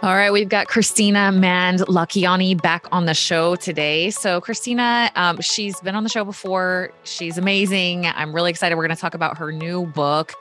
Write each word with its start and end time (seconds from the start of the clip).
All 0.00 0.14
right, 0.14 0.32
we've 0.32 0.48
got 0.48 0.68
Kristina 0.68 1.34
Mand 1.36 1.78
Mand-Lakhiani 1.78 2.62
back 2.62 2.86
on 2.92 3.06
the 3.06 3.14
show 3.14 3.56
today. 3.56 4.10
So, 4.10 4.40
Kristina, 4.40 5.10
um, 5.16 5.40
she's 5.40 5.80
been 5.80 5.96
on 5.96 6.04
the 6.04 6.08
show 6.08 6.24
before. 6.24 6.92
She's 7.02 7.36
amazing. 7.36 8.06
I'm 8.06 8.32
really 8.32 8.50
excited. 8.50 8.76
We're 8.76 8.86
going 8.86 8.94
to 8.94 9.00
talk 9.00 9.14
about 9.14 9.36
her 9.38 9.50
new 9.50 9.86
book. 9.86 10.34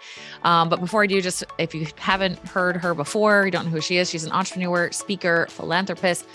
Um, 0.43 0.69
but 0.69 0.79
before 0.79 1.01
I 1.01 1.07
do, 1.07 1.23
just 1.23 1.43
if 1.57 1.73
you 1.73 1.87
haven't 1.95 2.37
heard 2.47 2.77
her 2.77 2.93
before, 2.93 3.45
you 3.45 3.51
don't 3.51 3.65
know 3.65 3.71
who 3.71 3.81
she 3.81 3.97
is, 3.97 4.11
she's 4.11 4.25
an 4.25 4.31
entrepreneur, 4.31 4.91
speaker, 4.91 5.47
philanthropist 5.49 6.27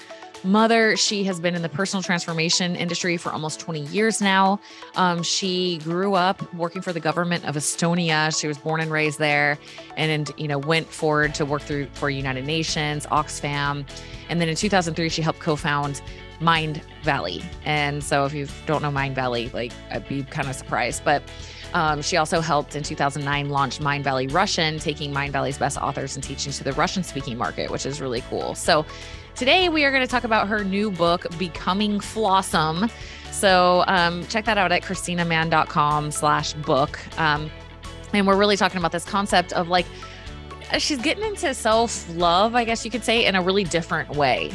mother. 0.45 0.96
She 0.96 1.24
has 1.24 1.40
been 1.40 1.54
in 1.54 1.62
the 1.62 1.68
personal 1.68 2.02
transformation 2.02 2.77
industry 2.77 3.16
for 3.16 3.32
almost 3.32 3.61
20 3.61 3.80
years 3.86 4.20
now. 4.20 4.61
Um, 4.96 5.22
she 5.22 5.79
grew 5.79 6.14
up 6.14 6.52
working 6.54 6.82
for 6.82 6.93
the 6.93 7.00
government 7.00 7.45
of 7.45 7.54
Estonia. 7.54 8.38
She 8.38 8.48
was 8.48 8.58
born 8.58 8.80
and 8.80 8.90
raised 8.90 9.18
there, 9.18 9.58
and 9.96 10.30
you 10.36 10.48
know 10.48 10.58
went 10.58 10.89
forward 10.89 11.34
to 11.36 11.44
work 11.44 11.62
through 11.62 11.86
for 11.94 12.11
United 12.11 12.44
Nations, 12.44 13.07
Oxfam, 13.07 13.86
and 14.29 14.40
then 14.40 14.49
in 14.49 14.57
2003 14.57 15.08
she 15.08 15.22
helped 15.22 15.40
co-found 15.40 16.02
Mind 16.40 16.82
Valley. 17.02 17.43
And 17.64 18.02
so 18.02 18.24
if 18.24 18.35
you 18.35 18.49
don't 18.66 18.82
know 18.82 18.90
Mindvalley, 18.90 19.52
like 19.52 19.72
I'd 19.90 20.08
be 20.08 20.24
kind 20.24 20.49
of 20.49 20.54
surprised, 20.54 21.04
but. 21.04 21.22
Um, 21.74 22.02
she 22.02 22.18
also 22.18 22.43
helped 22.43 22.77
in 22.77 22.82
2009 22.82 23.49
launch 23.49 23.79
Mindvalley 23.79 24.30
Russian, 24.30 24.79
taking 24.79 25.11
Mindvalley's 25.11 25.57
best 25.57 25.79
authors 25.79 26.14
and 26.14 26.22
teaching 26.22 26.52
to 26.52 26.63
the 26.63 26.74
Russian 26.74 27.02
speaking 27.02 27.38
market, 27.38 27.71
which 27.71 27.86
is 27.86 27.99
really 27.99 28.21
cool. 28.29 28.54
So 28.54 28.85
Today, 29.35 29.71
we 29.71 29.85
are 29.85 29.91
going 29.91 30.03
to 30.03 30.11
talk 30.11 30.25
about 30.25 30.46
her 30.49 30.63
new 30.63 30.91
book, 30.91 31.27
Becoming 31.39 32.00
Flawsome. 32.00 32.91
So 33.31 33.83
um, 33.86 34.27
check 34.27 34.45
that 34.45 34.58
out 34.58 34.72
at 34.72 34.83
kristinamand.com 34.83 36.11
slash 36.11 36.53
book. 36.53 36.98
Um, 37.19 37.50
and 38.12 38.27
we're 38.27 38.36
really 38.36 38.58
talking 38.58 38.77
about 38.77 38.92
this 38.92 39.06
concept 39.06 39.55
of 39.55 39.69
like, 39.69 39.86
she's 40.78 40.98
getting 40.98 41.25
into 41.25 41.55
self 41.55 42.06
love, 42.14 42.55
I 42.55 42.64
guess 42.64 42.84
you 42.84 42.91
could 42.91 43.05
say, 43.05 43.25
in 43.25 43.34
a 43.34 43.42
really 43.42 43.64
different 43.64 44.11
way. 44.11 44.52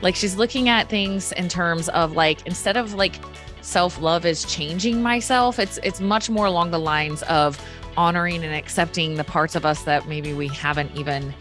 Like 0.00 0.14
she's 0.14 0.36
looking 0.36 0.68
at 0.68 0.88
things 0.88 1.32
in 1.32 1.48
terms 1.48 1.88
of 1.88 2.12
like, 2.12 2.46
instead 2.46 2.76
of 2.76 2.94
like 2.94 3.16
self 3.62 4.00
love 4.00 4.24
is 4.24 4.44
changing 4.44 5.02
myself, 5.02 5.58
it's 5.58 5.78
it's 5.82 6.00
much 6.00 6.30
more 6.30 6.46
along 6.46 6.70
the 6.70 6.78
lines 6.78 7.22
of 7.24 7.60
honoring 7.96 8.44
and 8.44 8.54
accepting 8.54 9.16
the 9.16 9.24
parts 9.24 9.56
of 9.56 9.66
us 9.66 9.82
that 9.82 10.06
maybe 10.06 10.32
we 10.32 10.46
haven't 10.48 10.94
even 10.96 11.34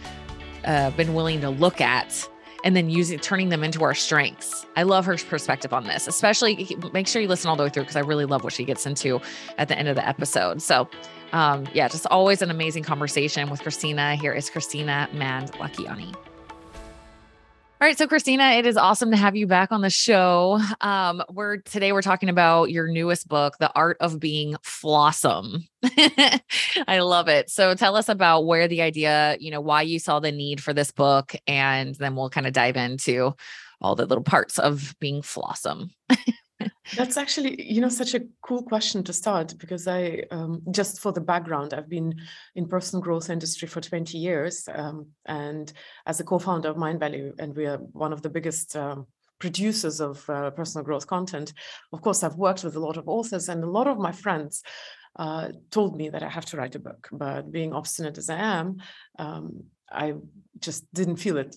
uh, 0.66 0.90
been 0.92 1.14
willing 1.14 1.40
to 1.42 1.52
look 1.52 1.80
at 1.80 2.28
and 2.64 2.76
then 2.76 2.90
using 2.90 3.20
turning 3.20 3.50
them 3.50 3.64
into 3.64 3.84
our 3.84 3.94
strengths. 3.94 4.66
I 4.76 4.84
love 4.84 5.06
her 5.06 5.18
perspective 5.18 5.74
on 5.74 5.86
this, 5.86 6.08
especially 6.08 6.76
make 6.94 7.08
sure 7.08 7.22
you 7.22 7.28
listen 7.28 7.50
all 7.50 7.56
the 7.56 7.64
way 7.64 7.70
through 7.70 7.84
because 7.84 7.96
I 7.96 8.02
really 8.02 8.26
love 8.26 8.44
what 8.44 8.54
she 8.54 8.64
gets 8.64 8.86
into 8.86 9.22
at 9.58 9.68
the 9.68 9.78
end 9.78 9.88
of 9.88 9.96
the 9.96 10.08
episode. 10.08 10.62
So, 10.62 10.90
um, 11.32 11.68
yeah, 11.74 11.88
just 11.88 12.06
always 12.08 12.42
an 12.42 12.50
amazing 12.50 12.84
conversation 12.84 13.50
with 13.50 13.62
Kristina. 13.62 14.16
Here 14.16 14.34
is 14.34 14.50
Kristina 14.50 15.12
Mand-Lakhiani. 15.14 16.16
All 17.82 17.88
right, 17.88 17.98
so 17.98 18.08
Kristina, 18.08 18.60
it 18.60 18.66
is 18.66 18.76
awesome 18.76 19.12
to 19.12 19.16
have 19.16 19.38
you 19.38 19.48
back 19.48 19.72
on 19.72 19.80
the 19.80 19.90
show. 19.90 20.60
Um, 20.82 21.24
we're 21.30 21.60
today 21.60 21.94
we're 21.94 22.02
talking 22.02 22.28
about 22.28 22.72
your 22.72 22.90
newest 22.90 23.30
book, 23.30 23.58
The 23.58 23.72
Art 23.74 23.96
of 24.02 24.20
Being 24.20 24.56
Flawsome. 24.56 25.64
I 26.90 27.00
love 27.00 27.30
it. 27.30 27.50
So 27.50 27.76
tell 27.76 27.96
us 27.96 28.10
about 28.10 28.46
where 28.46 28.68
the 28.68 28.82
idea, 28.82 29.38
you 29.40 29.50
know, 29.50 29.62
why 29.62 29.84
you 29.84 29.98
saw 29.98 30.20
the 30.20 30.34
need 30.34 30.62
for 30.62 30.74
this 30.74 30.92
book, 30.92 31.34
and 31.48 31.96
then 31.96 32.18
we'll 32.18 32.30
kind 32.30 32.48
of 32.48 32.52
dive 32.52 32.76
into 32.76 33.34
all 33.80 33.96
the 33.96 34.06
little 34.06 34.26
parts 34.26 34.60
of 34.60 34.94
being 35.00 35.22
flawsome. 35.22 35.92
That's 36.96 37.18
actually, 37.18 37.62
you 37.62 37.82
know, 37.82 37.90
such 37.90 38.16
a 38.16 38.22
cool 38.42 38.64
question 38.64 39.04
to 39.04 39.14
start 39.14 39.54
because 39.58 39.88
I, 39.88 40.24
um, 40.32 40.62
just 40.72 41.00
for 41.00 41.12
the 41.12 41.22
background, 41.22 41.74
I've 41.74 41.90
been 41.90 42.16
in 42.56 42.68
personal 42.68 43.02
growth 43.02 43.30
industry 43.30 43.68
for 43.68 43.82
20 43.82 44.18
years, 44.18 44.68
um, 44.74 45.08
and 45.26 45.72
as 46.06 46.20
a 46.20 46.24
co-founder 46.24 46.70
of 46.70 46.78
Mindvalley, 46.78 47.32
and 47.40 47.56
we 47.56 47.66
are 47.68 47.78
one 47.78 48.12
of 48.12 48.22
the 48.22 48.30
biggest 48.30 48.76
um, 48.76 49.06
producers 49.40 50.02
of 50.02 50.30
uh, 50.30 50.52
personal 50.52 50.84
growth 50.84 51.08
content. 51.08 51.54
Of 51.94 52.02
course, 52.02 52.24
I've 52.24 52.36
worked 52.36 52.64
with 52.64 52.76
a 52.76 52.80
lot 52.80 52.98
of 52.98 53.08
authors, 53.08 53.50
and 53.50 53.64
a 53.64 53.70
lot 53.70 53.88
of 53.88 53.98
my 53.98 54.12
friends 54.12 54.64
uh, 55.16 55.50
told 55.72 55.96
me 55.96 56.10
that 56.10 56.24
I 56.24 56.30
have 56.30 56.46
to 56.46 56.58
write 56.58 56.76
a 56.76 56.80
book. 56.80 57.08
But 57.12 57.52
being 57.52 57.74
obstinate 57.74 58.18
as 58.18 58.30
I 58.30 58.38
am, 58.38 58.78
um, 59.18 59.64
I 59.92 60.16
just 60.60 60.92
didn't 60.94 61.18
feel 61.18 61.38
it 61.38 61.56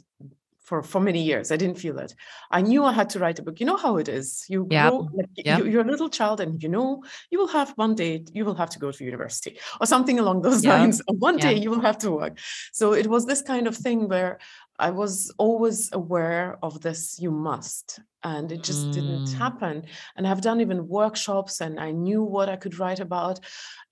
for 0.73 0.83
for 0.83 1.01
many 1.01 1.23
years. 1.23 1.53
I 1.53 1.59
didn't 1.59 1.79
feel 1.85 1.99
it. 1.99 2.15
I 2.51 2.63
knew 2.63 2.83
I 2.83 2.93
had 3.01 3.11
to 3.11 3.19
write 3.19 3.39
a 3.39 3.43
book. 3.43 3.61
You 3.61 3.67
know 3.67 3.77
how 3.77 3.99
it 3.99 4.09
is. 4.09 4.47
You 4.49 4.67
yep. 4.71 4.89
grow, 4.89 5.09
like, 5.13 5.29
yep. 5.37 5.67
you, 5.67 5.79
are 5.79 5.87
a 5.89 5.93
little 5.95 6.09
child, 6.09 6.41
and 6.41 6.63
you 6.63 6.71
know 6.71 7.05
you 7.31 7.39
will 7.39 7.53
have 7.59 7.69
one 7.77 7.95
day 7.95 8.25
you 8.33 8.47
will 8.47 8.55
have 8.63 8.71
to 8.71 8.79
go 8.79 8.91
to 8.91 9.05
university 9.05 9.59
or 9.81 9.87
something 9.87 10.19
along 10.19 10.41
those 10.41 10.65
yep. 10.69 10.79
lines. 10.79 11.03
One 11.29 11.37
day 11.37 11.55
you 11.63 11.69
will 11.69 11.85
have 11.89 11.99
to 11.99 12.11
work. 12.11 12.39
So 12.73 12.95
it 12.95 13.07
was 13.07 13.27
this 13.27 13.43
kind 13.43 13.67
of 13.67 13.77
thing 13.77 14.09
where 14.09 14.39
I 14.79 14.91
was 14.91 15.33
always 15.39 15.93
aware 15.93 16.59
of 16.63 16.81
this. 16.81 17.19
You 17.21 17.31
must, 17.31 18.01
and 18.25 18.51
it 18.51 18.63
just 18.63 18.87
mm. 18.87 18.93
didn't 18.93 19.33
happen. 19.33 19.85
And 20.17 20.27
I've 20.27 20.41
done 20.41 20.61
even 20.61 20.89
workshops, 20.89 21.61
and 21.61 21.79
I 21.79 21.91
knew 21.91 22.23
what 22.23 22.49
I 22.49 22.57
could 22.57 22.79
write 22.79 23.01
about. 23.01 23.41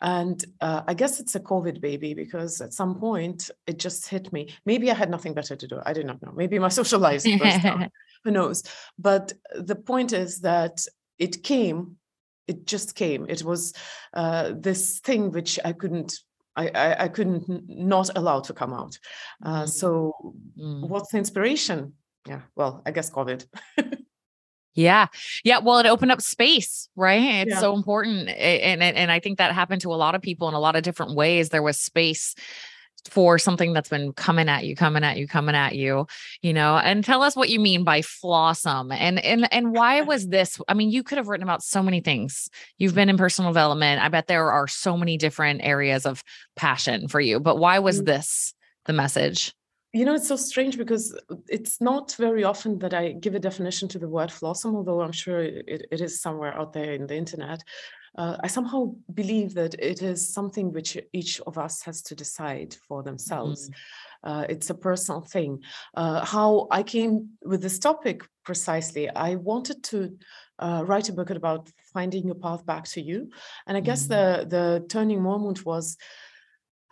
And 0.01 0.43
uh, 0.61 0.83
I 0.87 0.95
guess 0.95 1.21
it's 1.21 1.35
a 1.35 1.41
COVID 1.41 1.81
baby 1.81 2.15
because 2.15 2.61
at 2.61 2.73
some 2.73 2.99
point 2.99 3.51
it 3.67 3.79
just 3.79 4.09
hit 4.09 4.33
me. 4.33 4.55
Maybe 4.65 4.91
I 4.91 4.95
had 4.95 5.11
nothing 5.11 5.35
better 5.35 5.57
to 5.57 5.67
do. 5.69 5.81
I 5.85 5.93
did 5.93 6.07
not 6.07 6.23
know. 6.23 6.33
Maybe 6.35 6.59
my 6.59 6.69
social 6.81 7.01
life 7.01 7.25
Who 8.25 8.31
knows? 8.31 8.63
But 8.99 9.33
the 9.55 9.77
point 9.77 10.13
is 10.13 10.41
that 10.41 10.85
it 11.19 11.43
came. 11.43 11.97
It 12.47 12.67
just 12.67 12.95
came. 12.95 13.27
It 13.29 13.45
was 13.45 13.75
uh, 14.13 14.53
this 14.57 15.01
thing 15.01 15.31
which 15.31 15.59
I 15.65 15.73
couldn't 15.73 16.19
I, 16.57 16.69
I, 16.69 17.05
I, 17.05 17.09
couldn't 17.09 17.45
not 17.69 18.11
allow 18.17 18.41
to 18.41 18.53
come 18.53 18.73
out. 18.73 18.99
Uh, 19.45 19.63
mm. 19.63 19.69
So, 19.69 20.35
mm. 20.59 20.89
what's 20.89 21.13
the 21.13 21.19
inspiration? 21.19 21.95
Yeah, 22.27 22.41
well, 22.57 22.83
I 22.85 22.91
guess 22.91 23.11
COVID. 23.11 23.47
Yeah. 24.75 25.09
Yeah. 25.45 25.59
Well, 25.59 25.79
it 25.79 25.87
opened 25.87 26.13
up 26.13 26.23
space, 26.23 26.89
right? 26.95 27.47
It's 27.47 27.51
yeah. 27.51 27.61
so 27.61 27.75
important. 27.75 28.29
And, 28.29 28.83
and, 28.83 28.97
and 28.97 29.11
I 29.11 29.19
think 29.19 29.39
that 29.39 29.53
happened 29.53 29.83
to 29.83 29.93
a 29.93 29.97
lot 29.97 30.15
of 30.15 30.23
people 30.23 30.49
in 30.49 30.55
a 30.55 30.61
lot 30.61 30.77
of 30.77 30.83
different 30.83 31.17
ways. 31.17 31.49
There 31.49 31.63
was 31.63 31.79
space 31.79 32.35
for 33.09 33.39
something 33.39 33.73
that's 33.73 33.89
been 33.89 34.13
coming 34.13 34.49
at 34.49 34.65
you, 34.65 34.77
coming 34.77 35.05
at 35.05 35.17
you, 35.17 35.27
coming 35.27 35.55
at 35.55 35.75
you, 35.75 36.07
you 36.43 36.53
know, 36.53 36.77
and 36.77 37.05
tell 37.05 37.23
us 37.23 37.37
what 37.37 37.49
you 37.49 37.61
mean 37.61 37.85
by 37.85 38.01
flawsome 38.01 38.95
and 38.95 39.19
and 39.25 39.53
and 39.53 39.73
why 39.73 40.01
was 40.03 40.29
this? 40.29 40.61
I 40.69 40.75
mean, 40.75 40.91
you 40.91 41.03
could 41.03 41.19
have 41.19 41.29
written 41.29 41.45
about 41.45 41.63
so 41.63 41.83
many 41.83 42.01
things. 42.01 42.49
You've 42.79 42.95
been 42.95 43.09
in 43.09 43.17
personal 43.17 43.51
development. 43.51 44.03
I 44.03 44.09
bet 44.09 44.27
there 44.27 44.51
are 44.51 44.69
so 44.69 44.97
many 44.97 45.17
different 45.17 45.61
areas 45.63 46.07
of 46.07 46.23
passion 46.57 47.09
for 47.09 47.21
you, 47.21 47.41
but 47.41 47.59
why 47.59 47.79
was 47.79 48.03
mm. 48.03 48.07
this 48.07 48.55
the 48.87 48.93
message? 48.93 49.55
You 49.93 50.05
know, 50.05 50.15
it's 50.15 50.29
so 50.29 50.37
strange 50.37 50.79
because 50.79 51.19
it's 51.49 51.81
not 51.81 52.15
very 52.15 52.45
often 52.45 52.79
that 52.79 52.95
I 52.95 53.11
give 53.11 53.35
a 53.35 53.41
definition 53.41 53.89
to 53.89 53.99
the 53.99 54.09
word 54.09 54.31
flawsome, 54.31 54.77
although 54.77 55.01
I'm 55.01 55.11
sure 55.11 55.41
it, 55.43 55.89
it 55.91 56.01
is 56.01 56.23
somewhere 56.23 56.57
out 56.57 56.73
there 56.73 56.93
in 56.93 57.09
the 57.09 57.17
internet. 57.17 57.65
Uh, 58.17 58.37
I 58.41 58.49
somehow 58.49 58.95
believe 59.15 59.55
that 59.55 59.75
it 59.75 60.03
is 60.03 60.33
something 60.33 60.73
which 60.73 60.99
each 61.13 61.41
of 61.43 61.59
us 61.59 61.83
has 61.83 62.03
to 62.03 62.15
decide 62.15 62.77
for 62.89 63.03
themselves. 63.03 63.69
Mm-hmm. 63.69 64.31
Uh, 64.31 64.43
it's 64.49 64.71
a 64.71 64.75
personal 64.75 65.23
thing. 65.23 65.63
Uh, 65.95 66.25
how 66.25 66.69
I 66.71 66.83
came 66.83 67.31
with 67.43 67.63
this 67.63 67.79
topic 67.79 68.23
precisely, 68.45 69.09
I 69.09 69.37
wanted 69.37 69.83
to 69.85 70.19
uh, 70.59 70.83
write 70.87 71.09
a 71.09 71.13
book 71.13 71.31
about 71.31 71.71
finding 71.95 72.27
your 72.27 72.35
path 72.35 72.67
back 72.67 72.85
to 72.85 73.01
you, 73.01 73.31
and 73.67 73.77
I 73.77 73.81
guess 73.81 74.07
mm-hmm. 74.07 74.51
the 74.51 74.57
the 74.57 74.87
turning 74.89 75.23
moment 75.23 75.65
was 75.65 75.97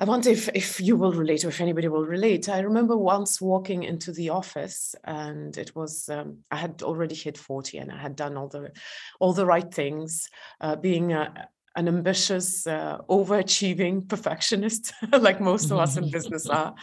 I 0.00 0.04
wonder 0.04 0.30
if, 0.30 0.48
if 0.54 0.80
you 0.80 0.96
will 0.96 1.12
relate 1.12 1.44
or 1.44 1.48
if 1.48 1.60
anybody 1.60 1.88
will 1.88 2.06
relate. 2.06 2.48
I 2.48 2.60
remember 2.60 2.96
once 2.96 3.40
walking 3.40 3.82
into 3.82 4.12
the 4.12 4.30
office 4.30 4.94
and 5.02 5.56
it 5.58 5.74
was 5.74 6.08
um, 6.08 6.38
I 6.52 6.56
had 6.56 6.82
already 6.82 7.16
hit 7.16 7.36
40 7.36 7.78
and 7.78 7.90
I 7.90 7.98
had 7.98 8.14
done 8.14 8.36
all 8.36 8.46
the 8.46 8.70
all 9.18 9.32
the 9.32 9.46
right 9.46 9.74
things, 9.74 10.28
uh, 10.60 10.76
being 10.76 11.12
a, 11.12 11.48
an 11.74 11.88
ambitious, 11.88 12.66
uh, 12.66 12.98
overachieving 13.08 14.08
perfectionist, 14.08 14.92
like 15.20 15.40
most 15.40 15.70
of 15.72 15.78
us 15.78 15.96
in 15.96 16.10
business 16.10 16.46
are. 16.50 16.74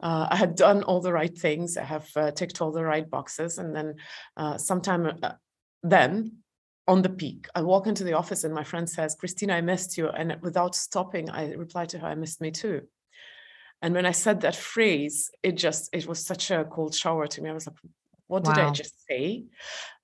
Uh, 0.00 0.26
I 0.30 0.36
had 0.36 0.56
done 0.56 0.82
all 0.82 1.00
the 1.00 1.12
right 1.12 1.36
things. 1.36 1.76
I 1.76 1.84
have 1.84 2.08
uh, 2.16 2.32
ticked 2.32 2.60
all 2.60 2.72
the 2.72 2.84
right 2.84 3.08
boxes. 3.08 3.58
And 3.58 3.74
then 3.74 3.94
uh, 4.36 4.58
sometime 4.58 5.06
uh, 5.22 5.32
then 5.84 6.38
on 6.88 7.02
the 7.02 7.10
peak. 7.10 7.46
I 7.54 7.60
walk 7.62 7.86
into 7.86 8.02
the 8.02 8.14
office 8.14 8.42
and 8.44 8.54
my 8.54 8.64
friend 8.64 8.88
says, 8.88 9.14
Kristina, 9.14 9.52
I 9.52 9.60
missed 9.60 9.98
you. 9.98 10.08
And 10.08 10.36
without 10.40 10.74
stopping, 10.74 11.28
I 11.30 11.52
reply 11.52 11.84
to 11.86 11.98
her, 11.98 12.08
I 12.08 12.14
missed 12.14 12.40
me 12.40 12.50
too. 12.50 12.82
And 13.82 13.94
when 13.94 14.06
I 14.06 14.12
said 14.12 14.40
that 14.40 14.56
phrase, 14.56 15.30
it 15.42 15.52
just, 15.52 15.90
it 15.92 16.06
was 16.06 16.24
such 16.24 16.50
a 16.50 16.64
cold 16.64 16.94
shower 16.94 17.26
to 17.28 17.42
me. 17.42 17.50
I 17.50 17.52
was 17.52 17.66
like, 17.66 17.76
what 18.26 18.42
did 18.42 18.56
wow. 18.56 18.68
I 18.68 18.72
just 18.72 18.94
say? 19.06 19.44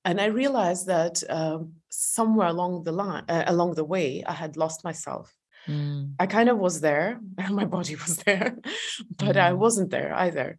And 0.04 0.20
I 0.20 0.26
realized 0.26 0.86
that 0.86 1.22
um, 1.30 1.72
somewhere 1.88 2.48
along 2.48 2.84
the 2.84 2.92
line, 2.92 3.24
uh, 3.28 3.44
along 3.46 3.74
the 3.74 3.84
way, 3.84 4.22
I 4.24 4.32
had 4.32 4.56
lost 4.56 4.84
myself. 4.84 5.34
Mm. 5.66 6.12
I 6.20 6.26
kind 6.26 6.50
of 6.50 6.58
was 6.58 6.82
there, 6.82 7.20
and 7.38 7.56
my 7.60 7.64
body 7.64 7.96
was 7.96 8.18
there, 8.18 8.56
but 9.18 9.36
mm. 9.36 9.40
I 9.40 9.54
wasn't 9.54 9.90
there 9.90 10.14
either. 10.14 10.58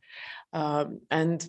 Um, 0.51 1.01
and 1.11 1.47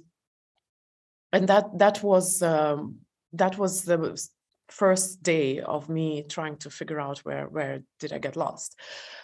and 1.33 1.49
that 1.49 1.79
that 1.79 2.03
was 2.03 2.43
um, 2.43 2.99
that 3.33 3.57
was 3.57 3.83
the 3.83 4.19
first 4.69 5.23
day 5.23 5.61
of 5.61 5.89
me 5.89 6.25
trying 6.29 6.57
to 6.57 6.71
figure 6.71 7.01
out 7.01 7.19
where 7.21 7.47
where 7.49 7.83
did 8.01 8.13
I 8.13 8.19
get 8.19 8.37
lost. 8.37 8.79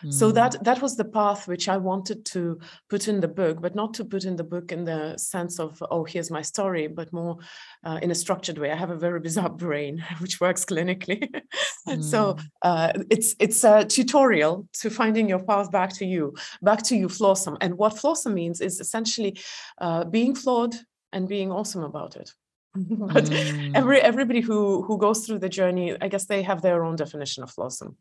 Mm. 0.05 0.13
So 0.13 0.33
that 0.33 0.63
that 0.65 0.81
was 0.81 0.97
the 0.97 1.05
path 1.05 1.49
which 1.49 1.69
I 1.69 1.77
wanted 1.77 2.25
to 2.27 2.61
put 2.89 3.09
in 3.09 3.21
the 3.21 3.29
book, 3.29 3.61
but 3.61 3.75
not 3.75 3.95
to 3.95 4.05
put 4.05 4.25
in 4.25 4.37
the 4.37 4.45
book 4.45 4.73
in 4.73 4.85
the 4.85 5.17
sense 5.19 5.59
of 5.59 5.83
oh 5.91 6.05
here's 6.05 6.31
my 6.31 6.43
story, 6.43 6.87
but 6.87 7.13
more 7.13 7.39
uh, 7.85 7.99
in 8.03 8.11
a 8.11 8.15
structured 8.15 8.59
way. 8.59 8.71
I 8.71 8.77
have 8.77 8.91
a 8.91 8.97
very 8.97 9.21
bizarre 9.27 9.51
brain 9.51 10.05
which 10.19 10.41
works 10.41 10.65
clinically, 10.65 11.29
mm. 11.89 12.05
so 12.13 12.37
uh, 12.63 12.93
it's 13.11 13.35
it's 13.39 13.65
a 13.65 13.85
tutorial 13.85 14.69
to 14.75 14.91
finding 14.91 15.29
your 15.29 15.43
path 15.43 15.71
back 15.71 15.93
to 15.95 16.07
you, 16.07 16.35
back 16.63 16.83
to 16.85 16.97
you 16.97 17.09
flawsome. 17.09 17.57
And 17.61 17.77
what 17.77 17.95
flawsome 17.95 18.35
means 18.35 18.61
is 18.61 18.81
essentially 18.81 19.39
uh, 19.79 20.05
being 20.05 20.35
flawed 20.35 20.75
and 21.13 21.29
being 21.29 21.53
awesome 21.53 21.83
about 21.83 22.17
it. 22.17 22.33
but 23.15 23.25
mm. 23.25 23.73
every 23.75 24.01
everybody 24.01 24.41
who 24.41 24.83
who 24.83 24.97
goes 24.99 25.27
through 25.27 25.39
the 25.39 25.49
journey 25.49 25.97
i 26.01 26.09
guess 26.09 26.27
they 26.27 26.43
have 26.43 26.63
their 26.63 26.85
own 26.85 26.97
definition 26.97 27.43
of 27.43 27.55
flawsome 27.55 27.97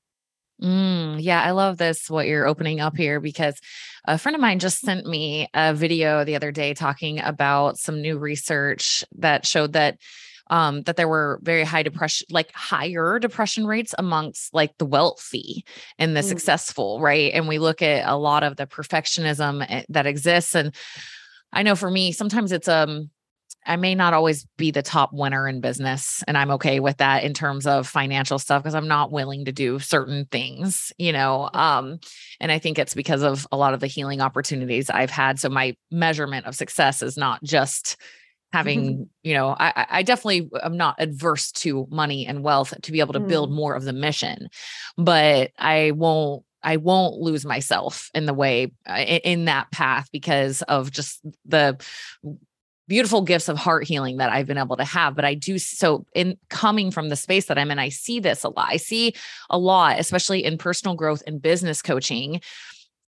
Mm, 0.62 1.18
yeah, 1.19 1.41
I 1.41 1.51
love 1.51 1.77
this, 1.77 2.09
what 2.09 2.27
you're 2.27 2.45
opening 2.45 2.79
up 2.79 2.95
here, 2.95 3.19
because 3.19 3.59
a 4.06 4.18
friend 4.18 4.35
of 4.35 4.41
mine 4.41 4.59
just 4.59 4.79
sent 4.79 5.07
me 5.07 5.47
a 5.53 5.73
video 5.73 6.23
the 6.23 6.35
other 6.35 6.51
day 6.51 6.73
talking 6.73 7.19
about 7.19 7.77
some 7.77 8.01
new 8.01 8.18
research 8.18 9.03
that 9.18 9.45
showed 9.45 9.73
that 9.73 9.97
um, 10.51 10.81
that 10.83 10.97
there 10.97 11.07
were 11.07 11.39
very 11.41 11.63
high 11.63 11.81
depression, 11.81 12.27
like 12.29 12.51
higher 12.53 13.19
depression 13.19 13.65
rates 13.65 13.95
amongst 13.97 14.53
like 14.53 14.77
the 14.77 14.85
wealthy 14.85 15.65
and 15.97 16.15
the 16.15 16.21
mm. 16.21 16.25
successful, 16.25 17.00
right? 17.00 17.31
And 17.33 17.47
we 17.47 17.57
look 17.57 17.81
at 17.81 18.07
a 18.07 18.17
lot 18.17 18.44
of 18.44 18.57
the 18.57 18.67
perfectionism 18.67 19.65
eh, 19.67 19.83
that 19.89 20.06
exists. 20.06 20.53
And 20.53 20.75
I 21.53 21.63
know 21.63 21.75
for 21.75 21.89
me, 21.89 22.12
sometimes 22.12 22.51
it's 22.51 22.67
um 22.67 23.09
I 23.66 23.75
may 23.75 23.94
not 23.94 24.13
always 24.13 24.46
be 24.58 24.72
the 24.72 24.81
top 24.81 25.12
winner 25.13 25.48
in 25.48 25.62
business. 25.62 26.24
And 26.28 26.38
I'm 26.38 26.52
okay 26.52 26.80
with 26.80 26.98
that 26.98 27.24
in 27.24 27.34
terms 27.34 27.68
of 27.68 27.88
financial 27.88 28.40
stuff 28.40 28.63
because 28.63 28.75
I'm 28.75 28.88
not 28.88 29.12
willing 29.12 29.46
to 29.46 29.52
do 29.52 29.80
certain 29.80 30.25
things, 30.31 30.92
you 30.98 31.13
know. 31.13 31.50
Um, 31.54 32.00
and 32.40 32.52
I 32.52 32.60
think 32.60 32.80
it's 32.80 32.96
because 32.96 33.22
of 33.22 33.48
a 33.52 33.58
lot 33.58 33.74
of 33.74 33.80
the 33.80 33.88
healing 33.88 34.22
opportunities 34.22 34.90
I've 34.90 35.12
had. 35.12 35.40
So 35.40 35.50
my 35.50 35.75
measurement 35.92 36.48
of 36.48 36.56
success 36.56 37.02
is 37.02 37.18
not 37.18 37.44
just 37.44 37.98
having, 38.52 39.10
you 39.24 39.34
know, 39.34 39.56
I, 39.58 39.86
I 39.90 40.04
definitely 40.04 40.50
am 40.62 40.75
not 40.75 40.96
adverse 41.00 41.54
to 41.54 41.88
money 41.90 42.25
and 42.28 42.44
wealth 42.44 42.74
to 42.81 42.92
be 42.92 43.00
able 43.00 43.13
to 43.13 43.22
build 43.22 43.50
mm. 43.50 43.56
more 43.56 43.75
of 43.75 43.86
the 43.86 43.94
mission, 43.94 44.50
but 44.98 45.52
I 45.58 45.92
won't 45.92 46.44
I 46.63 46.78
won't 46.78 47.16
lose 47.16 47.46
myself 47.46 48.10
in 48.13 48.25
the 48.25 48.34
way 48.34 48.72
uh, 48.88 49.00
in 49.00 49.46
that 49.46 49.72
path 49.72 50.10
because 50.12 50.62
of 50.63 50.92
just 50.92 51.22
the 51.46 51.84
beautiful 52.91 53.21
gifts 53.21 53.47
of 53.47 53.57
heart 53.57 53.85
healing 53.85 54.17
that 54.17 54.33
I've 54.33 54.47
been 54.47 54.57
able 54.57 54.75
to 54.75 54.83
have. 54.83 55.15
But 55.15 55.23
I 55.23 55.33
do 55.33 55.57
so 55.57 56.05
in 56.13 56.38
coming 56.49 56.91
from 56.91 57.07
the 57.07 57.15
space 57.15 57.45
that 57.45 57.57
I'm 57.57 57.71
in, 57.71 57.79
I 57.79 57.88
see 57.88 58.19
this 58.19 58.43
a 58.43 58.49
lot. 58.49 58.67
I 58.67 58.75
see 58.75 59.13
a 59.49 59.57
lot, 59.57 59.97
especially 59.97 60.43
in 60.43 60.57
personal 60.57 60.97
growth 60.97 61.23
and 61.25 61.41
business 61.41 61.81
coaching, 61.81 62.41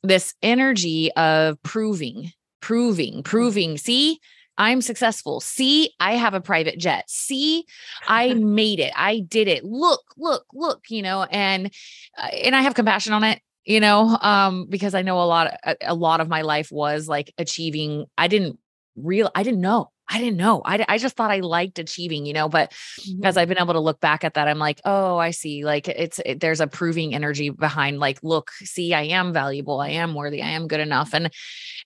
this 0.02 0.36
energy 0.42 1.12
of 1.16 1.62
proving, 1.64 2.32
proving, 2.62 3.16
mm. 3.16 3.24
proving. 3.26 3.78
See, 3.78 4.20
I'm 4.58 4.82
successful. 4.82 5.42
See, 5.42 5.92
I 6.00 6.14
have 6.14 6.34
a 6.34 6.40
private 6.40 6.80
jet. 6.80 7.04
See, 7.10 7.66
I 8.08 8.34
made 8.36 8.80
it. 8.80 8.94
I 8.96 9.20
did 9.20 9.50
it. 9.50 9.66
Look, 9.66 10.04
look, 10.16 10.46
look, 10.54 10.84
you 10.88 11.02
know, 11.02 11.24
and 11.24 11.74
uh, 12.18 12.28
and 12.28 12.56
I 12.56 12.62
have 12.62 12.74
compassion 12.74 13.12
on 13.12 13.26
it 13.26 13.42
you 13.66 13.80
know 13.80 14.18
um 14.22 14.66
because 14.68 14.94
i 14.94 15.02
know 15.02 15.22
a 15.22 15.24
lot 15.24 15.58
a 15.82 15.96
lot 15.96 16.20
of 16.20 16.28
my 16.28 16.42
life 16.42 16.70
was 16.70 17.08
like 17.08 17.34
achieving 17.38 18.06
i 18.18 18.28
didn't 18.28 18.60
real 18.96 19.32
i 19.36 19.44
didn't 19.44 19.62
know 19.62 19.90
i 20.10 20.20
didn't 20.20 20.38
know 20.38 20.62
i, 20.66 20.84
I 20.88 20.98
just 20.98 21.16
thought 21.16 21.32
i 21.32 21.40
liked 21.40 21.80
achieving 21.80 22.26
you 22.26 22.34
know 22.34 22.50
but 22.50 22.72
mm-hmm. 23.00 23.26
as 23.26 23.38
i've 23.38 23.48
been 23.48 23.60
able 23.60 23.74
to 23.74 23.80
look 23.80 24.00
back 24.00 24.24
at 24.24 24.36
that 24.36 24.48
i'm 24.48 24.60
like 24.60 24.82
oh 24.86 25.18
i 25.18 25.32
see 25.32 25.66
like 25.66 25.88
it's 25.88 26.20
it, 26.26 26.40
there's 26.40 26.62
a 26.62 26.68
proving 26.68 27.16
energy 27.16 27.50
behind 27.50 28.00
like 28.00 28.20
look 28.24 28.52
see 28.52 28.94
i 28.94 29.02
am 29.02 29.34
valuable 29.34 29.80
i 29.80 29.90
am 29.90 30.14
worthy 30.14 30.42
i 30.42 30.50
am 30.50 30.68
good 30.68 30.80
enough 30.80 31.14
and 31.14 31.32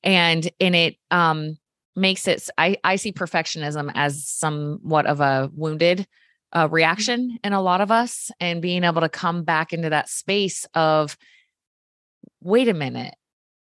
and 0.04 0.50
in 0.60 0.76
it 0.76 0.98
um 1.12 1.58
makes 1.96 2.28
it 2.28 2.50
i 2.58 2.78
i 2.84 2.96
see 2.96 3.12
perfectionism 3.12 3.92
as 3.96 4.28
somewhat 4.28 5.06
of 5.06 5.20
a 5.20 5.50
wounded 5.54 6.06
uh, 6.54 6.66
mm-hmm. 6.66 6.74
reaction 6.74 7.38
in 7.44 7.54
a 7.54 7.62
lot 7.62 7.82
of 7.82 7.92
us 7.92 8.32
and 8.40 8.62
being 8.62 8.84
able 8.84 9.02
to 9.02 9.10
come 9.10 9.44
back 9.44 9.74
into 9.74 9.90
that 9.90 10.10
space 10.10 10.66
of 10.74 11.18
wait 12.42 12.68
a 12.68 12.74
minute 12.74 13.16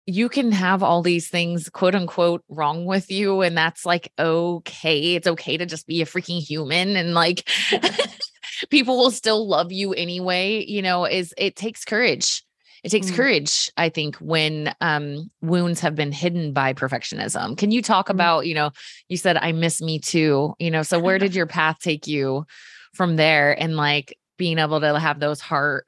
you 0.08 0.30
can 0.30 0.50
have 0.50 0.82
all 0.82 1.02
these 1.02 1.28
things 1.28 1.68
quote 1.68 1.94
unquote 1.94 2.42
wrong 2.48 2.86
with 2.86 3.10
you 3.10 3.42
and 3.42 3.56
that's 3.56 3.84
like 3.84 4.10
okay 4.18 5.14
it's 5.14 5.26
okay 5.26 5.58
to 5.58 5.66
just 5.66 5.86
be 5.86 6.00
a 6.00 6.06
freaking 6.06 6.40
human 6.40 6.96
and 6.96 7.12
like 7.12 7.46
people 8.70 8.96
will 8.96 9.10
still 9.10 9.46
love 9.46 9.70
you 9.70 9.92
anyway 9.92 10.64
you 10.66 10.80
know 10.80 11.04
is 11.04 11.34
it 11.36 11.56
takes 11.56 11.84
courage 11.84 12.42
it 12.84 12.88
takes 12.88 13.10
mm. 13.10 13.16
courage 13.16 13.70
i 13.76 13.90
think 13.90 14.16
when 14.16 14.74
um, 14.80 15.30
wounds 15.42 15.80
have 15.80 15.94
been 15.94 16.12
hidden 16.12 16.54
by 16.54 16.72
perfectionism 16.72 17.56
can 17.56 17.70
you 17.70 17.82
talk 17.82 18.06
mm. 18.06 18.12
about 18.12 18.46
you 18.46 18.54
know 18.54 18.70
you 19.08 19.18
said 19.18 19.36
i 19.36 19.52
miss 19.52 19.82
me 19.82 19.98
too 19.98 20.54
you 20.58 20.70
know 20.70 20.82
so 20.82 20.98
where 21.00 21.18
did 21.18 21.34
your 21.34 21.46
path 21.46 21.76
take 21.80 22.06
you 22.06 22.46
from 22.94 23.16
there 23.16 23.52
and 23.60 23.76
like 23.76 24.16
being 24.38 24.58
able 24.58 24.80
to 24.80 24.98
have 24.98 25.20
those 25.20 25.40
heart 25.40 25.86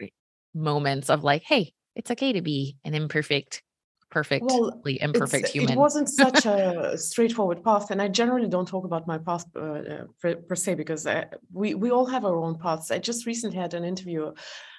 moments 0.54 1.08
of 1.08 1.24
like 1.24 1.42
hey 1.42 1.72
it's 1.96 2.10
okay 2.10 2.34
to 2.34 2.42
be 2.42 2.76
an 2.84 2.94
imperfect 2.94 3.62
perfectly 4.10 4.46
well, 4.48 4.80
imperfect 5.00 5.48
human. 5.48 5.72
It 5.72 5.78
wasn't 5.78 6.08
such 6.08 6.46
a 6.56 6.96
straightforward 6.96 7.64
path, 7.64 7.90
and 7.90 8.02
I 8.02 8.08
generally 8.08 8.48
don't 8.48 8.68
talk 8.68 8.84
about 8.84 9.06
my 9.06 9.18
path 9.18 9.44
uh, 9.56 9.60
uh, 9.60 10.04
per, 10.20 10.36
per, 10.36 10.54
se 10.54 10.74
because 10.74 11.06
I, 11.06 11.26
we 11.52 11.74
we 11.74 11.90
all 11.90 12.06
have 12.06 12.24
our 12.24 12.36
own 12.36 12.58
paths. 12.58 12.90
I 12.90 12.98
just 12.98 13.26
recently 13.26 13.58
had 13.58 13.74
an 13.74 13.84
interview, 13.84 14.32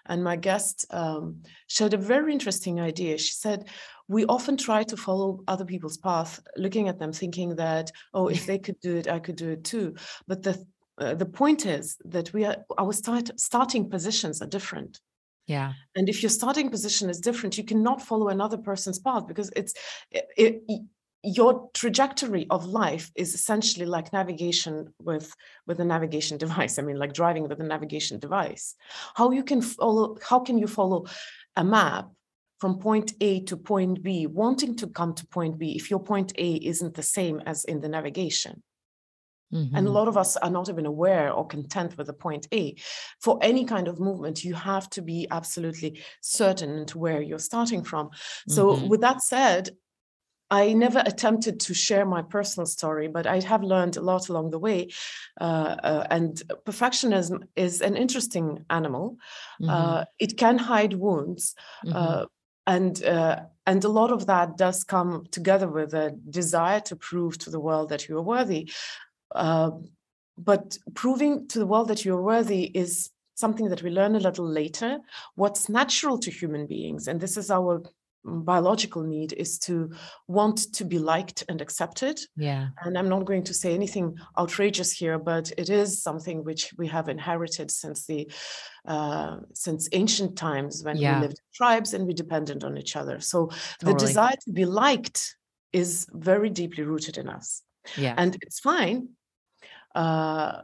and 0.06 0.24
my 0.24 0.36
guest 0.36 0.86
um, 0.92 1.44
shared 1.68 1.94
a 1.94 1.98
very 1.98 2.31
interesting 2.33 2.80
idea. 2.80 3.18
She 3.18 3.33
said. 3.33 3.69
We 4.07 4.25
often 4.25 4.57
try 4.57 4.83
to 4.83 4.98
follow 4.98 5.39
other 5.48 5.63
people's 5.63 5.95
path, 5.95 6.42
looking 6.57 6.89
at 6.89 7.00
them, 7.00 7.13
thinking 7.13 7.56
that, 7.56 7.94
oh, 8.13 8.28
if 8.28 8.45
they 8.50 8.60
could 8.60 8.78
do 8.81 8.98
it, 8.98 9.07
I 9.07 9.19
could 9.19 9.38
do 9.38 9.51
it 9.51 9.63
too. 9.63 9.95
But 10.28 10.44
the 10.44 10.66
uh, 10.98 11.16
the 11.16 11.25
point 11.25 11.66
is 11.66 11.98
that 12.04 12.33
we 12.33 12.44
are 12.44 12.57
our 12.78 12.92
start, 12.92 13.31
starting 13.39 13.89
positions 13.89 14.42
are 14.42 14.48
different 14.48 15.00
yeah. 15.47 15.73
And 15.95 16.07
if 16.07 16.21
your 16.23 16.29
starting 16.29 16.69
position 16.69 17.09
is 17.09 17.19
different, 17.19 17.57
you 17.57 17.63
cannot 17.63 18.01
follow 18.01 18.29
another 18.29 18.57
person's 18.57 18.99
path 18.99 19.27
because 19.27 19.51
it's 19.55 19.73
it, 20.11 20.25
it, 20.38 20.81
your 21.23 21.69
trajectory 21.73 22.47
of 22.49 22.65
life 22.65 23.11
is 23.15 23.33
essentially 23.33 23.85
like 23.85 24.11
navigation 24.11 24.93
with 24.99 25.33
with 25.67 25.79
a 25.79 25.85
navigation 25.85 26.38
device 26.45 26.79
i 26.79 26.81
mean 26.81 26.97
like 26.97 27.13
driving 27.13 27.47
with 27.47 27.59
a 27.59 27.63
navigation 27.63 28.19
device 28.19 28.75
how 29.15 29.31
you 29.31 29.43
can 29.43 29.61
follow 29.61 30.17
how 30.27 30.39
can 30.39 30.57
you 30.57 30.67
follow 30.67 31.05
a 31.55 31.63
map 31.63 32.09
from 32.59 32.79
point 32.79 33.13
a 33.21 33.41
to 33.41 33.55
point 33.55 34.01
b 34.01 34.25
wanting 34.25 34.75
to 34.75 34.87
come 34.87 35.13
to 35.13 35.27
point 35.27 35.59
b 35.59 35.75
if 35.75 35.91
your 35.91 35.99
point 35.99 36.33
a 36.37 36.53
isn't 36.55 36.95
the 36.95 37.03
same 37.03 37.39
as 37.45 37.66
in 37.66 37.81
the 37.81 37.89
navigation 37.89 38.63
Mm-hmm. 39.53 39.75
And 39.75 39.85
a 39.85 39.89
mm-hmm. 39.89 39.97
lot 39.97 40.07
of 40.07 40.17
us 40.17 40.37
are 40.37 40.49
not 40.49 40.69
even 40.69 40.85
aware 40.85 41.31
or 41.31 41.45
content 41.45 41.97
with 41.97 42.07
the 42.07 42.13
point 42.13 42.47
A. 42.53 42.75
For 43.19 43.37
any 43.41 43.65
kind 43.65 43.87
of 43.87 43.99
movement, 43.99 44.43
you 44.43 44.53
have 44.53 44.89
to 44.91 45.01
be 45.01 45.27
absolutely 45.29 46.01
certain 46.21 46.71
into 46.77 46.97
where 46.97 47.21
you're 47.21 47.39
starting 47.39 47.83
from. 47.83 48.11
So, 48.47 48.75
mm-hmm. 48.75 48.87
with 48.87 49.01
that 49.01 49.21
said, 49.21 49.71
I 50.51 50.73
never 50.73 51.01
attempted 51.05 51.61
to 51.61 51.73
share 51.73 52.05
my 52.05 52.21
personal 52.21 52.67
story, 52.67 53.07
but 53.07 53.25
I 53.25 53.39
have 53.39 53.63
learned 53.63 53.95
a 53.95 54.01
lot 54.01 54.27
along 54.27 54.49
the 54.49 54.59
way. 54.59 54.89
Uh, 55.39 55.77
uh, 55.81 56.07
and 56.09 56.43
perfectionism 56.65 57.43
is 57.55 57.79
an 57.79 57.95
interesting 57.95 58.65
animal. 58.69 59.17
Mm-hmm. 59.61 59.69
Uh, 59.69 60.03
it 60.19 60.37
can 60.37 60.57
hide 60.57 60.93
wounds. 60.93 61.55
Uh, 61.87 61.93
mm-hmm. 61.93 62.23
and 62.67 63.03
uh, 63.03 63.39
and 63.65 63.83
a 63.85 63.89
lot 63.89 64.11
of 64.11 64.25
that 64.25 64.57
does 64.57 64.83
come 64.83 65.25
together 65.31 65.69
with 65.69 65.93
a 65.93 66.11
desire 66.29 66.81
to 66.81 66.95
prove 66.97 67.37
to 67.37 67.49
the 67.49 67.59
world 67.59 67.89
that 67.89 68.09
you 68.09 68.17
are 68.17 68.23
worthy 68.23 68.69
uh, 69.35 69.71
but 70.38 70.78
proving 70.94 71.47
to 71.50 71.59
the 71.59 71.68
world 71.68 71.88
that 71.90 72.04
you're 72.06 72.21
worthy 72.21 72.64
is 72.64 73.09
something 73.35 73.69
that 73.69 73.83
we 73.83 73.90
learn 73.90 74.16
a 74.16 74.19
little 74.19 74.47
later. 74.47 75.00
What's 75.35 75.69
natural 75.69 76.18
to 76.19 76.31
human 76.31 76.68
beings, 76.68 77.07
and 77.07 77.19
this 77.19 77.38
is 77.38 77.52
our 77.52 77.83
biological 78.23 79.04
need 79.04 79.33
is 79.33 79.57
to 79.57 79.92
want 80.28 80.71
to 80.73 80.85
be 80.85 81.00
liked 81.00 81.44
and 81.50 81.59
accepted 81.59 82.19
yeah 82.38 82.68
and 82.83 82.95
i'm 82.95 83.09
not 83.09 83.26
going 83.26 83.44
to 83.44 83.54
say 83.54 83.73
anything 83.73 84.16
outrageous 84.38 84.92
here 84.92 85.18
but 85.18 85.52
it 85.57 85.69
is 85.69 86.04
something 86.04 86.44
which 86.44 86.71
we 86.78 86.88
have 86.88 87.09
inherited 87.09 87.71
since 87.71 88.06
the 88.06 88.31
uh, 88.88 89.38
since 89.54 89.88
ancient 89.92 90.35
times 90.35 90.83
when 90.83 90.97
yeah. 90.97 91.16
we 91.16 91.21
lived 91.21 91.40
in 91.40 91.45
tribes 91.54 91.94
and 91.94 92.06
we 92.06 92.14
depended 92.14 92.64
on 92.64 92.78
each 92.78 92.95
other 92.95 93.19
so 93.19 93.47
totally. 93.47 93.94
the 93.94 94.00
desire 94.00 94.35
to 94.44 94.52
be 94.52 94.66
liked 94.66 95.35
is 95.73 96.06
very 96.14 96.50
deeply 96.50 96.83
rooted 96.83 97.18
in 97.18 97.28
us 97.28 97.64
yeah 97.97 98.14
and 98.18 98.38
it's 98.42 98.59
fine 98.59 99.07
uh, 99.95 100.62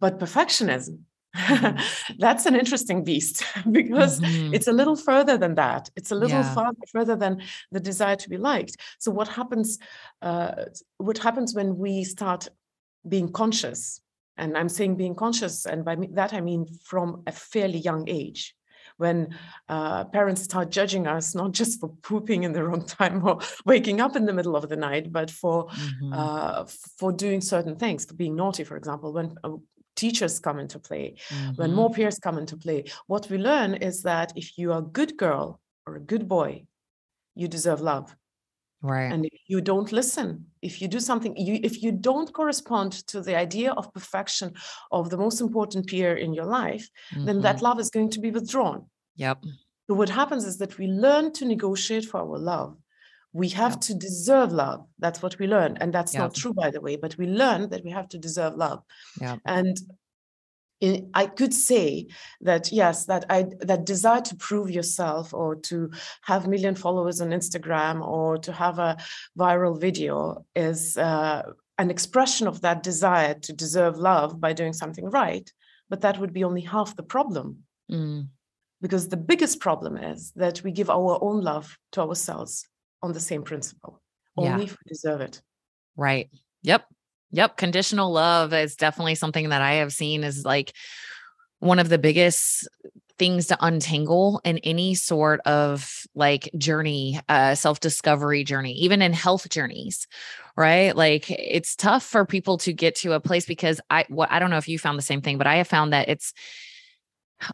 but 0.00 0.18
perfectionism, 0.18 1.00
mm-hmm. 1.36 2.14
that's 2.18 2.46
an 2.46 2.56
interesting 2.56 3.04
beast 3.04 3.44
because 3.70 4.20
mm-hmm. 4.20 4.54
it's 4.54 4.66
a 4.66 4.72
little 4.72 4.96
further 4.96 5.36
than 5.36 5.54
that. 5.56 5.90
It's 5.96 6.10
a 6.10 6.14
little 6.14 6.40
yeah. 6.40 6.54
far 6.54 6.72
further 6.92 7.16
than 7.16 7.42
the 7.70 7.80
desire 7.80 8.16
to 8.16 8.28
be 8.28 8.36
liked. 8.36 8.76
So 8.98 9.10
what 9.10 9.28
happens? 9.28 9.78
Uh, 10.22 10.66
what 10.98 11.18
happens 11.18 11.54
when 11.54 11.76
we 11.76 12.04
start 12.04 12.48
being 13.06 13.30
conscious 13.30 14.00
and 14.36 14.56
I'm 14.56 14.68
saying 14.68 14.96
being 14.96 15.14
conscious, 15.14 15.66
and 15.66 15.84
by 15.84 15.96
that 16.12 16.32
I 16.32 16.40
mean 16.40 16.66
from 16.84 17.22
a 17.26 17.32
fairly 17.32 17.78
young 17.78 18.08
age 18.08 18.54
when 18.96 19.36
uh, 19.68 20.04
parents 20.04 20.42
start 20.42 20.70
judging 20.70 21.06
us 21.06 21.34
not 21.34 21.52
just 21.52 21.80
for 21.80 21.88
pooping 22.02 22.44
in 22.44 22.52
the 22.52 22.62
wrong 22.62 22.84
time 22.86 23.26
or 23.26 23.38
waking 23.66 24.00
up 24.00 24.16
in 24.16 24.24
the 24.24 24.32
middle 24.32 24.56
of 24.56 24.68
the 24.68 24.76
night 24.76 25.12
but 25.12 25.30
for 25.30 25.66
mm-hmm. 25.66 26.12
uh, 26.12 26.64
for 26.98 27.12
doing 27.12 27.40
certain 27.40 27.76
things 27.76 28.04
for 28.04 28.14
being 28.14 28.36
naughty 28.36 28.64
for 28.64 28.76
example 28.76 29.12
when 29.12 29.34
uh, 29.44 29.50
teachers 29.96 30.40
come 30.40 30.58
into 30.58 30.78
play 30.78 31.14
mm-hmm. 31.28 31.52
when 31.52 31.72
more 31.72 31.90
peers 31.90 32.18
come 32.18 32.38
into 32.38 32.56
play 32.56 32.84
what 33.06 33.28
we 33.30 33.38
learn 33.38 33.74
is 33.74 34.02
that 34.02 34.32
if 34.36 34.58
you 34.58 34.72
are 34.72 34.78
a 34.78 34.82
good 34.82 35.16
girl 35.16 35.60
or 35.86 35.96
a 35.96 36.00
good 36.00 36.28
boy 36.28 36.64
you 37.34 37.48
deserve 37.48 37.80
love 37.80 38.14
right 38.84 39.10
and 39.12 39.24
if 39.24 39.40
you 39.48 39.60
don't 39.60 39.92
listen 39.92 40.44
if 40.60 40.80
you 40.80 40.86
do 40.86 41.00
something 41.00 41.34
you 41.36 41.58
if 41.62 41.82
you 41.82 41.90
don't 41.90 42.32
correspond 42.34 42.92
to 42.92 43.20
the 43.22 43.34
idea 43.34 43.72
of 43.72 43.92
perfection 43.94 44.52
of 44.92 45.08
the 45.08 45.16
most 45.16 45.40
important 45.40 45.86
peer 45.86 46.14
in 46.14 46.34
your 46.34 46.44
life 46.44 46.86
mm-hmm. 47.12 47.24
then 47.24 47.40
that 47.40 47.56
mm-hmm. 47.56 47.64
love 47.64 47.80
is 47.80 47.90
going 47.90 48.10
to 48.10 48.20
be 48.20 48.30
withdrawn 48.30 48.84
yep 49.16 49.42
so 49.86 49.94
what 49.94 50.10
happens 50.10 50.44
is 50.44 50.58
that 50.58 50.76
we 50.78 50.86
learn 50.86 51.32
to 51.32 51.44
negotiate 51.46 52.04
for 52.04 52.20
our 52.20 52.38
love 52.38 52.76
we 53.32 53.48
have 53.48 53.72
yep. 53.72 53.80
to 53.80 53.94
deserve 53.94 54.52
love 54.52 54.86
that's 54.98 55.22
what 55.22 55.38
we 55.38 55.46
learn 55.46 55.78
and 55.80 55.92
that's 55.92 56.12
yep. 56.12 56.22
not 56.22 56.34
true 56.34 56.52
by 56.52 56.70
the 56.70 56.80
way 56.80 56.96
but 56.96 57.16
we 57.16 57.26
learn 57.26 57.70
that 57.70 57.82
we 57.84 57.90
have 57.90 58.08
to 58.08 58.18
deserve 58.18 58.54
love 58.54 58.82
yep. 59.20 59.40
and 59.46 59.78
I 60.82 61.26
could 61.26 61.54
say 61.54 62.08
that 62.40 62.70
yes, 62.72 63.06
that 63.06 63.24
I 63.30 63.46
that 63.60 63.86
desire 63.86 64.20
to 64.22 64.36
prove 64.36 64.70
yourself 64.70 65.32
or 65.32 65.56
to 65.56 65.90
have 66.22 66.46
million 66.46 66.74
followers 66.74 67.20
on 67.20 67.30
Instagram 67.30 68.06
or 68.06 68.38
to 68.38 68.52
have 68.52 68.78
a 68.78 68.96
viral 69.38 69.80
video 69.80 70.44
is 70.54 70.98
uh, 70.98 71.42
an 71.78 71.90
expression 71.90 72.46
of 72.46 72.60
that 72.60 72.82
desire 72.82 73.34
to 73.34 73.52
deserve 73.52 73.96
love 73.98 74.40
by 74.40 74.52
doing 74.52 74.72
something 74.72 75.06
right. 75.06 75.50
But 75.88 76.02
that 76.02 76.18
would 76.18 76.32
be 76.32 76.44
only 76.44 76.62
half 76.62 76.96
the 76.96 77.02
problem. 77.02 77.64
Mm. 77.90 78.28
Because 78.82 79.08
the 79.08 79.16
biggest 79.16 79.60
problem 79.60 79.96
is 79.96 80.32
that 80.36 80.62
we 80.62 80.70
give 80.70 80.90
our 80.90 81.18
own 81.22 81.40
love 81.40 81.78
to 81.92 82.02
ourselves 82.02 82.66
on 83.02 83.12
the 83.12 83.20
same 83.20 83.42
principle, 83.42 84.02
only 84.36 84.64
yeah. 84.64 84.64
if 84.64 84.72
we 84.72 84.88
deserve 84.88 85.20
it. 85.22 85.40
Right. 85.96 86.28
Yep. 86.62 86.84
Yep. 87.34 87.56
Conditional 87.56 88.12
love 88.12 88.54
is 88.54 88.76
definitely 88.76 89.16
something 89.16 89.48
that 89.48 89.60
I 89.60 89.74
have 89.74 89.92
seen 89.92 90.22
is 90.22 90.44
like 90.44 90.72
one 91.58 91.80
of 91.80 91.88
the 91.88 91.98
biggest 91.98 92.68
things 93.18 93.48
to 93.48 93.56
untangle 93.60 94.40
in 94.44 94.58
any 94.58 94.94
sort 94.94 95.40
of 95.40 96.04
like 96.14 96.48
journey, 96.56 97.20
uh, 97.28 97.56
self 97.56 97.80
discovery 97.80 98.44
journey, 98.44 98.72
even 98.74 99.02
in 99.02 99.12
health 99.12 99.48
journeys, 99.48 100.06
right? 100.56 100.94
Like 100.94 101.28
it's 101.28 101.74
tough 101.74 102.04
for 102.04 102.24
people 102.24 102.58
to 102.58 102.72
get 102.72 102.94
to 102.96 103.14
a 103.14 103.20
place 103.20 103.46
because 103.46 103.80
I, 103.90 104.04
what 104.08 104.30
I 104.30 104.38
don't 104.38 104.50
know 104.50 104.56
if 104.58 104.68
you 104.68 104.78
found 104.78 104.96
the 104.96 105.02
same 105.02 105.20
thing, 105.20 105.36
but 105.36 105.48
I 105.48 105.56
have 105.56 105.68
found 105.68 105.92
that 105.92 106.08
it's, 106.08 106.32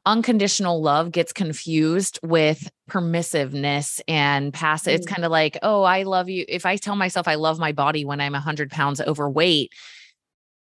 unconditional 0.06 0.82
love 0.82 1.12
gets 1.12 1.32
confused 1.32 2.18
with 2.22 2.70
permissiveness 2.90 4.00
and 4.08 4.52
passive. 4.52 4.92
Mm. 4.92 4.96
It's 4.96 5.06
kind 5.06 5.24
of 5.24 5.30
like, 5.30 5.58
oh, 5.62 5.82
I 5.82 6.02
love 6.02 6.28
you. 6.28 6.44
If 6.48 6.66
I 6.66 6.76
tell 6.76 6.96
myself 6.96 7.28
I 7.28 7.36
love 7.36 7.58
my 7.58 7.72
body 7.72 8.04
when 8.04 8.20
I'm 8.20 8.32
100 8.32 8.70
pounds 8.70 9.00
overweight, 9.00 9.72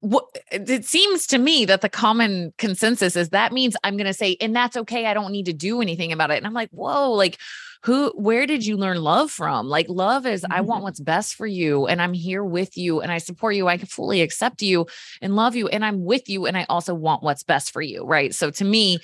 what 0.01 0.25
it 0.51 0.85
seems 0.85 1.25
to 1.27 1.37
me 1.37 1.65
that 1.65 1.81
the 1.81 1.89
common 1.89 2.53
consensus 2.57 3.15
is 3.15 3.29
that 3.29 3.51
means 3.51 3.75
I'm 3.83 3.97
going 3.97 4.05
to 4.05 4.13
say, 4.13 4.37
and 4.39 4.55
that's 4.55 4.77
okay. 4.77 5.07
I 5.07 5.13
don't 5.13 5.31
need 5.31 5.45
to 5.45 5.53
do 5.53 5.81
anything 5.81 6.11
about 6.11 6.31
it. 6.31 6.37
And 6.37 6.45
I'm 6.45 6.53
like, 6.53 6.69
whoa, 6.69 7.11
like, 7.11 7.39
who 7.85 8.11
where 8.15 8.47
did 8.47 8.65
you 8.65 8.77
learn 8.77 8.97
love 8.97 9.29
from? 9.29 9.67
Like 9.67 9.85
love 9.89 10.25
is 10.25 10.43
i 10.49 10.61
want 10.61 10.79
mm-hmm. 10.79 10.83
what's 10.85 10.99
best 10.99 11.35
for 11.35 11.45
you 11.45 11.85
and 11.87 12.01
i'm 12.01 12.13
here 12.13 12.43
with 12.43 12.77
you 12.77 13.01
and 13.01 13.11
i 13.11 13.19
support 13.19 13.55
you 13.55 13.67
i 13.67 13.77
can 13.77 13.87
fully 13.87 14.21
accept 14.21 14.61
you 14.61 14.87
and 15.21 15.35
love 15.35 15.55
you 15.55 15.67
and 15.67 15.85
i'm 15.85 16.03
with 16.03 16.27
you 16.27 16.45
and 16.45 16.57
i 16.57 16.65
also 16.67 16.93
want 16.93 17.23
what's 17.23 17.43
best 17.43 17.71
for 17.71 17.81
you 17.81 18.05
right? 18.05 18.33
So 18.33 18.49
to 18.51 18.65
me 18.65 18.99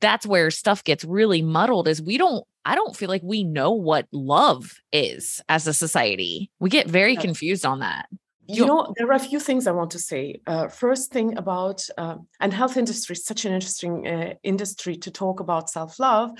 that's 0.00 0.26
where 0.26 0.50
stuff 0.50 0.84
gets 0.84 1.04
really 1.04 1.40
muddled 1.40 1.88
is 1.88 2.02
we 2.02 2.18
don't 2.18 2.44
i 2.64 2.74
don't 2.74 2.96
feel 2.96 3.08
like 3.08 3.22
we 3.22 3.44
know 3.44 3.72
what 3.72 4.06
love 4.12 4.80
is 4.92 5.40
as 5.48 5.66
a 5.66 5.72
society. 5.72 6.50
We 6.58 6.70
get 6.70 6.88
very 6.88 7.16
confused 7.16 7.64
on 7.64 7.80
that. 7.80 8.06
You 8.48 8.66
know 8.66 8.92
there 8.96 9.08
are 9.08 9.20
a 9.24 9.28
few 9.30 9.40
things 9.40 9.66
i 9.66 9.72
want 9.72 9.90
to 9.92 9.98
say. 9.98 10.40
Uh, 10.46 10.68
first 10.68 11.12
thing 11.12 11.36
about 11.38 11.86
uh, 11.98 12.16
and 12.40 12.52
health 12.52 12.76
industry 12.76 13.14
is 13.14 13.24
such 13.24 13.44
an 13.44 13.52
interesting 13.52 14.06
uh, 14.06 14.34
industry 14.42 14.96
to 14.96 15.10
talk 15.10 15.40
about 15.40 15.70
self-love 15.70 16.30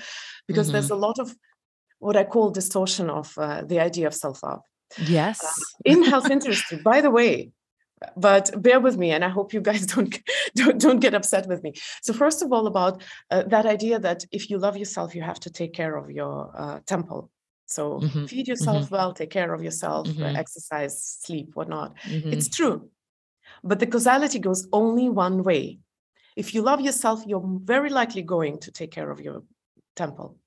because 0.47 0.67
mm-hmm. 0.67 0.73
there's 0.73 0.91
a 0.91 0.95
lot 0.95 1.19
of 1.19 1.35
what 1.99 2.15
I 2.15 2.23
call 2.23 2.49
distortion 2.51 3.09
of 3.09 3.33
uh, 3.37 3.63
the 3.63 3.79
idea 3.79 4.07
of 4.07 4.13
self 4.13 4.43
love. 4.43 4.61
Yes. 5.05 5.43
Uh, 5.43 5.49
in 5.85 6.03
health 6.03 6.29
industry, 6.29 6.79
by 6.83 7.01
the 7.01 7.11
way, 7.11 7.51
but 8.15 8.51
bear 8.61 8.79
with 8.79 8.97
me 8.97 9.11
and 9.11 9.23
i 9.23 9.29
hope 9.29 9.53
you 9.53 9.61
guys 9.61 9.85
don't 9.93 10.19
don't, 10.55 10.79
don't 10.79 10.99
get 10.99 11.13
upset 11.13 11.47
with 11.47 11.63
me 11.63 11.73
so 12.01 12.13
first 12.13 12.41
of 12.41 12.51
all 12.51 12.67
about 12.67 13.01
uh, 13.31 13.43
that 13.47 13.65
idea 13.65 13.99
that 13.99 14.23
if 14.31 14.49
you 14.49 14.57
love 14.57 14.77
yourself 14.77 15.15
you 15.15 15.21
have 15.21 15.39
to 15.39 15.49
take 15.49 15.73
care 15.73 15.95
of 15.95 16.11
your 16.11 16.51
uh, 16.55 16.79
temple 16.85 17.31
so 17.65 17.99
mm-hmm. 17.99 18.25
feed 18.25 18.47
yourself 18.47 18.85
mm-hmm. 18.85 18.95
well 18.95 19.13
take 19.13 19.29
care 19.29 19.53
of 19.53 19.63
yourself 19.63 20.07
uh, 20.07 20.11
mm-hmm. 20.11 20.35
exercise 20.35 21.19
sleep 21.21 21.49
whatnot 21.55 21.95
mm-hmm. 22.03 22.31
it's 22.31 22.49
true 22.49 22.89
but 23.63 23.79
the 23.79 23.87
causality 23.87 24.39
goes 24.39 24.67
only 24.71 25.09
one 25.09 25.43
way 25.43 25.79
if 26.35 26.53
you 26.53 26.61
love 26.61 26.81
yourself 26.81 27.23
you're 27.25 27.43
very 27.63 27.89
likely 27.89 28.21
going 28.21 28.59
to 28.59 28.71
take 28.71 28.91
care 28.91 29.09
of 29.09 29.19
your 29.19 29.43
temple 29.95 30.37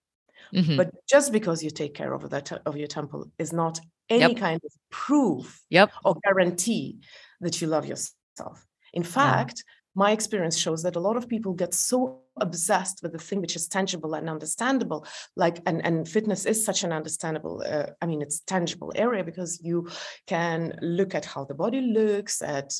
Mm-hmm. 0.54 0.76
But 0.76 0.90
just 1.08 1.32
because 1.32 1.62
you 1.62 1.70
take 1.70 1.94
care 1.94 2.12
of 2.12 2.28
that 2.30 2.52
of 2.66 2.76
your 2.76 2.88
temple 2.88 3.30
is 3.38 3.52
not 3.52 3.80
any 4.08 4.20
yep. 4.20 4.36
kind 4.36 4.60
of 4.64 4.72
proof 4.90 5.62
yep. 5.70 5.92
or 6.04 6.16
guarantee 6.24 6.98
that 7.40 7.60
you 7.60 7.68
love 7.68 7.86
yourself. 7.86 8.66
In 8.92 9.04
fact, 9.04 9.62
yeah. 9.64 9.72
my 9.94 10.10
experience 10.10 10.58
shows 10.58 10.82
that 10.82 10.96
a 10.96 11.00
lot 11.00 11.16
of 11.16 11.28
people 11.28 11.52
get 11.52 11.72
so 11.72 12.22
obsessed 12.40 13.00
with 13.02 13.12
the 13.12 13.18
thing 13.18 13.40
which 13.40 13.54
is 13.54 13.68
tangible 13.68 14.14
and 14.14 14.28
understandable 14.28 15.06
like 15.36 15.60
and, 15.66 15.84
and 15.84 16.08
fitness 16.08 16.46
is 16.46 16.64
such 16.64 16.84
an 16.84 16.92
understandable 16.92 17.62
uh, 17.66 17.86
i 18.00 18.06
mean 18.06 18.22
it's 18.22 18.40
tangible 18.40 18.92
area 18.94 19.22
because 19.22 19.60
you 19.62 19.86
can 20.26 20.72
look 20.80 21.14
at 21.14 21.24
how 21.24 21.44
the 21.44 21.54
body 21.54 21.80
looks 21.82 22.40
at 22.40 22.72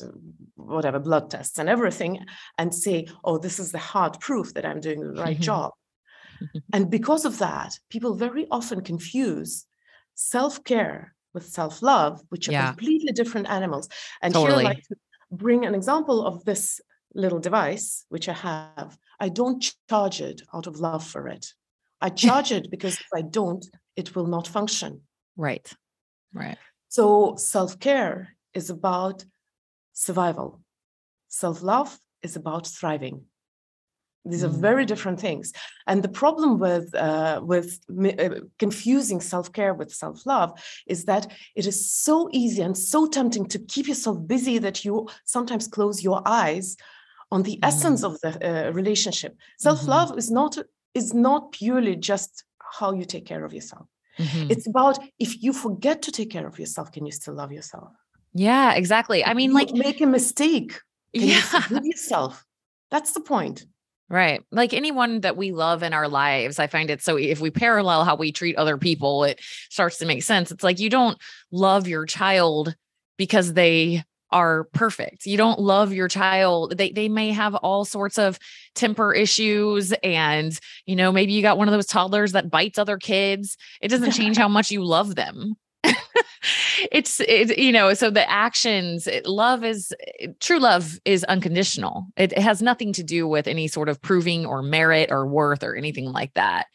whatever 0.55 0.99
blood 0.99 1.29
tests 1.29 1.59
and 1.59 1.69
everything 1.69 2.25
and 2.57 2.73
say 2.73 3.05
oh 3.23 3.37
this 3.37 3.59
is 3.59 3.71
the 3.71 3.77
hard 3.77 4.19
proof 4.19 4.53
that 4.53 4.65
i'm 4.65 4.79
doing 4.79 5.01
the 5.01 5.21
right 5.21 5.39
job 5.39 5.71
and 6.73 6.89
because 6.89 7.25
of 7.25 7.39
that, 7.39 7.79
people 7.89 8.15
very 8.15 8.47
often 8.51 8.81
confuse 8.81 9.65
self 10.15 10.63
care 10.63 11.13
with 11.33 11.47
self 11.47 11.81
love, 11.81 12.21
which 12.29 12.47
are 12.49 12.53
yeah. 12.53 12.67
completely 12.67 13.11
different 13.11 13.49
animals. 13.49 13.89
And 14.21 14.33
totally. 14.33 14.63
here 14.63 14.67
I 14.67 14.73
like 14.73 14.83
to 14.83 14.95
bring 15.31 15.65
an 15.65 15.75
example 15.75 16.25
of 16.25 16.43
this 16.45 16.81
little 17.13 17.39
device, 17.39 18.05
which 18.09 18.29
I 18.29 18.33
have. 18.33 18.97
I 19.19 19.29
don't 19.29 19.63
charge 19.89 20.21
it 20.21 20.41
out 20.53 20.67
of 20.67 20.79
love 20.79 21.05
for 21.05 21.27
it. 21.27 21.53
I 22.01 22.09
charge 22.25 22.51
it 22.51 22.69
because 22.71 22.95
if 22.95 23.07
I 23.13 23.21
don't, 23.21 23.65
it 23.95 24.15
will 24.15 24.27
not 24.27 24.47
function. 24.47 25.01
Right. 25.37 25.71
Right. 26.33 26.57
So 26.89 27.35
self 27.37 27.79
care 27.79 28.35
is 28.53 28.69
about 28.69 29.23
survival, 29.93 30.61
self 31.27 31.61
love 31.61 31.97
is 32.21 32.35
about 32.35 32.67
thriving. 32.67 33.25
These 34.25 34.43
are 34.43 34.49
mm. 34.49 34.61
very 34.61 34.85
different 34.85 35.19
things. 35.19 35.51
And 35.87 36.03
the 36.03 36.09
problem 36.09 36.59
with 36.59 36.93
uh, 36.93 37.41
with 37.43 37.79
uh, 37.89 38.41
confusing 38.59 39.19
self 39.19 39.51
care 39.51 39.73
with 39.73 39.91
self 39.91 40.25
love 40.25 40.51
is 40.87 41.05
that 41.05 41.31
it 41.55 41.65
is 41.65 41.89
so 41.89 42.29
easy 42.31 42.61
and 42.61 42.77
so 42.77 43.07
tempting 43.07 43.47
to 43.47 43.59
keep 43.59 43.87
yourself 43.87 44.17
busy 44.27 44.59
that 44.59 44.85
you 44.85 45.07
sometimes 45.25 45.67
close 45.67 46.03
your 46.03 46.21
eyes 46.25 46.77
on 47.31 47.43
the 47.43 47.57
mm. 47.57 47.67
essence 47.67 48.03
of 48.03 48.19
the 48.21 48.31
uh, 48.41 48.71
relationship. 48.71 49.35
Self 49.57 49.87
love 49.87 50.09
mm-hmm. 50.09 50.19
is 50.19 50.29
not 50.29 50.57
is 50.93 51.13
not 51.13 51.51
purely 51.51 51.95
just 51.95 52.43
how 52.79 52.93
you 52.93 53.05
take 53.05 53.25
care 53.25 53.43
of 53.43 53.53
yourself. 53.53 53.87
Mm-hmm. 54.19 54.51
It's 54.51 54.67
about 54.67 54.99
if 55.17 55.41
you 55.41 55.53
forget 55.53 56.01
to 56.03 56.11
take 56.11 56.29
care 56.29 56.47
of 56.47 56.59
yourself, 56.59 56.91
can 56.91 57.05
you 57.05 57.11
still 57.11 57.33
love 57.33 57.51
yourself? 57.51 57.91
Yeah, 58.33 58.73
exactly. 58.73 59.25
I 59.25 59.33
mean, 59.33 59.53
like 59.53 59.73
make 59.73 60.01
a 60.01 60.05
mistake. 60.05 60.79
Can 61.13 61.27
yeah. 61.27 61.63
you 61.69 61.79
yourself? 61.83 62.45
That's 62.89 63.13
the 63.13 63.21
point. 63.21 63.65
Right. 64.11 64.43
Like 64.51 64.73
anyone 64.73 65.21
that 65.21 65.37
we 65.37 65.53
love 65.53 65.83
in 65.83 65.93
our 65.93 66.09
lives, 66.09 66.59
I 66.59 66.67
find 66.67 66.89
it 66.89 67.01
so 67.01 67.15
if 67.15 67.39
we 67.39 67.49
parallel 67.49 68.03
how 68.03 68.17
we 68.17 68.33
treat 68.33 68.57
other 68.57 68.77
people, 68.77 69.23
it 69.23 69.39
starts 69.69 69.99
to 69.99 70.05
make 70.05 70.21
sense. 70.21 70.51
It's 70.51 70.65
like 70.65 70.79
you 70.79 70.89
don't 70.89 71.17
love 71.49 71.87
your 71.87 72.05
child 72.05 72.75
because 73.17 73.53
they 73.53 74.03
are 74.29 74.65
perfect. 74.73 75.25
You 75.25 75.37
don't 75.37 75.61
love 75.61 75.93
your 75.93 76.09
child. 76.09 76.77
They 76.77 76.91
they 76.91 77.07
may 77.07 77.31
have 77.31 77.55
all 77.55 77.85
sorts 77.85 78.17
of 78.17 78.37
temper 78.75 79.13
issues 79.13 79.93
and 80.03 80.59
you 80.85 80.97
know, 80.97 81.13
maybe 81.13 81.31
you 81.31 81.41
got 81.41 81.57
one 81.57 81.69
of 81.69 81.73
those 81.73 81.87
toddlers 81.87 82.33
that 82.33 82.51
bites 82.51 82.77
other 82.77 82.97
kids. 82.97 83.55
It 83.79 83.87
doesn't 83.87 84.11
change 84.19 84.35
how 84.35 84.49
much 84.49 84.71
you 84.71 84.83
love 84.83 85.15
them. 85.15 85.55
it's 86.91 87.19
it, 87.21 87.57
you 87.57 87.71
know 87.71 87.93
so 87.93 88.09
the 88.09 88.29
actions 88.29 89.07
love 89.25 89.63
is 89.63 89.93
eh, 90.19 90.27
true 90.39 90.59
love 90.59 90.99
is 91.05 91.23
unconditional 91.25 92.05
it, 92.17 92.31
it, 92.33 92.39
has 92.39 92.61
nothing 92.61 92.93
to 92.93 93.03
do 93.03 93.27
with 93.27 93.47
any 93.47 93.67
sort 93.67 93.89
of 93.89 94.01
proving 94.01 94.45
or 94.45 94.61
merit 94.61 95.11
or 95.11 95.25
worth 95.25 95.63
or 95.63 95.75
anything 95.75 96.11
like 96.11 96.33
that 96.35 96.67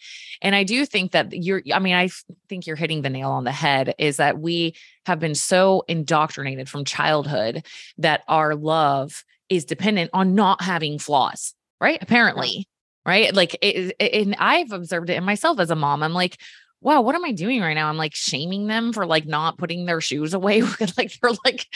and 0.42 0.54
i 0.54 0.64
do 0.64 0.84
think 0.84 1.12
that 1.12 1.32
you're 1.32 1.62
i 1.72 1.78
mean 1.78 1.94
i 1.94 2.08
think 2.48 2.66
you're 2.66 2.76
hitting 2.76 3.02
the 3.02 3.10
nail 3.10 3.30
on 3.30 3.44
the 3.44 3.52
head 3.52 3.94
is 3.98 4.16
that 4.16 4.38
we 4.38 4.74
have 5.06 5.20
been 5.20 5.34
so 5.34 5.84
indoctrinated 5.88 6.68
from 6.68 6.84
childhood 6.84 7.64
that 7.98 8.22
our 8.28 8.54
love 8.54 9.24
is 9.48 9.64
dependent 9.64 10.10
on 10.12 10.34
not 10.34 10.62
having 10.62 10.98
flaws, 10.98 11.54
right? 11.80 12.02
Apparently, 12.02 12.68
right? 13.04 13.34
Like, 13.34 13.54
it, 13.62 13.94
it, 13.98 14.26
and 14.26 14.36
I've 14.38 14.72
observed 14.72 15.10
it 15.10 15.16
in 15.16 15.24
myself 15.24 15.60
as 15.60 15.70
a 15.70 15.76
mom. 15.76 16.02
I'm 16.02 16.12
like, 16.12 16.40
wow, 16.80 17.00
what 17.00 17.14
am 17.14 17.24
I 17.24 17.32
doing 17.32 17.60
right 17.62 17.74
now? 17.74 17.88
I'm 17.88 17.96
like 17.96 18.14
shaming 18.14 18.66
them 18.66 18.92
for 18.92 19.06
like 19.06 19.26
not 19.26 19.58
putting 19.58 19.86
their 19.86 20.00
shoes 20.00 20.34
away. 20.34 20.62
like 20.96 21.18
they're 21.20 21.30
like 21.44 21.66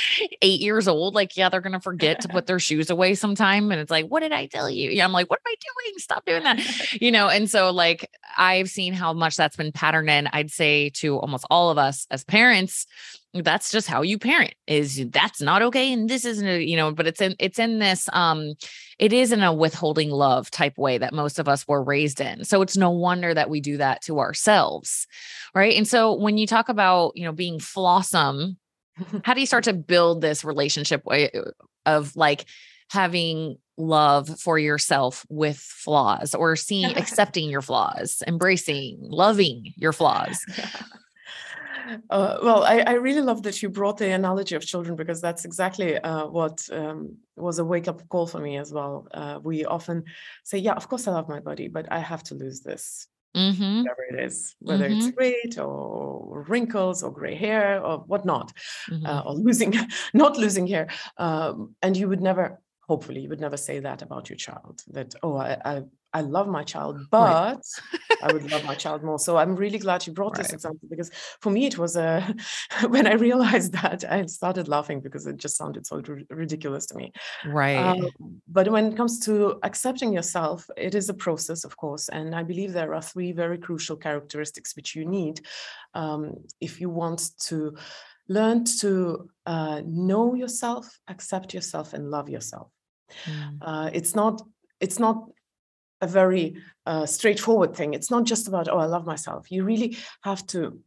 eight 0.42 0.60
years 0.60 0.86
old. 0.86 1.14
Like, 1.14 1.36
yeah, 1.36 1.48
they're 1.48 1.60
gonna 1.60 1.80
forget 1.80 2.20
to 2.20 2.28
put 2.28 2.46
their 2.46 2.58
shoes 2.58 2.90
away 2.90 3.14
sometime. 3.14 3.72
And 3.72 3.80
it's 3.80 3.90
like, 3.90 4.06
what 4.06 4.20
did 4.20 4.32
I 4.32 4.46
tell 4.46 4.68
you? 4.70 4.90
Yeah, 4.90 5.04
I'm 5.04 5.12
like, 5.12 5.30
what 5.30 5.40
am 5.44 5.52
I 5.52 5.54
doing? 5.60 5.98
Stop 5.98 6.24
doing 6.24 6.42
that. 6.44 6.60
You 7.00 7.10
know, 7.12 7.28
and 7.28 7.48
so 7.48 7.70
like 7.70 8.10
I've 8.36 8.68
seen 8.68 8.92
how 8.92 9.12
much 9.12 9.36
that's 9.36 9.56
been 9.56 9.72
patterned 9.72 10.10
in, 10.10 10.28
I'd 10.32 10.50
say 10.50 10.90
to 10.96 11.16
almost 11.18 11.46
all 11.50 11.70
of 11.70 11.78
us 11.78 12.06
as 12.10 12.24
parents 12.24 12.86
that's 13.32 13.70
just 13.70 13.86
how 13.86 14.02
you 14.02 14.18
parent 14.18 14.54
is 14.66 15.06
that's 15.10 15.40
not 15.40 15.62
okay 15.62 15.92
and 15.92 16.10
this 16.10 16.24
isn't 16.24 16.48
a, 16.48 16.62
you 16.62 16.76
know 16.76 16.90
but 16.90 17.06
it's 17.06 17.20
in 17.20 17.34
it's 17.38 17.60
in 17.60 17.78
this 17.78 18.08
um 18.12 18.54
it 18.98 19.12
is 19.12 19.30
in 19.30 19.42
a 19.42 19.52
withholding 19.52 20.10
love 20.10 20.50
type 20.50 20.76
way 20.76 20.98
that 20.98 21.14
most 21.14 21.38
of 21.38 21.48
us 21.48 21.66
were 21.66 21.82
raised 21.82 22.20
in. 22.20 22.44
So 22.44 22.60
it's 22.60 22.76
no 22.76 22.90
wonder 22.90 23.32
that 23.32 23.48
we 23.48 23.60
do 23.60 23.76
that 23.76 24.02
to 24.02 24.18
ourselves 24.18 25.06
right? 25.54 25.76
And 25.76 25.86
so 25.86 26.14
when 26.14 26.38
you 26.38 26.46
talk 26.46 26.68
about 26.68 27.12
you 27.16 27.24
know 27.24 27.32
being 27.32 27.58
flawsome 27.58 28.56
how 29.24 29.34
do 29.34 29.40
you 29.40 29.46
start 29.46 29.64
to 29.64 29.72
build 29.72 30.20
this 30.20 30.44
relationship 30.44 31.02
of 31.86 32.16
like 32.16 32.44
having 32.90 33.56
love 33.76 34.28
for 34.38 34.58
yourself 34.58 35.24
with 35.30 35.56
flaws 35.56 36.34
or 36.34 36.56
seeing 36.56 36.84
accepting 36.96 37.48
your 37.48 37.62
flaws 37.62 38.22
embracing 38.26 38.98
loving 39.00 39.72
your 39.76 39.92
flaws 39.92 40.44
uh, 42.10 42.38
well, 42.42 42.64
I, 42.64 42.80
I, 42.86 42.92
really 42.94 43.20
love 43.20 43.42
that 43.42 43.62
you 43.62 43.68
brought 43.68 43.98
the 43.98 44.10
analogy 44.10 44.54
of 44.54 44.64
children 44.64 44.96
because 44.96 45.20
that's 45.20 45.44
exactly 45.44 45.98
uh, 45.98 46.26
what 46.26 46.66
um, 46.72 47.16
was 47.36 47.58
a 47.58 47.64
wake 47.64 47.88
up 47.88 48.06
call 48.08 48.26
for 48.26 48.40
me 48.40 48.56
as 48.56 48.72
well. 48.72 49.06
Uh, 49.12 49.38
we 49.42 49.64
often 49.64 50.04
say, 50.44 50.58
Yeah, 50.58 50.72
of 50.72 50.88
course 50.88 51.06
I 51.06 51.12
love 51.12 51.28
my 51.28 51.40
body, 51.40 51.68
but 51.68 51.90
I 51.90 51.98
have 51.98 52.22
to 52.24 52.34
lose 52.34 52.60
this. 52.60 53.06
Mm-hmm. 53.36 53.82
Whatever 53.82 54.04
it 54.10 54.24
is, 54.24 54.56
whether 54.58 54.88
mm-hmm. 54.88 55.08
it's 55.08 55.16
weight 55.16 55.58
or 55.58 56.44
wrinkles 56.48 57.04
or 57.04 57.12
gray 57.12 57.36
hair 57.36 57.80
or 57.80 57.98
whatnot, 57.98 58.52
mm-hmm. 58.90 59.06
Uh, 59.06 59.22
or 59.24 59.34
losing, 59.34 59.72
not 60.14 60.36
losing 60.36 60.66
hair. 60.66 60.88
Um, 61.16 61.76
and 61.80 61.96
you 61.96 62.08
would 62.08 62.20
never, 62.20 62.60
hopefully, 62.88 63.20
you 63.20 63.28
would 63.28 63.40
never 63.40 63.56
say 63.56 63.78
that 63.80 64.02
about 64.02 64.28
your 64.28 64.36
child 64.36 64.82
that, 64.88 65.14
oh, 65.22 65.36
I, 65.36 65.56
I, 65.64 65.82
I 66.12 66.22
love 66.22 66.48
my 66.48 66.64
child, 66.64 67.06
but 67.10 67.56
right. 67.56 68.00
I 68.22 68.32
would 68.32 68.50
love 68.50 68.64
my 68.64 68.74
child 68.74 69.02
more. 69.02 69.18
So 69.18 69.36
I'm 69.36 69.54
really 69.54 69.78
glad 69.78 70.06
you 70.06 70.12
brought 70.12 70.36
right. 70.36 70.42
this 70.44 70.52
example 70.52 70.88
because 70.88 71.10
for 71.40 71.50
me 71.50 71.66
it 71.66 71.78
was 71.78 71.96
a 71.96 72.34
when 72.88 73.06
I 73.06 73.14
realized 73.14 73.72
that 73.74 74.04
I 74.10 74.26
started 74.26 74.68
laughing 74.68 75.00
because 75.00 75.26
it 75.26 75.36
just 75.36 75.56
sounded 75.56 75.86
so 75.86 76.02
r- 76.06 76.18
ridiculous 76.30 76.86
to 76.86 76.96
me. 76.96 77.12
Right. 77.46 77.76
Um, 77.76 78.08
but 78.48 78.68
when 78.68 78.86
it 78.86 78.96
comes 78.96 79.20
to 79.26 79.58
accepting 79.62 80.12
yourself, 80.12 80.68
it 80.76 80.94
is 80.94 81.08
a 81.08 81.14
process, 81.14 81.64
of 81.64 81.76
course, 81.76 82.08
and 82.08 82.34
I 82.34 82.42
believe 82.42 82.72
there 82.72 82.94
are 82.94 83.02
three 83.02 83.32
very 83.32 83.58
crucial 83.58 83.96
characteristics 83.96 84.74
which 84.74 84.96
you 84.96 85.04
need 85.04 85.40
um, 85.94 86.34
if 86.60 86.80
you 86.80 86.90
want 86.90 87.30
to 87.46 87.76
learn 88.28 88.64
to 88.64 89.28
uh, 89.46 89.82
know 89.84 90.34
yourself, 90.34 90.98
accept 91.08 91.52
yourself, 91.52 91.92
and 91.92 92.10
love 92.10 92.28
yourself. 92.28 92.70
Mm. 93.26 93.58
Uh, 93.60 93.90
it's 93.92 94.14
not 94.14 94.42
it's 94.78 94.98
not 94.98 95.28
a 96.00 96.06
very 96.06 96.56
uh, 96.86 97.06
straightforward 97.06 97.74
thing. 97.74 97.94
It's 97.94 98.10
not 98.10 98.24
just 98.24 98.48
about, 98.48 98.68
oh, 98.68 98.78
I 98.78 98.86
love 98.86 99.06
myself. 99.06 99.50
You 99.50 99.64
really 99.64 99.96
have 100.22 100.46
to 100.48 100.80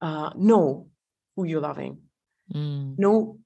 uh, 0.00 0.30
know 0.36 0.88
who 1.36 1.44
you're 1.44 1.60
loving. 1.60 1.98
Mm. 2.52 2.98
Know, 2.98 3.38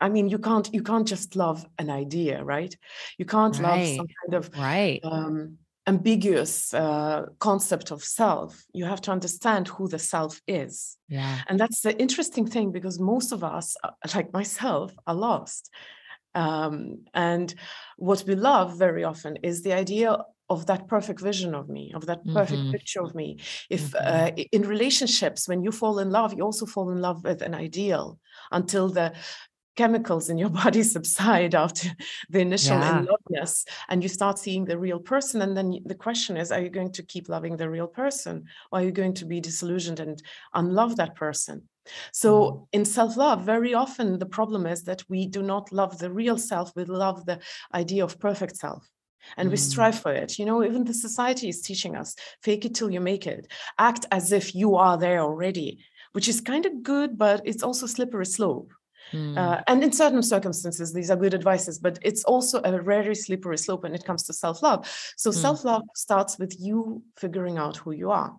I 0.00 0.08
mean, 0.08 0.28
you 0.28 0.38
can't 0.38 0.68
you 0.74 0.82
can't 0.82 1.08
just 1.08 1.36
love 1.36 1.64
an 1.78 1.88
idea, 1.88 2.44
right? 2.44 2.76
You 3.16 3.24
can't 3.24 3.58
right. 3.58 3.78
love 3.78 3.96
some 3.96 4.06
kind 4.06 4.34
of 4.34 4.58
right. 4.58 5.00
Um, 5.02 5.58
ambiguous 5.86 6.74
uh, 6.74 7.26
concept 7.38 7.90
of 7.90 8.02
self. 8.02 8.64
You 8.72 8.84
have 8.84 9.00
to 9.02 9.12
understand 9.12 9.68
who 9.68 9.88
the 9.88 9.98
self 9.98 10.40
is. 10.46 10.96
Yeah. 11.08 11.38
And 11.48 11.60
that's 11.60 11.80
the 11.80 11.96
interesting 11.98 12.46
thing 12.46 12.72
because 12.72 12.98
most 12.98 13.32
of 13.32 13.44
us, 13.44 13.76
uh, 13.84 13.90
like 14.14 14.32
myself, 14.32 14.94
are 15.06 15.14
lost. 15.14 15.70
Um, 16.36 17.06
and 17.14 17.52
what 17.96 18.24
we 18.26 18.34
love 18.34 18.78
very 18.78 19.04
often 19.04 19.36
is 19.42 19.62
the 19.62 19.72
idea 19.72 20.18
of 20.48 20.66
that 20.66 20.86
perfect 20.86 21.20
vision 21.20 21.54
of 21.54 21.68
me, 21.68 21.92
of 21.94 22.06
that 22.06 22.24
perfect 22.26 22.60
mm-hmm. 22.60 22.72
picture 22.72 23.02
of 23.02 23.14
me. 23.14 23.38
If 23.68 23.90
mm-hmm. 23.90 24.40
uh, 24.40 24.44
in 24.52 24.62
relationships, 24.62 25.48
when 25.48 25.62
you 25.62 25.72
fall 25.72 25.98
in 25.98 26.10
love, 26.10 26.34
you 26.34 26.44
also 26.44 26.66
fall 26.66 26.90
in 26.90 27.00
love 27.00 27.24
with 27.24 27.42
an 27.42 27.54
ideal 27.54 28.20
until 28.52 28.88
the 28.88 29.12
chemicals 29.76 30.28
in 30.28 30.38
your 30.38 30.48
body 30.64 30.82
subside 30.82 31.54
after 31.54 31.88
the 32.30 32.40
initial 32.40 32.78
yeah. 32.78 32.98
in 32.98 33.06
loveness 33.06 33.64
and 33.88 34.02
you 34.02 34.08
start 34.08 34.38
seeing 34.38 34.64
the 34.64 34.78
real 34.78 34.98
person 34.98 35.42
and 35.42 35.56
then 35.56 35.78
the 35.84 35.94
question 35.94 36.36
is 36.36 36.50
are 36.50 36.60
you 36.60 36.70
going 36.70 36.90
to 36.90 37.02
keep 37.02 37.28
loving 37.28 37.56
the 37.56 37.68
real 37.68 37.86
person 37.86 38.44
or 38.72 38.80
are 38.80 38.82
you 38.82 38.92
going 38.92 39.14
to 39.14 39.24
be 39.24 39.40
disillusioned 39.40 40.00
and 40.00 40.22
unlove 40.54 40.96
that 40.96 41.14
person 41.14 41.62
so 42.12 42.30
mm. 42.32 42.66
in 42.72 42.84
self-love 42.84 43.42
very 43.42 43.74
often 43.74 44.18
the 44.18 44.26
problem 44.26 44.66
is 44.66 44.82
that 44.82 45.02
we 45.08 45.26
do 45.26 45.42
not 45.42 45.70
love 45.70 45.98
the 45.98 46.10
real 46.10 46.38
self 46.38 46.72
we 46.74 46.84
love 46.84 47.24
the 47.26 47.38
idea 47.74 48.02
of 48.02 48.18
perfect 48.18 48.56
self 48.56 48.88
and 49.36 49.50
we 49.50 49.56
mm. 49.56 49.60
strive 49.70 49.98
for 49.98 50.12
it 50.12 50.38
you 50.38 50.44
know 50.44 50.64
even 50.64 50.84
the 50.84 50.94
society 50.94 51.48
is 51.48 51.60
teaching 51.60 51.96
us 51.96 52.14
fake 52.42 52.64
it 52.64 52.74
till 52.74 52.90
you 52.90 53.00
make 53.00 53.26
it 53.26 53.46
act 53.78 54.06
as 54.10 54.32
if 54.32 54.54
you 54.54 54.76
are 54.76 54.96
there 54.96 55.20
already 55.20 55.78
which 56.12 56.28
is 56.28 56.40
kind 56.40 56.66
of 56.66 56.82
good 56.82 57.18
but 57.18 57.42
it's 57.44 57.62
also 57.62 57.86
slippery 57.86 58.26
slope 58.26 58.72
Mm. 59.12 59.36
Uh, 59.36 59.62
and 59.68 59.82
in 59.82 59.92
certain 59.92 60.22
circumstances, 60.22 60.92
these 60.92 61.10
are 61.10 61.16
good 61.16 61.34
advices, 61.34 61.78
but 61.78 61.98
it's 62.02 62.24
also 62.24 62.60
a 62.60 62.82
very 62.82 63.14
slippery 63.14 63.58
slope 63.58 63.82
when 63.82 63.94
it 63.94 64.04
comes 64.04 64.24
to 64.24 64.32
self 64.32 64.62
love. 64.62 64.88
So, 65.16 65.30
mm. 65.30 65.34
self 65.34 65.64
love 65.64 65.82
starts 65.94 66.38
with 66.38 66.58
you 66.58 67.02
figuring 67.16 67.58
out 67.58 67.76
who 67.76 67.92
you 67.92 68.10
are. 68.10 68.36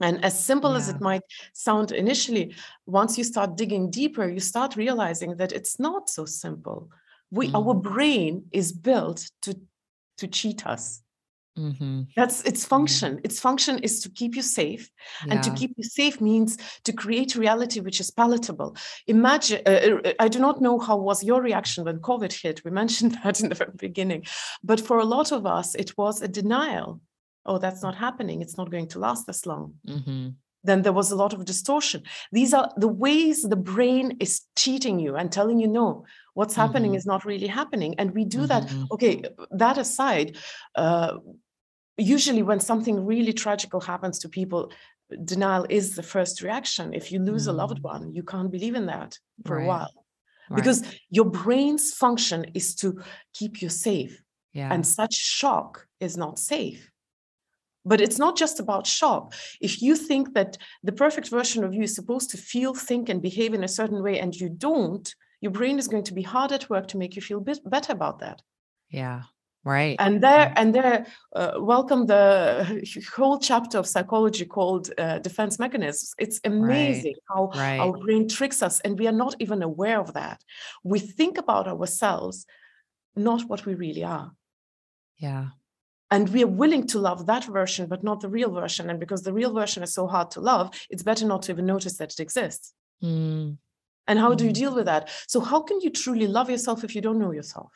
And 0.00 0.24
as 0.24 0.44
simple 0.44 0.72
yeah. 0.72 0.78
as 0.78 0.88
it 0.88 1.00
might 1.00 1.22
sound 1.52 1.92
initially, 1.92 2.54
once 2.86 3.16
you 3.16 3.24
start 3.24 3.56
digging 3.56 3.90
deeper, 3.90 4.28
you 4.28 4.40
start 4.40 4.76
realizing 4.76 5.36
that 5.36 5.52
it's 5.52 5.78
not 5.78 6.10
so 6.10 6.24
simple. 6.24 6.90
We, 7.30 7.48
mm. 7.48 7.54
our 7.54 7.74
brain 7.74 8.44
is 8.52 8.72
built 8.72 9.30
to, 9.42 9.58
to 10.18 10.26
cheat 10.26 10.66
us. 10.66 11.02
Mm-hmm. 11.58 12.02
That's 12.16 12.42
its 12.42 12.64
function. 12.64 13.20
Its 13.24 13.38
function 13.38 13.78
is 13.80 14.00
to 14.00 14.10
keep 14.10 14.36
you 14.36 14.42
safe. 14.42 14.90
Yeah. 15.26 15.34
And 15.34 15.42
to 15.42 15.50
keep 15.52 15.74
you 15.76 15.84
safe 15.84 16.20
means 16.20 16.56
to 16.84 16.92
create 16.92 17.36
reality 17.36 17.80
which 17.80 18.00
is 18.00 18.10
palatable. 18.10 18.76
Imagine, 19.06 19.60
uh, 19.66 19.70
uh, 19.70 20.08
uh 20.08 20.12
I 20.18 20.28
do 20.28 20.38
not 20.38 20.60
know 20.60 20.78
how 20.78 20.96
was 20.96 21.22
your 21.22 21.42
reaction 21.42 21.84
when 21.84 22.00
COVID 22.00 22.32
hit. 22.32 22.64
We 22.64 22.70
mentioned 22.82 23.18
that 23.22 23.40
in 23.40 23.48
the 23.48 23.54
very 23.54 23.72
beginning. 23.76 24.24
But 24.62 24.80
for 24.80 24.98
a 24.98 25.04
lot 25.04 25.32
of 25.32 25.46
us, 25.46 25.74
it 25.74 25.96
was 25.98 26.22
a 26.22 26.28
denial. 26.28 27.00
Oh, 27.44 27.58
that's 27.58 27.82
not 27.82 27.96
happening. 27.96 28.40
It's 28.40 28.56
not 28.56 28.70
going 28.70 28.88
to 28.88 28.98
last 28.98 29.26
this 29.26 29.46
long. 29.46 29.74
Mm-hmm. 29.86 30.28
Then 30.64 30.82
there 30.82 30.92
was 30.92 31.10
a 31.10 31.16
lot 31.16 31.32
of 31.32 31.44
distortion. 31.44 32.02
These 32.30 32.54
are 32.54 32.70
the 32.76 32.88
ways 32.88 33.42
the 33.42 33.56
brain 33.56 34.16
is 34.20 34.42
cheating 34.56 35.00
you 35.00 35.16
and 35.16 35.32
telling 35.32 35.58
you, 35.58 35.66
no, 35.66 36.04
what's 36.34 36.54
happening 36.54 36.92
mm-hmm. 36.92 36.98
is 36.98 37.06
not 37.06 37.24
really 37.24 37.46
happening 37.46 37.94
and 37.98 38.12
we 38.12 38.24
do 38.24 38.38
mm-hmm. 38.38 38.46
that 38.46 38.92
okay 38.92 39.22
that 39.50 39.78
aside 39.78 40.36
uh, 40.76 41.14
usually 41.96 42.42
when 42.42 42.60
something 42.60 43.04
really 43.04 43.32
tragical 43.32 43.80
happens 43.80 44.18
to 44.18 44.28
people 44.28 44.72
denial 45.24 45.66
is 45.68 45.94
the 45.94 46.02
first 46.02 46.42
reaction 46.42 46.94
if 46.94 47.12
you 47.12 47.18
lose 47.18 47.42
mm-hmm. 47.42 47.50
a 47.50 47.60
loved 47.62 47.78
mm. 47.78 47.82
one 47.82 48.14
you 48.14 48.22
can't 48.22 48.50
believe 48.50 48.74
in 48.74 48.86
that 48.86 49.18
for 49.46 49.56
right. 49.56 49.64
a 49.64 49.68
while 49.68 50.04
right. 50.48 50.56
because 50.56 50.82
your 51.10 51.26
brain's 51.26 51.92
function 51.92 52.46
is 52.54 52.74
to 52.74 53.00
keep 53.34 53.60
you 53.60 53.68
safe 53.68 54.22
yeah. 54.54 54.72
and 54.72 54.86
such 54.86 55.14
shock 55.14 55.86
is 56.00 56.16
not 56.16 56.38
safe 56.38 56.90
but 57.84 58.00
it's 58.00 58.18
not 58.18 58.36
just 58.36 58.60
about 58.60 58.86
shop 58.86 59.34
If 59.60 59.82
you 59.82 59.96
think 59.96 60.34
that 60.34 60.58
the 60.82 60.92
perfect 60.92 61.28
version 61.28 61.64
of 61.64 61.74
you 61.74 61.82
is 61.82 61.94
supposed 61.94 62.30
to 62.30 62.36
feel, 62.36 62.74
think, 62.74 63.08
and 63.08 63.20
behave 63.20 63.54
in 63.54 63.64
a 63.64 63.68
certain 63.68 64.02
way, 64.02 64.18
and 64.20 64.34
you 64.34 64.48
don't, 64.48 65.14
your 65.40 65.52
brain 65.52 65.78
is 65.78 65.88
going 65.88 66.04
to 66.04 66.14
be 66.14 66.22
hard 66.22 66.52
at 66.52 66.70
work 66.70 66.88
to 66.88 66.98
make 66.98 67.16
you 67.16 67.22
feel 67.22 67.40
bit 67.40 67.58
better 67.64 67.92
about 67.92 68.20
that. 68.20 68.42
Yeah 68.88 69.22
right. 69.64 69.96
And 69.98 70.22
there 70.22 70.52
and 70.56 70.74
there 70.74 71.06
uh, 71.34 71.52
welcome 71.58 72.06
the 72.06 72.82
whole 73.14 73.38
chapter 73.38 73.78
of 73.78 73.86
psychology 73.86 74.44
called 74.44 74.90
uh, 74.98 75.18
defense 75.20 75.58
mechanisms. 75.58 76.14
It's 76.18 76.40
amazing 76.44 77.14
right. 77.14 77.28
how 77.28 77.50
right. 77.54 77.78
our 77.78 77.96
brain 77.96 78.28
tricks 78.28 78.62
us 78.62 78.80
and 78.80 78.98
we 78.98 79.06
are 79.06 79.12
not 79.12 79.36
even 79.38 79.62
aware 79.62 80.00
of 80.00 80.14
that. 80.14 80.42
We 80.82 80.98
think 80.98 81.38
about 81.38 81.68
ourselves 81.68 82.44
not 83.14 83.42
what 83.42 83.66
we 83.66 83.74
really 83.74 84.04
are. 84.04 84.32
Yeah 85.18 85.48
and 86.12 86.28
we 86.28 86.44
are 86.44 86.54
willing 86.62 86.86
to 86.86 86.98
love 86.98 87.26
that 87.26 87.44
version 87.46 87.86
but 87.86 88.04
not 88.04 88.20
the 88.20 88.28
real 88.28 88.52
version. 88.52 88.88
And 88.90 89.00
because 89.00 89.22
the 89.22 89.32
real 89.32 89.52
version 89.52 89.82
is 89.82 89.92
so 89.92 90.06
hard 90.06 90.30
to 90.32 90.40
love 90.40 90.66
it's 90.90 91.02
better 91.02 91.26
not 91.26 91.42
to 91.42 91.52
even 91.52 91.66
notice 91.66 91.96
that 91.96 92.12
it 92.12 92.20
exists. 92.20 92.72
Mm 93.02 93.56
and 94.06 94.18
how 94.18 94.34
do 94.34 94.44
you 94.44 94.50
mm. 94.50 94.54
deal 94.54 94.74
with 94.74 94.86
that? 94.86 95.10
So 95.26 95.40
how 95.40 95.62
can 95.62 95.80
you 95.80 95.90
truly 95.90 96.26
love 96.26 96.50
yourself 96.50 96.84
if 96.84 96.94
you 96.94 97.00
don't 97.00 97.18
know 97.18 97.32
yourself? 97.32 97.72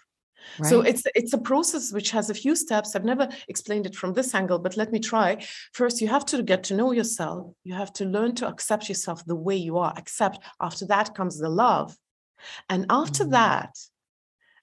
Right. 0.61 0.71
so 0.71 0.81
it's 0.81 1.03
it's 1.17 1.33
a 1.33 1.39
process 1.39 1.93
which 1.93 2.11
has 2.13 2.31
a 2.31 2.35
few 2.35 2.55
steps. 2.55 2.95
I've 2.95 3.05
never 3.05 3.29
explained 3.49 3.87
it 3.87 3.97
from 3.97 4.13
this 4.13 4.35
angle 4.35 4.61
but 4.61 4.77
let 4.77 4.93
me 4.93 5.01
try. 5.01 5.45
First 5.73 6.01
you 6.01 6.09
have 6.09 6.25
to 6.27 6.43
get 6.43 6.63
to 6.65 6.77
know 6.77 6.93
yourself. 6.93 7.53
You 7.65 7.75
have 7.75 7.93
to 7.95 8.05
learn 8.05 8.35
to 8.37 8.47
accept 8.47 8.89
yourself 8.89 9.25
the 9.25 9.35
way 9.35 9.57
you 9.57 9.79
are. 9.79 9.93
Accept 9.97 10.39
after 10.61 10.87
that 10.87 11.15
comes 11.15 11.39
the 11.39 11.49
love. 11.49 11.97
And 12.69 12.87
after 12.91 13.25
mm. 13.25 13.31
that 13.31 13.77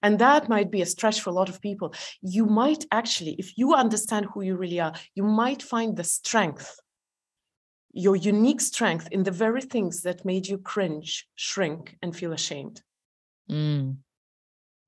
and 0.04 0.18
that 0.18 0.48
might 0.48 0.70
be 0.70 0.82
a 0.82 0.86
stretch 0.86 1.20
for 1.20 1.30
a 1.30 1.32
lot 1.32 1.48
of 1.48 1.60
people 1.60 1.92
you 2.20 2.46
might 2.46 2.84
actually 2.92 3.34
if 3.38 3.58
you 3.58 3.74
understand 3.74 4.26
who 4.26 4.42
you 4.42 4.54
really 4.56 4.78
are 4.78 4.94
you 5.16 5.24
might 5.24 5.62
find 5.62 5.96
the 5.96 6.04
strength 6.04 6.78
your 7.92 8.14
unique 8.14 8.60
strength 8.60 9.08
in 9.10 9.22
the 9.24 9.30
very 9.30 9.62
things 9.62 10.02
that 10.02 10.24
made 10.24 10.46
you 10.46 10.58
cringe 10.58 11.26
shrink 11.34 11.96
and 12.02 12.14
feel 12.14 12.32
ashamed 12.32 12.82
mm. 13.50 13.96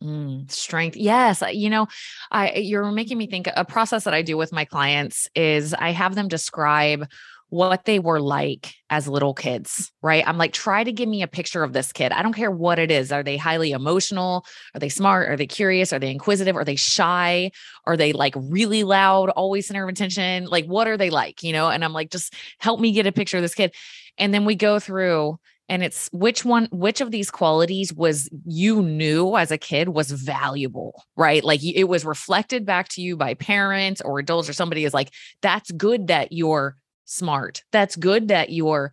Mm, 0.03 0.51
strength. 0.51 0.95
Yes. 0.95 1.43
You 1.51 1.71
know, 1.71 1.87
I 2.31 2.53
you're 2.57 2.93
making 2.93 3.17
me 3.17 3.27
think 3.27 3.49
a 3.57 3.65
process 3.65 4.05
that 4.05 4.13
I 4.13 4.21
do 4.21 4.37
with 4.37 4.53
my 4.53 4.67
clients 4.67 5.27
is 5.35 5.73
I 5.73 5.93
have 5.93 6.15
them 6.15 6.29
describe 6.29 7.09
what 7.49 7.85
they 7.85 7.99
were 7.99 8.21
like 8.21 8.75
as 8.91 9.07
little 9.07 9.33
kids, 9.33 9.93
right? 10.03 10.27
I'm 10.27 10.39
like, 10.39 10.53
try 10.53 10.83
to 10.83 10.93
give 10.93 11.09
me 11.09 11.23
a 11.23 11.29
picture 11.29 11.63
of 11.63 11.73
this 11.73 11.93
kid. 11.93 12.13
I 12.13 12.23
don't 12.23 12.33
care 12.33 12.51
what 12.51 12.79
it 12.79 12.91
is. 12.91 13.13
Are 13.13 13.23
they 13.23 13.37
highly 13.37 13.71
emotional? 13.71 14.45
Are 14.75 14.81
they 14.81 14.89
smart? 14.89 15.29
Are 15.29 15.37
they 15.37 15.47
curious? 15.47 15.93
Are 15.93 15.99
they 15.99 16.11
inquisitive? 16.11 16.57
Are 16.57 16.65
they 16.65 16.77
shy? 16.77 17.53
Are 17.87 17.97
they 17.97 18.13
like 18.13 18.35
really 18.37 18.83
loud, 18.83 19.31
always 19.31 19.67
center 19.67 19.85
of 19.85 19.89
attention? 19.89 20.47
Like, 20.47 20.67
what 20.67 20.89
are 20.89 20.97
they 20.97 21.11
like? 21.11 21.43
You 21.43 21.53
know, 21.53 21.69
and 21.69 21.85
I'm 21.85 21.93
like, 21.93 22.11
just 22.11 22.35
help 22.59 22.81
me 22.81 22.93
get 22.93 23.07
a 23.07 23.13
picture 23.13 23.37
of 23.37 23.43
this 23.43 23.55
kid. 23.55 23.75
And 24.19 24.35
then 24.35 24.45
we 24.45 24.57
go 24.57 24.81
through 24.81 25.39
and 25.69 25.83
it's 25.83 26.09
which 26.13 26.45
one 26.45 26.69
which 26.71 27.01
of 27.01 27.11
these 27.11 27.31
qualities 27.31 27.93
was 27.93 28.29
you 28.45 28.83
knew 28.83 29.37
as 29.37 29.51
a 29.51 29.59
kid 29.59 29.89
was 29.89 30.11
valuable 30.11 31.05
right 31.17 31.43
like 31.43 31.61
it 31.65 31.85
was 31.85 32.05
reflected 32.05 32.65
back 32.65 32.89
to 32.89 33.03
you 33.03 33.17
by 33.17 33.35
parents 33.35 34.01
or 34.01 34.19
adults 34.19 34.49
or 34.49 34.53
somebody 34.53 34.85
is 34.85 34.95
like 34.95 35.11
that's 35.43 35.71
good 35.73 36.07
that 36.07 36.33
you're 36.33 36.77
smart. 37.07 37.64
That's 37.73 37.97
good 37.97 38.29
that 38.29 38.51
you're 38.51 38.92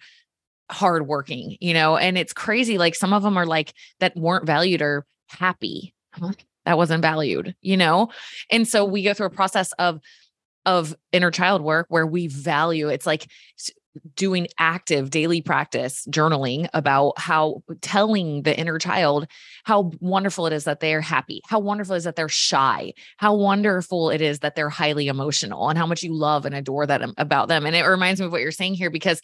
hardworking 0.71 1.58
you 1.60 1.73
know 1.73 1.97
and 1.97 2.17
it's 2.17 2.34
crazy 2.34 2.78
like 2.78 2.95
some 2.95 3.13
of 3.13 3.21
them 3.21 3.38
are 3.38 3.45
like 3.45 3.73
that 3.99 4.15
weren't 4.15 4.45
valued 4.45 4.82
or 4.82 5.06
happy. 5.28 5.93
That 6.65 6.78
wasn't 6.78 7.02
valued 7.02 7.54
you 7.62 7.76
know? 7.76 8.10
And 8.49 8.67
so 8.67 8.86
we 8.86 9.04
go 9.04 9.13
through 9.13 9.28
a 9.28 9.32
process 9.32 9.73
of 9.73 9.99
of 10.65 10.95
inner 11.12 11.30
child 11.30 11.62
work 11.62 11.88
where 11.89 12.08
we 12.08 12.28
value 12.28 12.88
it's 12.88 13.06
like 13.06 13.28
doing 14.15 14.47
active 14.58 15.10
daily 15.10 15.41
practice 15.41 16.06
journaling 16.10 16.67
about 16.73 17.13
how 17.17 17.63
telling 17.82 18.43
the 18.43 18.58
inner 18.58 18.79
child 18.79 19.27
how 19.63 19.91
wonderful 19.99 20.47
it 20.47 20.53
is 20.53 20.63
that 20.63 20.79
they're 20.79 21.01
happy 21.01 21.41
how 21.47 21.60
wonderful 21.60 21.93
it 21.93 21.97
is 21.97 22.03
that 22.03 22.15
they're 22.15 22.29
shy 22.29 22.93
how 23.17 23.36
wonderful 23.36 24.10
it 24.10 24.21
is 24.21 24.39
that 24.39 24.56
they're 24.56 24.69
highly 24.69 25.08
emotional 25.08 25.69
and 25.69 25.77
how 25.77 25.86
much 25.86 26.03
you 26.03 26.13
love 26.13 26.45
and 26.45 26.56
adore 26.56 26.86
that 26.86 27.01
about 27.17 27.47
them. 27.47 27.65
And 27.65 27.75
it 27.75 27.84
reminds 27.84 28.19
me 28.19 28.27
of 28.27 28.32
what 28.32 28.41
you're 28.41 28.51
saying 28.51 28.75
here 28.75 28.89
because 28.89 29.21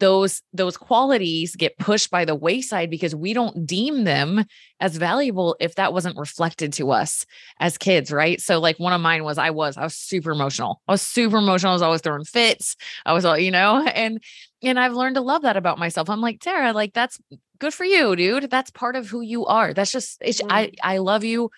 those 0.00 0.42
those 0.52 0.76
qualities 0.76 1.56
get 1.56 1.78
pushed 1.78 2.10
by 2.10 2.24
the 2.24 2.34
wayside 2.34 2.90
because 2.90 3.14
we 3.14 3.32
don't 3.32 3.66
deem 3.66 4.04
them 4.04 4.44
as 4.80 4.96
valuable 4.96 5.56
if 5.60 5.74
that 5.74 5.92
wasn't 5.92 6.16
reflected 6.16 6.72
to 6.72 6.90
us 6.90 7.26
as 7.60 7.78
kids 7.78 8.12
right? 8.12 8.40
So 8.40 8.60
like 8.60 8.78
one 8.78 8.92
of 8.92 9.00
mine 9.00 9.24
was 9.24 9.38
i 9.38 9.50
was 9.50 9.76
i 9.76 9.84
was 9.84 9.94
super 9.94 10.32
emotional. 10.32 10.80
I 10.88 10.92
was 10.92 11.02
super 11.02 11.38
emotional. 11.38 11.72
I 11.72 11.74
was 11.74 11.82
always 11.82 12.00
throwing 12.00 12.24
fits. 12.24 12.76
I 13.04 13.12
was 13.12 13.24
all 13.24 13.38
you 13.38 13.50
know? 13.50 13.86
And 13.98 14.22
and 14.62 14.78
i've 14.78 14.94
learned 14.94 15.16
to 15.16 15.20
love 15.20 15.42
that 15.42 15.56
about 15.56 15.78
myself. 15.78 16.08
I'm 16.08 16.20
like 16.20 16.40
tara 16.40 16.72
like 16.72 16.94
that's 16.94 17.18
good 17.58 17.74
for 17.74 17.84
you 17.84 18.14
dude. 18.14 18.50
That's 18.50 18.70
part 18.70 18.96
of 18.96 19.08
who 19.08 19.20
you 19.20 19.46
are. 19.46 19.74
That's 19.74 19.92
just 19.92 20.18
it's 20.20 20.40
i 20.48 20.72
i 20.82 20.98
love 20.98 21.24
you 21.24 21.50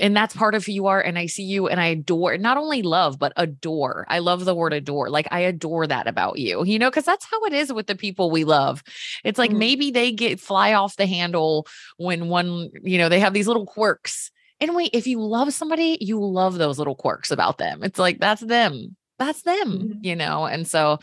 and 0.00 0.16
that's 0.16 0.34
part 0.34 0.54
of 0.54 0.64
who 0.64 0.72
you 0.72 0.86
are 0.86 1.00
and 1.00 1.18
i 1.18 1.26
see 1.26 1.42
you 1.42 1.68
and 1.68 1.80
i 1.80 1.86
adore 1.86 2.36
not 2.38 2.56
only 2.56 2.82
love 2.82 3.18
but 3.18 3.32
adore. 3.36 4.06
I 4.08 4.18
love 4.18 4.44
the 4.44 4.54
word 4.54 4.72
adore 4.72 5.10
like 5.10 5.28
i 5.30 5.40
adore 5.40 5.86
that 5.86 6.06
about 6.06 6.38
you 6.38 6.64
you 6.64 6.78
know 6.78 6.90
because 6.90 7.04
that's 7.04 7.26
how 7.30 7.44
it 7.44 7.52
is 7.52 7.72
with 7.72 7.86
the 7.86 7.94
people 7.94 8.30
we 8.30 8.44
love. 8.44 8.82
It's 9.24 9.38
like 9.38 9.50
mm. 9.50 9.58
maybe 9.58 9.90
they 9.90 10.12
get 10.12 10.40
fly 10.40 10.74
off 10.74 10.96
the 10.96 11.06
handle 11.06 11.66
when 11.96 12.28
one 12.28 12.70
you 12.82 12.98
know 12.98 13.08
they 13.08 13.20
have 13.20 13.32
these 13.32 13.46
little 13.46 13.66
quirks 13.66 14.30
and 14.60 14.74
wait 14.74 14.90
if 14.92 15.06
you 15.06 15.20
love 15.20 15.52
somebody 15.52 15.98
you 16.00 16.22
love 16.24 16.58
those 16.58 16.78
little 16.78 16.96
quirks 16.96 17.30
about 17.30 17.58
them. 17.58 17.82
It's 17.82 17.98
like 17.98 18.18
that's 18.18 18.42
them 18.42 18.96
that's 19.18 19.42
them 19.42 19.72
mm-hmm. 19.72 19.98
you 20.02 20.16
know 20.16 20.44
and 20.44 20.66
so 20.66 20.98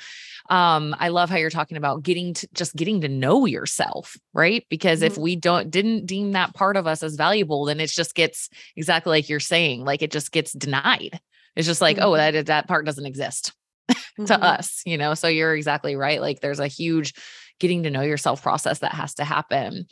um 0.49 0.95
i 0.99 1.10
love 1.10 1.30
how 1.30 1.38
you're 1.38 1.49
talking 1.49 1.78
about 1.78 2.04
getting 2.04 2.34
to 2.34 2.47
just 2.54 2.76
getting 2.76 3.02
to 3.02 3.08
know 3.08 3.45
yourself 3.45 4.15
right 4.34 4.65
because 4.69 4.99
mm-hmm. 4.99 5.08
if 5.08 5.17
we 5.17 5.36
don't 5.36 5.71
didn't 5.71 6.06
deem 6.06 6.32
that 6.32 6.54
part 6.54 6.78
of 6.78 6.88
us 6.88 7.04
as 7.04 7.15
valuable 7.15 7.65
then 7.65 7.80
it 7.80 7.89
just 7.89 8.15
gets 8.15 8.49
exactly 8.76 9.10
like 9.10 9.30
you're 9.30 9.39
saying 9.39 9.84
like 9.84 10.02
it 10.02 10.12
just 10.12 10.32
gets 10.32 10.54
denied 10.54 11.19
it's 11.56 11.67
just 11.67 11.82
like 11.82 11.97
oh, 11.97 12.12
mm-hmm. 12.12 12.13
oh 12.13 12.32
that 12.32 12.45
that 12.47 12.67
part 12.67 12.86
doesn't 12.86 13.06
exist 13.06 13.54
to 13.89 13.95
mm-hmm. 14.19 14.43
us 14.43 14.82
you 14.86 14.97
know 14.97 15.13
so 15.13 15.28
you're 15.28 15.56
exactly 15.56 15.95
right 15.95 16.21
like 16.21 16.39
there's 16.39 16.60
a 16.60 16.67
huge 16.67 17.13
getting 17.60 17.84
to 17.84 17.89
know 17.89 18.02
yourself 18.02 18.41
process 18.41 18.80
that 18.80 18.93
has 18.93 19.13
to 19.15 19.23
happen 19.23 19.86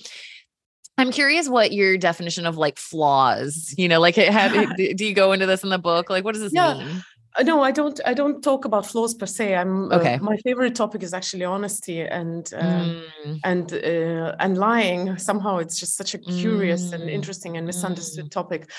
I'm 0.98 1.12
curious 1.12 1.50
what 1.50 1.72
your 1.72 1.98
definition 1.98 2.46
of 2.46 2.58
like 2.58 2.78
flaws, 2.78 3.74
you 3.78 3.88
know, 3.88 4.00
like 4.00 4.16
have, 4.16 4.76
do 4.78 5.06
you 5.06 5.14
go 5.16 5.32
into 5.32 5.46
this 5.46 5.64
in 5.64 5.70
the 5.70 5.80
book? 5.80 6.10
Like, 6.10 6.24
what 6.24 6.34
does 6.34 6.44
this 6.44 6.54
mean? 6.54 7.04
Uh, 7.38 7.44
no 7.44 7.62
i 7.62 7.72
don't 7.72 8.02
i 8.06 8.14
don't 8.14 8.44
talk 8.44 8.66
about 8.66 8.86
flaws 8.86 9.14
per 9.14 9.26
se 9.26 9.56
i'm 9.56 9.90
uh, 9.90 9.96
okay 9.96 10.16
uh, 10.16 10.20
my 10.20 10.36
favorite 10.38 10.76
topic 10.76 11.02
is 11.02 11.14
actually 11.14 11.46
honesty 11.46 12.02
and 12.02 12.54
uh, 12.54 12.62
mm. 12.62 13.40
and 13.46 13.74
uh, 13.74 14.36
and 14.40 14.58
lying 14.58 15.18
somehow 15.18 15.58
it's 15.58 15.80
just 15.80 15.96
such 15.96 16.14
a 16.14 16.18
curious 16.18 16.90
mm. 16.90 16.94
and 16.94 17.10
interesting 17.10 17.56
and 17.56 17.66
misunderstood 17.66 18.26
mm. 18.26 18.32
topic 18.32 18.70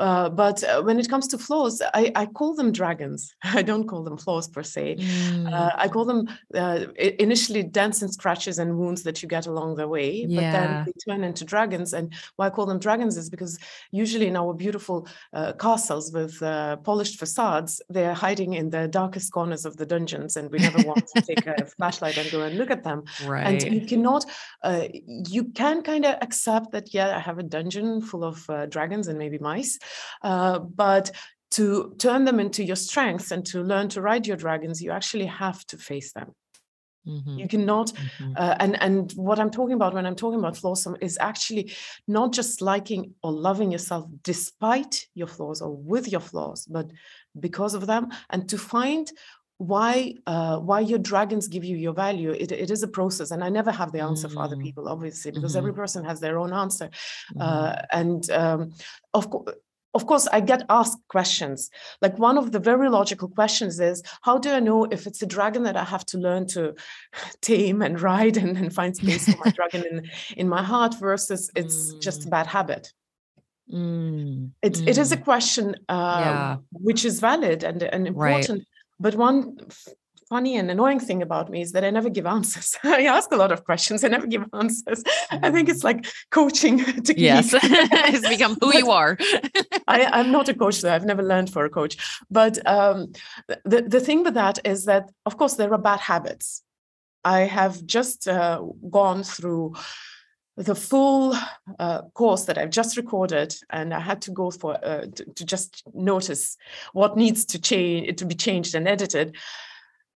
uh, 0.00 0.28
but 0.28 0.64
when 0.82 0.98
it 0.98 1.08
comes 1.08 1.28
to 1.28 1.38
flaws 1.38 1.80
I, 1.94 2.10
I 2.16 2.26
call 2.26 2.54
them 2.54 2.72
dragons 2.72 3.32
i 3.44 3.62
don't 3.62 3.86
call 3.86 4.02
them 4.02 4.16
flaws 4.16 4.48
per 4.48 4.64
se 4.64 4.96
mm. 4.96 5.72
i 5.76 5.86
call 5.86 6.04
them 6.04 6.28
initially 6.98 7.62
dents 7.62 8.02
and 8.02 8.12
scratches 8.12 8.58
and 8.58 8.76
wounds 8.76 9.04
that 9.04 9.22
you 9.22 9.28
get 9.28 9.46
along 9.46 9.76
the 9.76 9.86
way 9.86 10.26
yeah. 10.28 10.36
but 10.36 10.58
then 10.58 10.84
they 10.86 10.92
turn 11.12 11.22
into 11.22 11.44
dragons 11.44 11.92
and 11.92 12.12
why 12.34 12.48
i 12.48 12.50
call 12.50 12.66
them 12.66 12.80
dragons 12.80 13.16
is 13.16 13.30
because 13.30 13.56
usually 13.92 14.26
in 14.26 14.36
our 14.36 14.52
beautiful 14.52 15.06
castles 15.60 16.10
with 16.12 16.40
polished 16.82 17.16
facades 17.20 17.80
they're 18.00 18.14
hiding 18.14 18.54
in 18.54 18.70
the 18.70 18.88
darkest 18.88 19.30
corners 19.30 19.66
of 19.66 19.76
the 19.76 19.84
dungeons 19.84 20.36
and 20.36 20.50
we 20.50 20.58
never 20.58 20.82
want 20.90 21.06
to 21.14 21.20
take 21.20 21.46
a 21.46 21.66
flashlight 21.76 22.16
and 22.16 22.30
go 22.30 22.40
and 22.40 22.56
look 22.56 22.70
at 22.70 22.82
them 22.82 23.04
right 23.26 23.62
and 23.62 23.74
you 23.74 23.86
cannot 23.86 24.24
uh, 24.64 24.86
you 25.34 25.44
can 25.44 25.82
kind 25.82 26.06
of 26.06 26.16
accept 26.22 26.72
that 26.72 26.94
yeah 26.94 27.14
i 27.14 27.20
have 27.20 27.38
a 27.38 27.42
dungeon 27.42 28.00
full 28.00 28.24
of 28.24 28.48
uh, 28.48 28.64
dragons 28.66 29.06
and 29.08 29.18
maybe 29.18 29.38
mice 29.38 29.78
uh, 30.22 30.58
but 30.58 31.10
to 31.50 31.94
turn 31.98 32.24
them 32.24 32.40
into 32.40 32.64
your 32.64 32.76
strengths 32.76 33.30
and 33.32 33.44
to 33.44 33.62
learn 33.62 33.88
to 33.88 34.00
ride 34.00 34.26
your 34.26 34.36
dragons 34.36 34.80
you 34.80 34.90
actually 34.90 35.26
have 35.26 35.62
to 35.66 35.76
face 35.76 36.12
them 36.12 36.32
Mm-hmm. 37.06 37.38
You 37.38 37.48
cannot, 37.48 37.92
mm-hmm. 37.92 38.32
uh, 38.36 38.56
and 38.60 38.80
and 38.82 39.12
what 39.12 39.40
I'm 39.40 39.50
talking 39.50 39.74
about 39.74 39.94
when 39.94 40.04
I'm 40.04 40.16
talking 40.16 40.38
about 40.38 40.56
flaws 40.56 40.86
is 41.00 41.16
actually 41.18 41.72
not 42.06 42.32
just 42.32 42.60
liking 42.60 43.14
or 43.22 43.32
loving 43.32 43.72
yourself 43.72 44.04
despite 44.22 45.06
your 45.14 45.26
flaws 45.26 45.62
or 45.62 45.74
with 45.74 46.12
your 46.12 46.20
flaws, 46.20 46.66
but 46.66 46.90
because 47.38 47.74
of 47.74 47.86
them 47.86 48.08
and 48.30 48.48
to 48.48 48.58
find 48.58 49.10
why 49.60 50.14
uh, 50.26 50.56
why 50.58 50.80
your 50.80 50.98
dragons 50.98 51.46
give 51.46 51.64
you 51.64 51.76
your 51.76 51.92
value 51.92 52.30
it, 52.30 52.50
it 52.50 52.70
is 52.70 52.82
a 52.82 52.88
process 52.88 53.30
and 53.30 53.44
i 53.44 53.50
never 53.50 53.70
have 53.70 53.92
the 53.92 54.00
answer 54.00 54.26
mm-hmm. 54.26 54.38
for 54.38 54.42
other 54.42 54.56
mm. 54.56 54.62
people 54.62 54.88
obviously 54.88 55.30
because 55.30 55.52
mm-hmm. 55.52 55.58
every 55.58 55.74
person 55.74 56.02
has 56.02 56.18
their 56.18 56.38
own 56.38 56.50
answer 56.50 56.86
mm-hmm. 56.86 57.42
uh, 57.42 57.76
and 57.92 58.30
um, 58.30 58.72
of 59.12 59.28
course 59.28 59.54
of 59.92 60.06
course 60.06 60.26
i 60.32 60.40
get 60.40 60.64
asked 60.70 60.98
questions 61.08 61.68
like 62.00 62.18
one 62.18 62.38
of 62.38 62.52
the 62.52 62.58
very 62.58 62.88
logical 62.88 63.28
questions 63.28 63.78
is 63.80 64.02
how 64.22 64.38
do 64.38 64.50
i 64.50 64.60
know 64.60 64.84
if 64.84 65.06
it's 65.06 65.20
a 65.20 65.26
dragon 65.26 65.64
that 65.64 65.76
i 65.76 65.84
have 65.84 66.06
to 66.06 66.16
learn 66.16 66.46
to 66.46 66.74
tame 67.42 67.82
and 67.82 68.00
ride 68.00 68.38
and, 68.38 68.56
and 68.56 68.74
find 68.74 68.96
space 68.96 69.30
for 69.30 69.44
my 69.44 69.50
dragon 69.58 69.84
in, 69.90 70.10
in 70.38 70.48
my 70.48 70.62
heart 70.62 70.94
versus 70.98 71.50
it's 71.54 71.92
just 71.96 72.24
a 72.24 72.28
mm. 72.28 72.30
bad 72.30 72.46
habit 72.46 72.94
Mm, 73.72 74.50
it, 74.62 74.74
mm. 74.74 74.88
it 74.88 74.98
is 74.98 75.12
a 75.12 75.16
mm. 75.16 75.24
question 75.24 75.76
uh, 75.88 76.20
yeah. 76.24 76.56
which 76.72 77.04
is 77.04 77.20
valid 77.20 77.62
and, 77.64 77.82
and 77.82 78.06
important. 78.06 78.60
Right. 78.60 78.66
But 78.98 79.14
one 79.14 79.56
funny 80.30 80.56
and 80.56 80.70
annoying 80.70 81.00
thing 81.00 81.22
about 81.22 81.50
me 81.50 81.60
is 81.60 81.72
that 81.72 81.84
I 81.84 81.90
never 81.90 82.08
give 82.08 82.24
answers. 82.24 82.78
I 82.84 83.04
ask 83.06 83.32
a 83.32 83.36
lot 83.36 83.50
of 83.50 83.64
questions, 83.64 84.04
I 84.04 84.08
never 84.08 84.28
give 84.28 84.44
answers. 84.52 85.02
I 85.30 85.50
think 85.50 85.68
it's 85.68 85.84
like 85.84 86.06
coaching 86.30 86.78
to 87.06 87.20
Yes, 87.20 87.50
it's 87.52 88.28
become 88.28 88.56
who 88.60 88.74
you 88.76 88.90
are. 88.90 89.18
I, 89.88 90.20
am 90.20 90.30
not 90.30 90.48
a 90.48 90.54
coach, 90.54 90.80
though. 90.80 90.94
I've 90.94 91.04
never 91.04 91.22
learned 91.22 91.52
for 91.52 91.64
a 91.64 91.70
coach. 91.70 91.96
But 92.30 92.64
um, 92.66 93.12
the, 93.64 93.82
the 93.82 94.00
thing 94.00 94.22
with 94.22 94.34
that 94.34 94.60
is 94.64 94.84
that, 94.84 95.10
of 95.26 95.36
course, 95.36 95.54
there 95.54 95.72
are 95.74 95.78
bad 95.78 96.00
habits. 96.00 96.62
I 97.24 97.40
have 97.40 97.84
just 97.84 98.28
uh, 98.28 98.62
gone 98.88 99.24
through 99.24 99.74
the 100.56 100.74
full 100.74 101.34
uh, 101.78 102.02
course 102.14 102.44
that 102.44 102.58
I've 102.58 102.70
just 102.70 102.96
recorded, 102.96 103.54
and 103.70 103.94
I 103.94 104.00
had 104.00 104.22
to 104.22 104.30
go 104.30 104.50
for 104.50 104.74
uh, 104.84 105.06
to, 105.14 105.24
to, 105.24 105.44
just 105.44 105.82
notice 105.94 106.56
what 106.92 107.16
needs 107.16 107.44
to 107.46 107.60
change 107.60 108.18
to 108.18 108.26
be 108.26 108.34
changed 108.34 108.74
and 108.74 108.86
edited. 108.86 109.36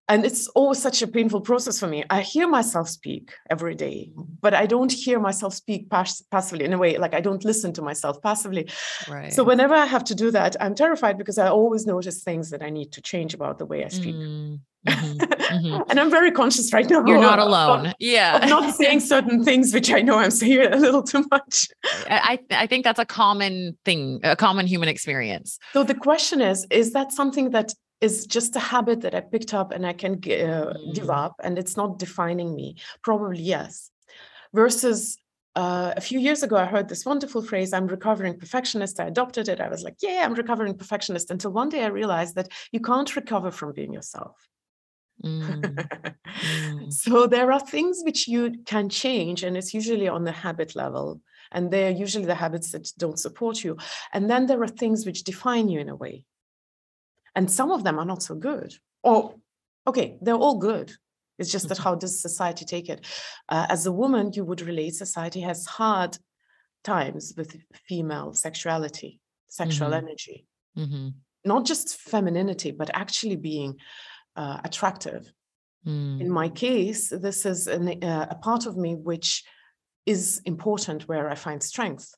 And 0.07 0.23
it's 0.23 0.47
always 0.49 0.79
such 0.79 1.01
a 1.01 1.07
painful 1.07 1.41
process 1.41 1.79
for 1.79 1.87
me. 1.87 2.03
I 2.11 2.21
hear 2.21 2.47
myself 2.47 2.87
speak 2.89 3.33
every 3.49 3.73
day, 3.73 4.11
but 4.41 4.53
I 4.53 4.67
don't 4.67 4.91
hear 4.91 5.19
myself 5.19 5.53
speak 5.55 5.89
pass- 5.89 6.21
passively 6.21 6.65
in 6.65 6.73
a 6.73 6.77
way 6.77 6.97
like 6.97 7.15
I 7.15 7.21
don't 7.21 7.43
listen 7.43 7.73
to 7.73 7.81
myself 7.81 8.21
passively. 8.21 8.69
Right. 9.09 9.33
So 9.33 9.43
whenever 9.43 9.73
I 9.73 9.85
have 9.85 10.03
to 10.05 10.15
do 10.15 10.29
that, 10.31 10.55
I'm 10.59 10.75
terrified 10.75 11.17
because 11.17 11.39
I 11.39 11.47
always 11.49 11.87
notice 11.87 12.23
things 12.23 12.51
that 12.51 12.61
I 12.61 12.69
need 12.69 12.91
to 12.93 13.01
change 13.01 13.33
about 13.33 13.57
the 13.57 13.65
way 13.65 13.83
I 13.83 13.89
speak. 13.89 14.15
Mm. 14.15 14.59
Mm-hmm. 14.85 15.17
Mm-hmm. 15.17 15.89
and 15.89 15.99
I'm 15.99 16.11
very 16.11 16.29
conscious 16.29 16.71
right 16.71 16.87
now. 16.87 17.03
You're 17.07 17.19
not 17.19 17.39
alone. 17.47 17.87
Of, 17.87 17.93
yeah. 17.97 18.37
Of 18.37 18.49
not 18.49 18.75
saying 18.75 18.99
certain 18.99 19.43
things, 19.43 19.73
which 19.73 19.91
I 19.91 20.01
know 20.01 20.19
I'm 20.19 20.29
saying 20.29 20.71
a 20.71 20.75
little 20.75 21.01
too 21.01 21.25
much. 21.31 21.67
I, 22.07 22.37
I 22.51 22.67
think 22.67 22.83
that's 22.83 22.99
a 22.99 23.05
common 23.05 23.75
thing, 23.83 24.19
a 24.23 24.35
common 24.35 24.67
human 24.67 24.87
experience. 24.87 25.57
So 25.73 25.83
the 25.83 25.95
question 25.95 26.39
is, 26.39 26.67
is 26.69 26.93
that 26.93 27.11
something 27.11 27.49
that 27.49 27.73
is 28.01 28.25
just 28.25 28.55
a 28.55 28.59
habit 28.59 29.01
that 29.01 29.15
I 29.15 29.21
picked 29.21 29.53
up 29.53 29.71
and 29.71 29.85
I 29.85 29.93
can 29.93 30.13
uh, 30.13 30.17
mm. 30.17 30.93
give 30.93 31.09
up 31.09 31.35
and 31.43 31.57
it's 31.57 31.77
not 31.77 31.99
defining 31.99 32.55
me? 32.55 32.75
Probably 33.01 33.41
yes. 33.41 33.89
Versus 34.53 35.17
uh, 35.55 35.93
a 35.95 36.01
few 36.01 36.19
years 36.19 36.43
ago, 36.43 36.57
I 36.57 36.65
heard 36.65 36.89
this 36.89 37.05
wonderful 37.05 37.41
phrase, 37.41 37.71
I'm 37.71 37.87
recovering 37.87 38.37
perfectionist. 38.37 38.99
I 38.99 39.07
adopted 39.07 39.47
it. 39.47 39.61
I 39.61 39.69
was 39.69 39.83
like, 39.83 39.95
yeah, 40.01 40.23
I'm 40.25 40.33
recovering 40.33 40.77
perfectionist. 40.77 41.31
Until 41.31 41.51
one 41.51 41.69
day 41.69 41.83
I 41.83 41.87
realized 41.87 42.35
that 42.35 42.49
you 42.71 42.81
can't 42.81 43.15
recover 43.15 43.51
from 43.51 43.71
being 43.71 43.93
yourself. 43.93 44.35
Mm. 45.23 45.61
mm. 46.27 46.93
so 46.93 47.25
there 47.25 47.53
are 47.53 47.59
things 47.61 48.01
which 48.03 48.27
you 48.27 48.55
can 48.65 48.89
change, 48.89 49.43
and 49.43 49.55
it's 49.55 49.73
usually 49.73 50.09
on 50.09 50.25
the 50.25 50.33
habit 50.33 50.75
level. 50.75 51.21
And 51.51 51.71
they're 51.71 51.91
usually 51.91 52.25
the 52.25 52.35
habits 52.35 52.71
that 52.71 52.91
don't 52.97 53.19
support 53.19 53.63
you. 53.63 53.77
And 54.11 54.29
then 54.29 54.47
there 54.47 54.61
are 54.61 54.67
things 54.67 55.05
which 55.05 55.23
define 55.23 55.69
you 55.69 55.79
in 55.79 55.87
a 55.87 55.95
way. 55.95 56.25
And 57.35 57.51
some 57.51 57.71
of 57.71 57.83
them 57.83 57.99
are 57.99 58.05
not 58.05 58.23
so 58.23 58.35
good. 58.35 58.73
Or, 59.03 59.35
okay, 59.85 60.17
they're 60.21 60.35
all 60.35 60.57
good. 60.57 60.91
It's 61.37 61.51
just 61.51 61.67
that 61.67 61.75
mm-hmm. 61.75 61.83
how 61.83 61.95
does 61.95 62.21
society 62.21 62.65
take 62.65 62.89
it? 62.89 63.05
Uh, 63.49 63.67
as 63.69 63.85
a 63.85 63.91
woman, 63.91 64.31
you 64.33 64.45
would 64.45 64.61
relate 64.61 64.95
society 64.95 65.41
has 65.41 65.65
hard 65.65 66.17
times 66.83 67.33
with 67.35 67.57
female 67.87 68.33
sexuality, 68.33 69.19
sexual 69.49 69.89
mm-hmm. 69.89 70.07
energy, 70.07 70.45
mm-hmm. 70.77 71.09
not 71.43 71.65
just 71.65 71.97
femininity, 71.97 72.71
but 72.71 72.89
actually 72.93 73.35
being 73.35 73.75
uh, 74.35 74.59
attractive. 74.63 75.29
Mm. 75.85 76.21
In 76.21 76.29
my 76.29 76.49
case, 76.49 77.09
this 77.09 77.45
is 77.45 77.67
an, 77.67 78.03
uh, 78.03 78.27
a 78.29 78.35
part 78.35 78.65
of 78.65 78.77
me 78.77 78.95
which 78.95 79.43
is 80.05 80.41
important 80.45 81.07
where 81.07 81.29
I 81.29 81.35
find 81.35 81.61
strength. 81.61 82.13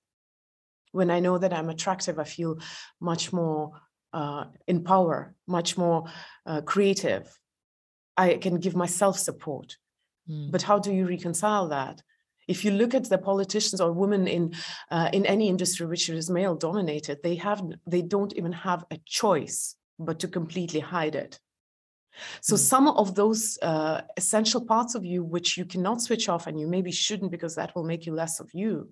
When 0.92 1.10
I 1.12 1.20
know 1.20 1.38
that 1.38 1.54
I'm 1.54 1.70
attractive, 1.70 2.20
I 2.20 2.24
feel 2.24 2.60
much 3.00 3.34
more 3.34 3.72
uh, 4.14 4.46
in 4.68 4.84
power, 4.84 5.36
much 5.48 5.78
more 5.78 6.06
uh, 6.46 6.62
creative. 6.62 7.38
I 8.16 8.36
can 8.38 8.60
give 8.60 8.76
myself 8.76 9.18
support. 9.18 9.78
Mm. 10.30 10.52
But 10.52 10.64
how 10.64 10.80
do 10.80 10.94
you 10.94 11.08
reconcile 11.08 11.68
that? 11.70 12.02
If 12.48 12.64
you 12.64 12.72
look 12.72 12.94
at 12.94 13.10
the 13.10 13.18
politicians 13.18 13.82
or 13.82 13.92
women 13.92 14.28
in 14.28 14.54
uh, 14.90 15.10
in 15.12 15.26
any 15.26 15.50
industry 15.50 15.86
which 15.86 16.10
is 16.10 16.30
male 16.30 16.56
dominated, 16.56 17.20
they 17.22 17.36
have 17.36 17.62
they 17.86 18.02
don't 18.02 18.34
even 18.36 18.54
have 18.54 18.86
a 18.90 18.98
choice 19.06 19.76
but 20.00 20.20
to 20.20 20.28
completely 20.28 20.80
hide 20.80 21.16
it. 21.16 21.40
So 22.42 22.56
mm. 22.56 22.60
some 22.60 22.88
of 22.88 23.16
those 23.16 23.60
uh, 23.62 24.02
essential 24.16 24.66
parts 24.66 24.96
of 24.96 25.06
you 25.06 25.24
which 25.24 25.58
you 25.58 25.66
cannot 25.66 26.02
switch 26.02 26.30
off 26.30 26.48
and 26.48 26.60
you 26.60 26.68
maybe 26.68 26.92
shouldn't 26.92 27.32
because 27.32 27.56
that 27.56 27.76
will 27.76 27.84
make 27.84 28.06
you 28.06 28.14
less 28.14 28.40
of 28.40 28.50
you 28.54 28.90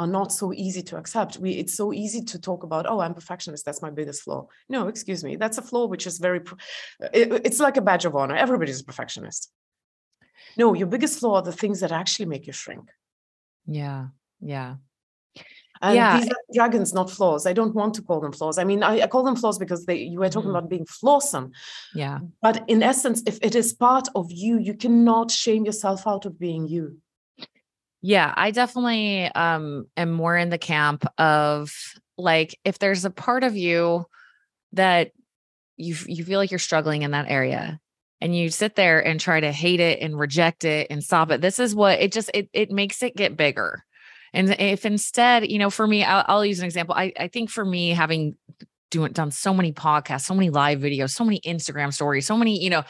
are 0.00 0.06
not 0.06 0.32
so 0.32 0.50
easy 0.54 0.82
to 0.82 0.96
accept. 0.96 1.36
We 1.36 1.50
it's 1.52 1.74
so 1.74 1.92
easy 1.92 2.22
to 2.32 2.40
talk 2.40 2.62
about, 2.62 2.86
oh, 2.88 3.00
I'm 3.00 3.14
perfectionist, 3.14 3.66
that's 3.66 3.82
my 3.82 3.90
biggest 3.90 4.22
flaw. 4.22 4.46
No, 4.68 4.88
excuse 4.88 5.22
me, 5.22 5.36
that's 5.36 5.58
a 5.58 5.62
flaw 5.62 5.86
which 5.86 6.06
is 6.06 6.16
very 6.18 6.40
it, 7.12 7.42
it's 7.44 7.60
like 7.60 7.76
a 7.76 7.82
badge 7.82 8.06
of 8.06 8.16
honor. 8.16 8.34
Everybody's 8.34 8.80
a 8.80 8.84
perfectionist. 8.84 9.52
No, 10.56 10.72
your 10.74 10.86
biggest 10.86 11.20
flaw 11.20 11.34
are 11.36 11.42
the 11.42 11.52
things 11.52 11.80
that 11.80 11.92
actually 11.92 12.26
make 12.26 12.46
you 12.46 12.54
shrink. 12.54 12.86
Yeah. 13.66 14.06
Yeah. 14.40 14.76
And 15.82 15.96
yeah. 15.96 16.18
these 16.18 16.28
are 16.28 16.42
dragons, 16.54 16.94
not 16.94 17.10
flaws. 17.10 17.46
I 17.46 17.52
don't 17.52 17.74
want 17.74 17.94
to 17.94 18.02
call 18.02 18.20
them 18.20 18.32
flaws. 18.32 18.58
I 18.58 18.64
mean, 18.64 18.82
I, 18.82 19.02
I 19.02 19.06
call 19.06 19.22
them 19.22 19.36
flaws 19.36 19.58
because 19.58 19.84
they 19.84 19.98
you 20.12 20.18
were 20.18 20.30
talking 20.30 20.50
mm. 20.50 20.56
about 20.56 20.70
being 20.70 20.86
flawsome. 20.86 21.50
Yeah. 21.94 22.18
But 22.40 22.64
in 22.68 22.82
essence, 22.82 23.22
if 23.26 23.38
it 23.42 23.54
is 23.54 23.72
part 23.74 24.08
of 24.14 24.26
you, 24.30 24.58
you 24.58 24.74
cannot 24.74 25.30
shame 25.30 25.64
yourself 25.66 26.06
out 26.06 26.24
of 26.26 26.38
being 26.38 26.66
you. 26.68 26.98
Yeah, 28.02 28.32
I 28.36 28.50
definitely 28.50 29.26
um 29.26 29.86
am 29.96 30.10
more 30.10 30.36
in 30.36 30.48
the 30.48 30.58
camp 30.58 31.04
of 31.18 31.72
like 32.16 32.58
if 32.64 32.78
there's 32.78 33.04
a 33.04 33.10
part 33.10 33.44
of 33.44 33.56
you 33.56 34.06
that 34.72 35.12
you 35.76 35.96
you 36.06 36.24
feel 36.24 36.38
like 36.38 36.50
you're 36.50 36.58
struggling 36.58 37.02
in 37.02 37.12
that 37.12 37.30
area 37.30 37.80
and 38.20 38.36
you 38.36 38.50
sit 38.50 38.76
there 38.76 39.04
and 39.04 39.20
try 39.20 39.40
to 39.40 39.52
hate 39.52 39.80
it 39.80 40.00
and 40.00 40.18
reject 40.18 40.64
it 40.64 40.88
and 40.90 41.04
stop 41.04 41.30
it. 41.30 41.40
This 41.40 41.58
is 41.58 41.74
what 41.74 42.00
it 42.00 42.12
just 42.12 42.30
it 42.34 42.48
it 42.52 42.70
makes 42.70 43.02
it 43.02 43.16
get 43.16 43.36
bigger 43.36 43.84
and 44.34 44.50
if 44.60 44.86
instead, 44.86 45.50
you 45.50 45.58
know, 45.58 45.70
for 45.70 45.86
me, 45.86 46.04
I'll, 46.04 46.24
I'll 46.28 46.44
use 46.46 46.60
an 46.60 46.66
example. 46.66 46.94
I, 46.94 47.12
I 47.18 47.28
think 47.28 47.50
for 47.50 47.64
me, 47.64 47.90
having 47.90 48.36
doing 48.90 49.12
done 49.12 49.30
so 49.30 49.54
many 49.54 49.72
podcasts, 49.72 50.22
so 50.22 50.34
many 50.34 50.50
live 50.50 50.80
videos, 50.80 51.10
so 51.10 51.24
many 51.24 51.40
Instagram 51.40 51.92
stories, 51.92 52.26
so 52.26 52.36
many, 52.36 52.62
you 52.62 52.70
know, 52.70 52.84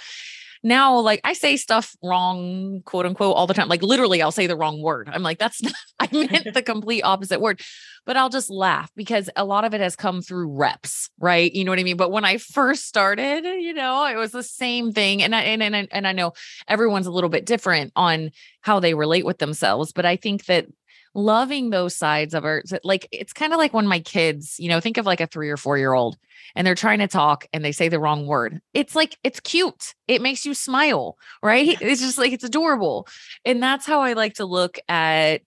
now 0.63 0.99
like 0.99 1.21
I 1.25 1.33
say 1.33 1.57
stuff 1.57 1.95
wrong, 2.03 2.83
quote 2.85 3.07
unquote, 3.07 3.37
all 3.37 3.47
the 3.47 3.55
time. 3.55 3.69
Like 3.69 3.83
literally, 3.83 4.23
I'll 4.23 4.33
say 4.33 4.47
the 4.47 4.57
wrong 4.57 4.83
word. 4.83 5.09
I'm 5.13 5.23
like, 5.23 5.39
that's 5.39 5.63
not, 5.63 5.73
I 6.01 6.09
meant 6.13 6.49
the 6.55 6.63
complete 6.63 7.03
opposite 7.03 7.41
word, 7.41 7.61
but 8.07 8.17
I'll 8.17 8.29
just 8.29 8.51
laugh 8.51 8.91
because 8.97 9.31
a 9.37 9.45
lot 9.45 9.65
of 9.65 9.75
it 9.75 9.81
has 9.81 9.97
come 9.97 10.23
through 10.23 10.57
reps, 10.57 11.11
right? 11.19 11.53
You 11.53 11.65
know 11.65 11.73
what 11.73 11.79
I 11.79 11.85
mean? 11.85 11.97
But 11.97 12.13
when 12.13 12.25
I 12.25 12.39
first 12.39 12.87
started, 12.87 13.45
you 13.45 13.73
know, 13.73 14.05
it 14.07 14.17
was 14.17 14.33
the 14.33 14.43
same 14.43 14.93
thing. 14.93 15.23
And 15.23 15.35
I, 15.35 15.43
and, 15.43 15.63
and, 15.63 15.89
and 15.91 16.07
I 16.07 16.13
know 16.13 16.33
everyone's 16.69 17.07
a 17.07 17.13
little 17.13 17.31
bit 17.31 17.47
different 17.47 17.93
on 17.97 18.31
how 18.63 18.81
they 18.81 18.95
relate 18.95 19.25
with 19.25 19.39
themselves, 19.39 19.93
but 19.93 20.05
I 20.05 20.17
think 20.17 20.47
that 20.47 20.67
loving 21.15 21.71
those 21.71 21.97
sides 21.97 22.35
of 22.35 22.45
our 22.45 22.63
like 22.85 23.09
it's 23.11 23.33
kind 23.33 23.53
of 23.53 23.59
like 23.59 23.75
when 23.75 23.87
my 23.87 23.99
kids 23.99 24.57
you 24.61 24.69
know 24.69 24.81
think 24.81 24.97
of 24.97 25.07
like 25.07 25.21
a 25.21 25.27
three 25.27 25.51
or 25.51 25.57
four 25.57 25.77
year 25.77 25.93
old 25.93 26.17
and 26.55 26.67
they're 26.67 26.75
trying 26.75 27.01
to 27.01 27.09
talk 27.09 27.47
and 27.53 27.65
they 27.65 27.73
say 27.73 27.89
the 27.89 27.99
wrong 27.99 28.27
word 28.27 28.61
it's 28.75 28.95
like 28.95 29.17
it's 29.25 29.41
cute 29.41 29.95
it 30.07 30.23
makes 30.23 30.45
you 30.45 30.55
smile 30.55 31.17
right 31.43 31.81
it's 31.81 32.01
just 32.01 32.17
like 32.19 32.33
it's 32.33 32.45
adorable 32.45 33.09
and 33.45 33.63
that's 33.63 33.87
how 33.87 34.01
i 34.01 34.13
like 34.13 34.35
to 34.35 34.45
look 34.45 34.79
at 34.89 35.43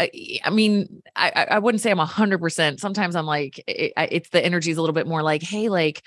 uh, 0.00 0.06
I 0.44 0.50
mean, 0.50 1.02
I, 1.16 1.46
I 1.50 1.58
wouldn't 1.58 1.82
say 1.82 1.90
I'm 1.90 1.98
a 1.98 2.06
hundred 2.06 2.38
percent. 2.38 2.78
Sometimes 2.78 3.16
I'm 3.16 3.26
like, 3.26 3.58
it, 3.66 3.92
it's 3.96 4.28
the 4.28 4.44
energy 4.44 4.70
is 4.70 4.78
a 4.78 4.80
little 4.80 4.94
bit 4.94 5.08
more 5.08 5.24
like, 5.24 5.42
Hey, 5.42 5.68
like, 5.68 6.02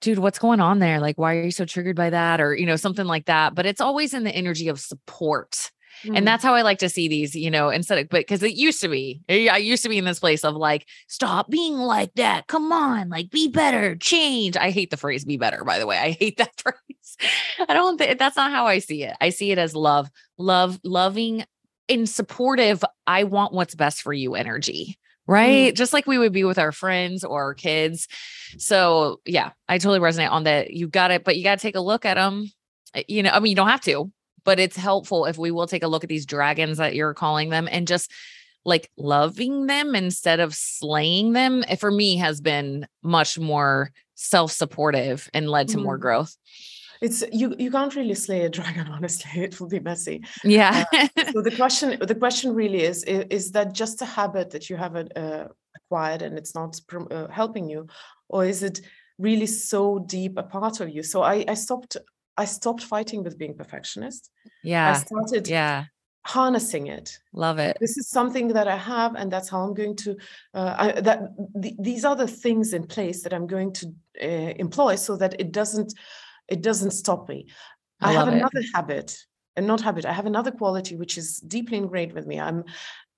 dude, 0.00 0.20
what's 0.20 0.38
going 0.38 0.60
on 0.60 0.78
there? 0.78 1.00
Like, 1.00 1.18
why 1.18 1.36
are 1.36 1.42
you 1.42 1.50
so 1.50 1.64
triggered 1.64 1.96
by 1.96 2.10
that? 2.10 2.40
Or, 2.40 2.54
you 2.54 2.66
know, 2.66 2.76
something 2.76 3.06
like 3.06 3.26
that. 3.26 3.56
But 3.56 3.66
it's 3.66 3.80
always 3.80 4.14
in 4.14 4.22
the 4.22 4.30
energy 4.30 4.68
of 4.68 4.78
support 4.78 5.72
Mm. 6.04 6.18
And 6.18 6.26
that's 6.26 6.42
how 6.42 6.54
I 6.54 6.62
like 6.62 6.78
to 6.78 6.88
see 6.88 7.08
these, 7.08 7.34
you 7.34 7.50
know, 7.50 7.68
instead 7.68 7.98
of, 7.98 8.08
but 8.08 8.20
because 8.20 8.42
it 8.42 8.54
used 8.54 8.80
to 8.80 8.88
be, 8.88 9.20
eh, 9.28 9.48
I 9.50 9.58
used 9.58 9.82
to 9.82 9.88
be 9.88 9.98
in 9.98 10.04
this 10.04 10.18
place 10.18 10.44
of 10.44 10.54
like, 10.54 10.86
stop 11.08 11.50
being 11.50 11.74
like 11.74 12.12
that. 12.14 12.46
Come 12.46 12.72
on, 12.72 13.08
like 13.08 13.30
be 13.30 13.48
better, 13.48 13.96
change. 13.96 14.56
I 14.56 14.70
hate 14.70 14.90
the 14.90 14.96
phrase 14.96 15.24
be 15.24 15.36
better, 15.36 15.64
by 15.64 15.78
the 15.78 15.86
way. 15.86 15.98
I 15.98 16.10
hate 16.10 16.36
that 16.38 16.60
phrase. 16.60 17.16
I 17.68 17.74
don't 17.74 17.98
think 17.98 18.18
that's 18.18 18.36
not 18.36 18.50
how 18.50 18.66
I 18.66 18.78
see 18.78 19.04
it. 19.04 19.16
I 19.20 19.30
see 19.30 19.50
it 19.50 19.58
as 19.58 19.74
love, 19.74 20.08
love, 20.38 20.80
loving 20.84 21.44
and 21.88 22.08
supportive. 22.08 22.84
I 23.06 23.24
want 23.24 23.52
what's 23.52 23.74
best 23.74 24.02
for 24.02 24.12
you 24.12 24.34
energy 24.34 24.98
right? 25.26 25.72
Mm. 25.72 25.76
Just 25.76 25.92
like 25.92 26.06
we 26.06 26.18
would 26.18 26.32
be 26.32 26.44
with 26.44 26.58
our 26.58 26.72
friends 26.72 27.24
or 27.24 27.42
our 27.42 27.54
kids. 27.54 28.08
So, 28.58 29.20
yeah, 29.24 29.50
I 29.68 29.78
totally 29.78 30.00
resonate 30.00 30.30
on 30.30 30.44
that. 30.44 30.72
You 30.72 30.88
got 30.88 31.10
it, 31.10 31.24
but 31.24 31.36
you 31.36 31.44
got 31.44 31.58
to 31.58 31.62
take 31.62 31.76
a 31.76 31.80
look 31.80 32.04
at 32.04 32.14
them. 32.14 32.50
Eh, 32.94 33.04
you 33.08 33.22
know, 33.22 33.30
I 33.30 33.40
mean, 33.40 33.50
you 33.50 33.56
don't 33.56 33.68
have 33.68 33.80
to, 33.82 34.10
but 34.44 34.58
it's 34.58 34.76
helpful 34.76 35.26
if 35.26 35.38
we 35.38 35.50
will 35.50 35.66
take 35.66 35.82
a 35.82 35.88
look 35.88 36.04
at 36.04 36.08
these 36.08 36.26
dragons 36.26 36.78
that 36.78 36.94
you're 36.94 37.14
calling 37.14 37.50
them 37.50 37.68
and 37.70 37.86
just 37.86 38.10
like 38.64 38.90
loving 38.96 39.66
them 39.66 39.94
instead 39.94 40.40
of 40.40 40.54
slaying 40.54 41.32
them 41.32 41.64
for 41.78 41.90
me 41.90 42.16
has 42.16 42.40
been 42.40 42.86
much 43.02 43.38
more 43.38 43.90
self-supportive 44.14 45.28
and 45.34 45.50
led 45.50 45.68
to 45.68 45.78
mm. 45.78 45.82
more 45.82 45.98
growth. 45.98 46.36
It's 47.00 47.24
you 47.32 47.56
you 47.58 47.70
can't 47.70 47.94
really 47.96 48.14
slay 48.14 48.42
a 48.42 48.48
dragon 48.48 48.86
honestly 48.96 49.42
it 49.42 49.58
will 49.58 49.68
be 49.68 49.80
messy. 49.80 50.22
Yeah. 50.44 50.84
Uh, 50.92 51.08
so 51.32 51.42
the 51.42 51.50
question 51.56 51.98
the 52.00 52.14
question 52.14 52.54
really 52.54 52.82
is 52.82 53.02
is 53.04 53.50
that 53.52 53.72
just 53.72 54.00
a 54.02 54.04
habit 54.04 54.50
that 54.50 54.70
you 54.70 54.76
have 54.76 54.94
uh, 54.96 55.48
acquired 55.76 56.22
and 56.22 56.38
it's 56.38 56.54
not 56.54 56.80
uh, 57.10 57.26
helping 57.28 57.68
you 57.68 57.88
or 58.28 58.44
is 58.44 58.62
it 58.62 58.80
really 59.18 59.46
so 59.46 59.98
deep 59.98 60.34
a 60.38 60.44
part 60.44 60.80
of 60.80 60.88
you? 60.90 61.02
So 61.02 61.22
i 61.22 61.44
i 61.48 61.54
stopped 61.54 61.96
I 62.36 62.44
stopped 62.44 62.82
fighting 62.82 63.22
with 63.22 63.38
being 63.38 63.54
perfectionist. 63.54 64.30
Yeah. 64.62 64.90
I 64.90 64.94
started 64.94 65.48
yeah. 65.48 65.84
harnessing 66.26 66.86
it. 66.86 67.18
Love 67.32 67.58
it. 67.58 67.76
This 67.80 67.96
is 67.96 68.08
something 68.08 68.48
that 68.48 68.68
I 68.68 68.76
have, 68.76 69.14
and 69.14 69.30
that's 69.30 69.48
how 69.48 69.62
I'm 69.62 69.74
going 69.74 69.96
to. 69.96 70.16
Uh, 70.54 70.74
I, 70.78 71.00
that 71.00 71.20
th- 71.60 71.74
these 71.78 72.04
are 72.04 72.16
the 72.16 72.28
things 72.28 72.72
in 72.72 72.86
place 72.86 73.22
that 73.22 73.34
I'm 73.34 73.46
going 73.46 73.72
to 73.74 73.94
uh, 74.22 74.54
employ 74.56 74.96
so 74.96 75.16
that 75.16 75.38
it 75.40 75.52
doesn't 75.52 75.94
it 76.48 76.62
doesn't 76.62 76.92
stop 76.92 77.28
me. 77.28 77.48
I, 78.00 78.10
I 78.10 78.12
have 78.14 78.28
another 78.28 78.60
it. 78.60 78.66
habit, 78.74 79.16
and 79.56 79.66
not 79.66 79.80
habit. 79.80 80.06
I 80.06 80.12
have 80.12 80.26
another 80.26 80.50
quality 80.50 80.96
which 80.96 81.18
is 81.18 81.38
deeply 81.40 81.76
ingrained 81.76 82.12
with 82.12 82.26
me. 82.26 82.40
I'm 82.40 82.64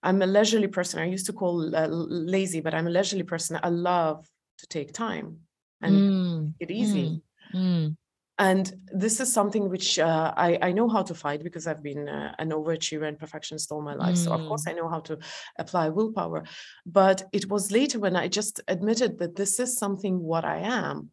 I'm 0.03 0.23
a 0.23 0.27
leisurely 0.27 0.69
person. 0.69 1.01
I 1.01 1.07
used 1.07 1.27
to 1.27 1.33
call 1.33 1.75
uh, 1.75 1.87
lazy, 1.89 2.61
but 2.61 2.75
I'm 2.75 2.87
a 2.87 2.91
leisurely 2.91 3.23
person. 3.23 3.61
I 3.63 3.69
love 3.69 4.29
to 4.59 4.67
take 4.67 4.93
time 4.93 5.39
and 5.81 5.95
mm. 5.95 6.55
it 6.59 6.71
easy. 6.71 7.23
Mm. 7.55 7.61
Mm 7.61 7.97
and 8.39 8.73
this 8.93 9.21
is 9.21 9.33
something 9.33 9.69
which 9.71 9.99
uh, 9.99 10.35
I, 10.37 10.59
I 10.61 10.73
know 10.73 10.89
how 10.89 11.03
to 11.03 11.15
fight 11.15 11.45
because 11.45 11.67
I've 11.67 11.83
been 11.83 12.09
uh, 12.09 12.35
an 12.39 12.51
overachiever 12.51 13.07
and 13.07 13.19
perfectionist 13.19 13.71
all 13.71 13.81
my 13.81 13.95
life. 13.95 14.17
Mm. 14.17 14.25
So 14.25 14.33
of 14.33 14.47
course 14.49 14.65
mm. 14.65 14.71
I 14.71 14.75
know 14.75 14.89
how 14.89 15.01
to 15.01 15.19
apply 15.59 15.89
willpower. 15.91 16.45
But 16.85 17.29
it 17.33 17.49
was 17.49 17.71
later 17.71 18.01
when 18.01 18.17
I 18.17 18.27
just 18.29 18.61
admitted 18.67 19.19
that 19.19 19.37
this 19.37 19.61
is 19.61 19.79
something 19.79 20.19
what 20.21 20.45
I 20.45 20.59
am, 20.59 21.11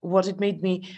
what 0.00 0.26
it 0.26 0.40
made 0.40 0.60
me 0.60 0.88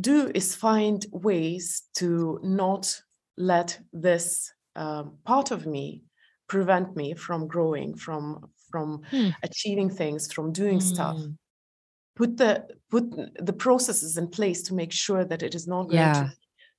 do 0.00 0.30
is 0.34 0.54
find 0.54 1.04
ways 1.12 1.82
to 1.96 2.40
not 2.42 2.98
let 3.36 3.78
this 3.92 4.52
um, 4.76 5.18
part 5.24 5.50
of 5.50 5.66
me 5.66 6.04
prevent 6.48 6.96
me 6.96 7.14
from 7.14 7.46
growing 7.46 7.94
from 7.96 8.50
from 8.70 9.02
Hmm. 9.10 9.28
achieving 9.42 9.90
things 9.90 10.32
from 10.32 10.52
doing 10.52 10.80
stuff 10.80 11.16
Mm. 11.16 11.36
Put 12.14 12.36
the 12.36 12.66
put 12.90 13.04
the 13.44 13.52
processes 13.52 14.16
in 14.16 14.28
place 14.28 14.62
to 14.62 14.74
make 14.74 14.92
sure 14.92 15.24
that 15.24 15.42
it 15.42 15.54
is 15.54 15.66
not 15.66 15.84
going 15.84 15.94
Yeah. 15.96 16.12
to 16.12 16.24
be 16.26 16.30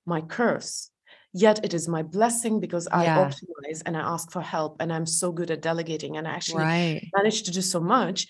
my 0.05 0.21
curse 0.21 0.89
yet 1.33 1.63
it 1.65 1.73
is 1.73 1.87
my 1.87 2.03
blessing 2.03 2.59
because 2.59 2.87
i 2.91 3.05
Yeah. 3.05 3.17
optimize 3.17 3.81
and 3.85 3.97
i 3.97 4.01
ask 4.01 4.31
for 4.31 4.41
help 4.41 4.77
and 4.79 4.93
i'm 4.93 5.05
so 5.05 5.31
good 5.31 5.49
at 5.49 5.61
delegating 5.61 6.17
and 6.17 6.27
i 6.27 6.31
actually 6.31 6.65
Right. 6.65 7.09
manage 7.15 7.43
to 7.43 7.51
do 7.51 7.61
so 7.61 7.79
much 7.79 8.27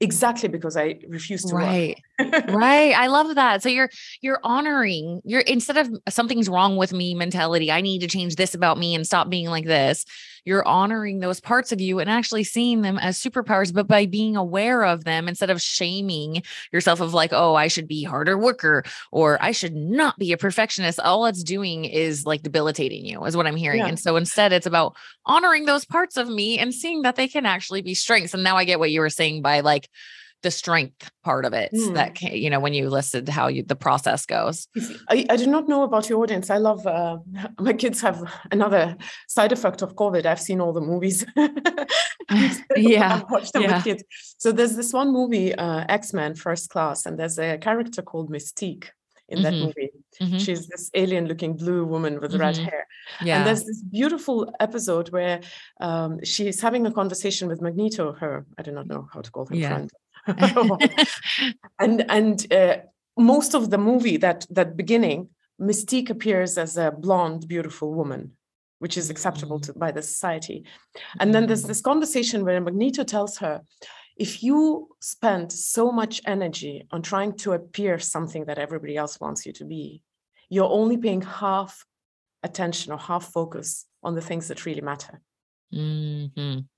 exactly 0.00 0.48
because 0.48 0.76
i 0.76 0.98
refuse 1.08 1.44
to 1.44 1.54
Right. 1.54 1.96
work 2.18 2.44
right 2.48 2.92
i 2.96 3.06
love 3.06 3.34
that 3.36 3.62
so 3.62 3.68
you're 3.68 3.90
you're 4.20 4.40
honoring 4.42 5.20
you're 5.24 5.42
instead 5.42 5.76
of 5.76 5.90
something's 6.08 6.48
wrong 6.48 6.76
with 6.76 6.92
me 6.92 7.14
mentality 7.14 7.70
i 7.70 7.80
need 7.80 8.00
to 8.00 8.08
change 8.08 8.34
this 8.34 8.54
about 8.54 8.78
me 8.78 8.94
and 8.96 9.06
stop 9.06 9.28
being 9.30 9.48
like 9.48 9.64
this 9.64 10.04
you're 10.44 10.66
honoring 10.66 11.20
those 11.20 11.40
parts 11.40 11.72
of 11.72 11.80
you 11.80 11.98
and 11.98 12.10
actually 12.10 12.44
seeing 12.44 12.82
them 12.82 12.98
as 12.98 13.18
superpowers 13.18 13.72
but 13.72 13.86
by 13.86 14.06
being 14.06 14.36
aware 14.36 14.84
of 14.84 15.04
them 15.04 15.28
instead 15.28 15.50
of 15.50 15.60
shaming 15.60 16.42
yourself 16.72 17.00
of 17.00 17.14
like 17.14 17.32
oh 17.32 17.54
i 17.54 17.68
should 17.68 17.86
be 17.88 18.02
harder 18.02 18.36
worker 18.36 18.82
or 19.10 19.38
i 19.42 19.52
should 19.52 19.74
not 19.74 20.18
be 20.18 20.32
a 20.32 20.36
perfectionist 20.36 20.98
all 21.00 21.26
it's 21.26 21.42
doing 21.42 21.84
is 21.84 22.26
like 22.26 22.42
debilitating 22.42 23.04
you 23.04 23.24
is 23.24 23.36
what 23.36 23.46
i'm 23.46 23.56
hearing 23.56 23.80
Yeah. 23.80 23.86
and 23.88 23.98
so 23.98 24.16
instead 24.16 24.52
it's 24.52 24.66
about 24.66 24.96
honoring 25.26 25.64
those 25.66 25.84
parts 25.84 26.16
of 26.16 26.28
me 26.28 26.58
and 26.58 26.74
seeing 26.74 27.02
that 27.02 27.16
they 27.16 27.28
can 27.28 27.46
actually 27.46 27.82
be 27.82 27.94
strengths 27.94 28.34
and 28.34 28.42
now 28.42 28.56
i 28.56 28.64
get 28.64 28.78
what 28.78 28.90
you 28.90 29.00
were 29.00 29.10
saying 29.10 29.42
by 29.42 29.60
like 29.60 29.88
the 30.42 30.50
strength 30.50 31.10
part 31.24 31.44
of 31.44 31.52
it 31.52 31.70
Mm. 31.72 31.94
that 31.94 32.20
you 32.22 32.50
know 32.50 32.60
when 32.60 32.74
you 32.74 32.88
listed 32.90 33.28
how 33.28 33.46
you 33.48 33.62
the 33.62 33.76
process 33.86 34.26
goes 34.26 34.66
I, 35.08 35.26
I 35.30 35.36
do 35.36 35.46
not 35.46 35.68
know 35.68 35.82
about 35.84 36.08
your 36.08 36.20
audience. 36.22 36.50
I 36.50 36.58
love 36.58 36.86
uh, 36.86 37.18
my 37.60 37.72
kids 37.72 38.00
have 38.00 38.18
another 38.50 38.96
side 39.28 39.52
effect 39.52 39.82
of 39.82 39.94
COVID. 39.96 40.26
I've 40.26 40.40
seen 40.40 40.60
all 40.60 40.72
the 40.72 40.80
movies. 40.92 41.24
Yeah, 42.76 43.14
I've 43.16 43.30
watched 43.30 43.52
them 43.52 43.62
yeah. 43.62 43.74
with 43.76 43.84
kids. 43.84 44.02
So 44.38 44.52
there's 44.52 44.76
this 44.76 44.92
one 44.92 45.12
movie, 45.12 45.54
uh, 45.54 45.84
X 45.88 46.12
Men 46.12 46.34
First 46.34 46.70
Class, 46.70 47.06
and 47.06 47.18
there's 47.18 47.38
a 47.38 47.58
character 47.58 48.02
called 48.02 48.30
Mystique 48.30 48.86
in 49.28 49.42
that 49.42 49.54
Mhm. 49.54 49.64
movie. 49.66 49.90
Mhm. 50.20 50.40
She's 50.44 50.66
this 50.68 50.90
alien-looking 50.94 51.56
blue 51.56 51.84
woman 51.86 52.20
with 52.20 52.34
red 52.34 52.56
Mhm. 52.56 52.64
hair. 52.68 52.86
yeah 53.22 53.36
And 53.38 53.46
there's 53.46 53.64
this 53.64 53.80
beautiful 53.98 54.36
episode 54.60 55.08
where 55.16 55.40
um, 55.80 56.10
she's 56.24 56.60
having 56.60 56.86
a 56.86 56.92
conversation 56.92 57.48
with 57.48 57.60
Magneto, 57.66 58.12
her 58.20 58.44
I 58.58 58.62
do 58.62 58.72
not 58.72 58.86
know 58.86 59.08
how 59.12 59.20
to 59.22 59.30
call 59.30 59.46
him 59.46 59.58
Yeah. 59.58 59.68
friend. 59.70 59.90
and 61.78 62.04
and 62.08 62.52
uh, 62.52 62.76
most 63.16 63.54
of 63.54 63.70
the 63.70 63.78
movie 63.78 64.16
that 64.16 64.46
that 64.50 64.76
beginning 64.76 65.28
mystique 65.60 66.10
appears 66.10 66.58
as 66.58 66.76
a 66.76 66.90
blonde 66.90 67.46
beautiful 67.48 67.92
woman 67.92 68.32
which 68.78 68.96
is 68.96 69.10
acceptable 69.10 69.60
to, 69.60 69.72
by 69.74 69.92
the 69.92 70.02
society 70.02 70.64
and 71.20 71.34
then 71.34 71.46
there's 71.46 71.64
this 71.64 71.80
conversation 71.80 72.44
where 72.44 72.60
magneto 72.60 73.04
tells 73.04 73.38
her 73.38 73.60
if 74.16 74.42
you 74.42 74.88
spend 75.00 75.50
so 75.52 75.90
much 75.90 76.20
energy 76.26 76.86
on 76.90 77.02
trying 77.02 77.32
to 77.36 77.52
appear 77.52 77.98
something 77.98 78.44
that 78.44 78.58
everybody 78.58 78.96
else 78.96 79.18
wants 79.20 79.44
you 79.46 79.52
to 79.52 79.64
be 79.64 80.02
you're 80.48 80.70
only 80.70 80.96
paying 80.96 81.22
half 81.22 81.84
attention 82.42 82.92
or 82.92 82.98
half 82.98 83.24
focus 83.32 83.86
on 84.02 84.14
the 84.14 84.20
things 84.20 84.48
that 84.48 84.66
really 84.66 84.80
matter 84.80 85.20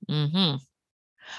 Mhm. 0.09 0.61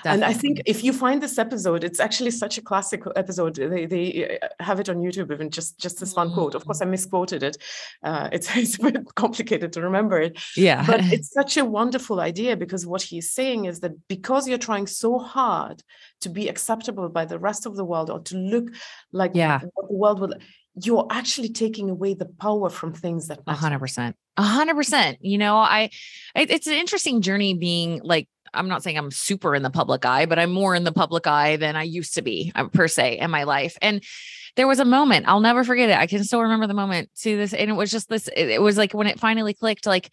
Mhm. 0.05 0.13
And 0.13 0.25
I 0.25 0.33
think 0.33 0.63
if 0.67 0.83
you 0.85 0.93
find 0.93 1.23
this 1.23 1.39
episode, 1.39 1.85
it's 1.85 2.01
actually 2.01 2.31
such 2.33 2.59
a 2.59 2.63
classic 2.63 3.03
episode. 3.17 3.55
They 3.57 3.87
they 3.87 4.39
uh, 4.43 4.49
have 4.61 4.81
it 4.81 4.89
on 4.89 4.97
YouTube, 4.97 5.33
even 5.33 5.51
just 5.51 5.79
just 5.79 6.01
this 6.01 6.15
one 6.15 6.33
quote. 6.33 6.55
Of 6.55 6.65
course, 6.65 6.83
I 6.83 6.87
misquoted 6.87 7.43
it. 7.43 7.57
Uh, 8.03 8.29
it's 8.33 8.49
it's 8.57 8.79
a 8.79 8.83
bit 8.91 8.97
complicated 9.15 9.73
to 9.75 9.81
remember 9.83 10.21
it, 10.21 10.39
yeah 10.57 10.85
but 10.87 11.01
it's 11.15 11.31
such 11.33 11.57
a 11.57 11.65
wonderful 11.65 12.21
idea 12.21 12.57
because 12.57 12.87
what 12.87 13.03
he's 13.03 13.33
saying 13.33 13.67
is 13.67 13.81
that 13.81 13.93
because 14.09 14.49
you're 14.49 14.59
trying 14.71 14.87
so 14.87 15.19
hard 15.19 15.83
to 16.21 16.29
be 16.29 16.49
acceptable 16.49 17.09
by 17.09 17.25
the 17.25 17.39
rest 17.39 17.67
of 17.67 17.77
the 17.77 17.85
world 17.85 18.11
or 18.11 18.21
to 18.21 18.37
look 18.37 18.67
like 19.13 19.33
Yeah. 19.35 19.61
what 19.75 19.89
the 19.89 19.95
world 19.97 20.21
would, 20.21 20.43
you're 20.85 21.07
actually 21.11 21.49
taking 21.51 21.91
away 21.91 22.15
the 22.15 22.27
power 22.41 22.69
from 22.71 22.93
things 22.93 23.29
that 23.29 23.39
A 23.39 23.43
matter. 23.47 23.59
hundred 23.61 23.79
percent. 23.81 24.17
A 24.37 24.43
hundred 24.43 24.75
percent. 24.77 25.19
You 25.21 25.39
know, 25.39 25.57
I 25.57 25.91
it, 26.35 26.51
it's 26.51 26.67
an 26.67 26.75
interesting 26.75 27.21
journey 27.23 27.55
being 27.55 28.01
like 28.03 28.29
I'm 28.55 28.69
not 28.69 28.83
saying 28.83 28.99
I'm 28.99 29.11
super 29.11 29.55
in 29.55 29.63
the 29.63 29.71
public 29.71 30.05
eye, 30.05 30.27
but 30.27 30.39
I'm 30.39 30.53
more 30.53 30.75
in 30.75 30.85
the 30.85 30.93
public 30.93 31.27
eye 31.27 31.57
than 31.57 31.77
I 31.77 31.83
used 31.83 32.15
to 32.15 32.23
be 32.23 32.53
uh, 32.55 32.69
per 32.69 32.89
se 32.89 33.19
in 33.19 33.31
my 33.31 33.45
life. 33.45 33.77
And 33.83 34.03
there 34.57 34.67
was 34.67 34.81
a 34.81 34.85
moment 34.85 35.29
I'll 35.29 35.41
never 35.41 35.65
forget 35.65 35.91
it. 35.91 35.99
I 35.99 36.07
can 36.07 36.25
still 36.25 36.43
remember 36.43 36.67
the 36.67 36.75
moment 36.75 37.11
to 37.23 37.37
this, 37.37 37.53
and 37.53 37.71
it 37.71 37.75
was 37.75 37.91
just 37.91 38.09
this. 38.09 38.29
It, 38.29 38.49
it 38.49 38.63
was 38.63 38.77
like 38.77 38.93
when 38.93 39.07
it 39.07 39.21
finally 39.21 39.55
clicked. 39.55 39.87
Like 39.87 40.11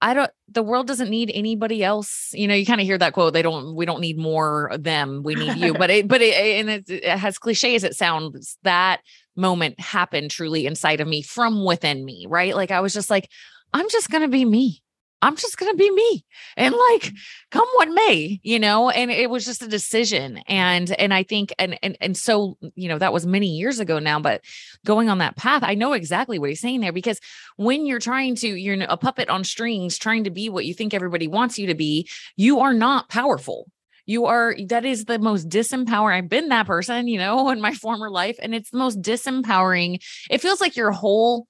I 0.00 0.14
don't. 0.14 0.30
The 0.48 0.62
world 0.62 0.86
doesn't 0.86 1.10
need 1.10 1.30
anybody 1.34 1.82
else. 1.82 2.30
You 2.32 2.46
know, 2.46 2.54
you 2.54 2.64
kind 2.64 2.80
of 2.80 2.86
hear 2.86 2.98
that 2.98 3.12
quote. 3.12 3.32
They 3.32 3.42
don't. 3.42 3.74
We 3.74 3.84
don't 3.84 4.00
need 4.00 4.18
more 4.18 4.66
of 4.66 4.84
them. 4.84 5.22
We 5.24 5.34
need 5.34 5.56
you. 5.56 5.74
But 5.78 5.90
it. 5.90 6.08
But 6.08 6.22
it. 6.22 6.34
And 6.34 6.70
it, 6.70 6.88
it 6.88 7.04
has 7.18 7.38
cliche 7.38 7.74
as 7.74 7.84
it 7.84 7.94
sounds. 7.94 8.58
That 8.62 9.00
moment 9.36 9.78
happened 9.80 10.30
truly 10.30 10.66
inside 10.66 11.00
of 11.00 11.08
me 11.08 11.22
from 11.22 11.64
within 11.64 12.04
me. 12.04 12.26
Right. 12.28 12.54
Like 12.54 12.70
I 12.70 12.80
was 12.80 12.94
just 12.94 13.10
like, 13.10 13.28
I'm 13.72 13.88
just 13.90 14.10
gonna 14.10 14.28
be 14.28 14.44
me. 14.44 14.82
I'm 15.20 15.36
just 15.36 15.58
going 15.58 15.72
to 15.72 15.76
be 15.76 15.90
me 15.90 16.24
and 16.56 16.74
like 16.74 17.02
mm. 17.02 17.16
come 17.50 17.66
what 17.74 17.88
may, 17.88 18.40
you 18.42 18.58
know, 18.58 18.90
and 18.90 19.10
it 19.10 19.30
was 19.30 19.44
just 19.44 19.62
a 19.62 19.68
decision. 19.68 20.38
And, 20.46 20.90
and 20.92 21.12
I 21.12 21.24
think, 21.24 21.52
and, 21.58 21.78
and, 21.82 21.96
and 22.00 22.16
so, 22.16 22.56
you 22.74 22.88
know, 22.88 22.98
that 22.98 23.12
was 23.12 23.26
many 23.26 23.48
years 23.48 23.80
ago 23.80 23.98
now, 23.98 24.20
but 24.20 24.42
going 24.86 25.08
on 25.08 25.18
that 25.18 25.36
path, 25.36 25.62
I 25.64 25.74
know 25.74 25.92
exactly 25.92 26.38
what 26.38 26.50
he's 26.50 26.60
saying 26.60 26.80
there 26.80 26.92
because 26.92 27.20
when 27.56 27.84
you're 27.84 27.98
trying 27.98 28.36
to, 28.36 28.48
you're 28.48 28.80
a 28.88 28.96
puppet 28.96 29.28
on 29.28 29.42
strings, 29.44 29.98
trying 29.98 30.24
to 30.24 30.30
be 30.30 30.48
what 30.48 30.66
you 30.66 30.74
think 30.74 30.94
everybody 30.94 31.26
wants 31.26 31.58
you 31.58 31.66
to 31.66 31.74
be, 31.74 32.08
you 32.36 32.60
are 32.60 32.74
not 32.74 33.08
powerful. 33.08 33.70
You 34.06 34.24
are, 34.24 34.56
that 34.68 34.86
is 34.86 35.04
the 35.04 35.18
most 35.18 35.50
disempowering. 35.50 36.16
I've 36.16 36.28
been 36.30 36.48
that 36.48 36.66
person, 36.66 37.08
you 37.08 37.18
know, 37.18 37.50
in 37.50 37.60
my 37.60 37.74
former 37.74 38.08
life, 38.08 38.38
and 38.40 38.54
it's 38.54 38.70
the 38.70 38.78
most 38.78 39.02
disempowering. 39.02 40.00
It 40.30 40.40
feels 40.40 40.60
like 40.60 40.76
your 40.76 40.92
whole 40.92 41.46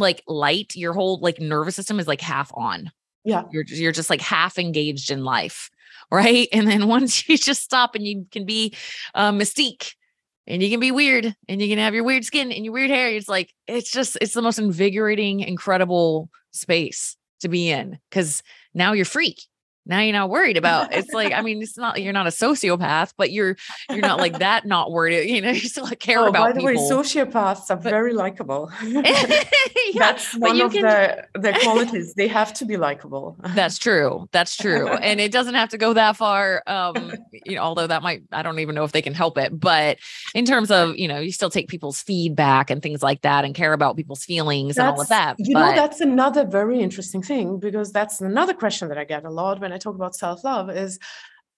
like 0.00 0.22
light, 0.26 0.74
your 0.74 0.92
whole 0.92 1.20
like 1.20 1.38
nervous 1.38 1.76
system 1.76 2.00
is 2.00 2.08
like 2.08 2.20
half 2.20 2.50
on. 2.54 2.90
Yeah. 3.24 3.44
You're 3.52 3.64
you're 3.64 3.92
just 3.92 4.10
like 4.10 4.20
half 4.20 4.58
engaged 4.58 5.10
in 5.10 5.24
life. 5.24 5.70
Right. 6.12 6.48
And 6.52 6.66
then 6.66 6.88
once 6.88 7.28
you 7.28 7.38
just 7.38 7.62
stop 7.62 7.94
and 7.94 8.04
you 8.04 8.26
can 8.32 8.44
be 8.44 8.74
uh, 9.14 9.30
mystique 9.30 9.94
and 10.48 10.60
you 10.60 10.68
can 10.68 10.80
be 10.80 10.90
weird 10.90 11.36
and 11.48 11.62
you 11.62 11.68
can 11.68 11.78
have 11.78 11.94
your 11.94 12.02
weird 12.02 12.24
skin 12.24 12.50
and 12.50 12.64
your 12.64 12.74
weird 12.74 12.90
hair. 12.90 13.10
It's 13.10 13.28
like, 13.28 13.54
it's 13.68 13.92
just, 13.92 14.18
it's 14.20 14.34
the 14.34 14.42
most 14.42 14.58
invigorating, 14.58 15.38
incredible 15.38 16.28
space 16.50 17.16
to 17.40 17.48
be 17.48 17.70
in 17.70 18.00
because 18.10 18.42
now 18.74 18.92
you're 18.92 19.04
free. 19.04 19.36
Now 19.90 20.00
you're 20.00 20.12
not 20.12 20.30
worried 20.30 20.56
about 20.56 20.94
it's 20.94 21.12
like, 21.12 21.32
I 21.32 21.42
mean, 21.46 21.60
it's 21.60 21.76
not 21.76 22.00
you're 22.00 22.12
not 22.12 22.26
a 22.26 22.30
sociopath, 22.30 23.12
but 23.16 23.30
you're 23.32 23.56
you're 23.90 23.98
not 24.00 24.18
like 24.18 24.38
that, 24.38 24.64
not 24.64 24.90
worried. 24.92 25.28
You 25.28 25.40
know, 25.42 25.50
you 25.62 25.68
still 25.68 25.86
care 25.88 26.20
Oh, 26.20 26.28
about 26.28 26.46
by 26.46 26.52
the 26.52 26.60
people. 26.60 26.88
way, 26.88 27.04
sociopaths 27.04 27.70
are 27.70 27.76
very 27.76 28.12
likable. 28.14 28.70
yeah, 28.84 29.42
That's 29.98 30.32
but 30.38 30.50
one 30.50 30.60
of 30.60 30.72
can- 30.72 30.82
the 30.82 31.40
their 31.40 31.52
qualities. 31.54 32.14
They 32.14 32.28
have 32.28 32.52
to 32.54 32.64
be 32.64 32.76
likable. 32.76 33.36
That's 33.54 33.78
true. 33.78 34.28
That's 34.32 34.56
true. 34.56 34.88
And 34.88 35.20
it 35.20 35.32
doesn't 35.32 35.54
have 35.54 35.70
to 35.70 35.78
go 35.78 35.92
that 35.94 36.16
far. 36.16 36.62
Um, 36.66 37.12
you 37.44 37.56
know, 37.56 37.62
although 37.62 37.86
that 37.86 38.02
might, 38.02 38.22
I 38.32 38.42
don't 38.42 38.58
even 38.60 38.74
know 38.74 38.84
if 38.84 38.92
they 38.92 39.02
can 39.02 39.14
help 39.14 39.38
it. 39.38 39.58
But 39.58 39.98
in 40.34 40.44
terms 40.44 40.70
of, 40.70 40.96
you 40.96 41.08
know, 41.08 41.18
you 41.18 41.32
still 41.32 41.50
take 41.50 41.68
people's 41.68 42.00
feedback 42.00 42.70
and 42.70 42.82
things 42.82 43.02
like 43.02 43.22
that 43.22 43.44
and 43.44 43.54
care 43.54 43.72
about 43.72 43.96
people's 43.96 44.24
feelings 44.24 44.76
and 44.78 44.86
all 44.88 45.00
of 45.00 45.08
that. 45.08 45.36
You 45.38 45.54
but 45.54 45.70
know, 45.70 45.74
that's 45.76 46.00
another 46.00 46.44
very 46.44 46.80
interesting 46.80 47.22
thing 47.22 47.58
because 47.58 47.92
that's 47.92 48.20
another 48.20 48.54
question 48.54 48.88
that 48.88 48.98
I 48.98 49.04
get 49.04 49.24
a 49.24 49.30
lot 49.30 49.60
when 49.60 49.72
I 49.72 49.78
talk 49.80 49.94
about 49.94 50.14
self-love 50.14 50.70
is 50.70 50.98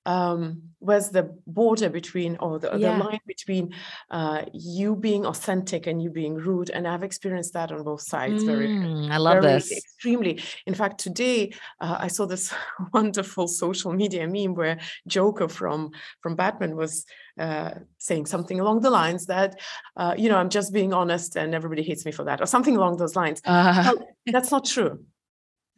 um 0.04 0.62
where's 0.80 1.10
the 1.10 1.22
border 1.46 1.88
between 1.88 2.36
or 2.40 2.58
the, 2.58 2.68
Yeah. 2.76 2.90
the 2.98 3.04
line 3.04 3.20
between 3.26 3.72
uh 4.10 4.42
you 4.52 4.96
being 4.96 5.24
authentic 5.26 5.86
and 5.86 6.02
you 6.02 6.10
being 6.10 6.34
rude 6.34 6.70
and 6.70 6.88
i've 6.88 7.04
experienced 7.04 7.52
that 7.52 7.70
on 7.70 7.84
both 7.84 8.00
sides 8.02 8.42
very 8.42 8.66
Mm, 8.66 9.10
I 9.12 9.18
love 9.18 9.42
very 9.42 9.54
this. 9.54 9.70
extremely 9.70 10.42
in 10.66 10.74
fact 10.74 10.98
today 10.98 11.52
uh, 11.80 11.98
i 12.00 12.08
saw 12.08 12.26
this 12.26 12.52
wonderful 12.92 13.46
social 13.46 13.92
media 13.92 14.26
meme 14.26 14.54
where 14.56 14.80
joker 15.06 15.46
from 15.46 15.92
from 16.20 16.34
batman 16.34 16.74
was 16.74 17.04
uh, 17.38 17.70
saying 17.98 18.26
something 18.26 18.58
along 18.58 18.80
the 18.80 18.90
lines 18.90 19.26
that 19.26 19.60
uh, 19.96 20.14
you 20.18 20.28
know 20.28 20.36
i'm 20.36 20.50
just 20.50 20.72
being 20.72 20.92
honest 20.92 21.36
and 21.36 21.54
everybody 21.54 21.82
hates 21.84 22.04
me 22.04 22.10
for 22.10 22.24
that 22.24 22.40
or 22.40 22.46
something 22.46 22.76
along 22.76 22.96
those 22.96 23.14
lines 23.14 23.40
Uh, 23.44 23.82
Well, 23.84 23.98
that's 24.26 24.50
not 24.50 24.64
true 24.64 24.98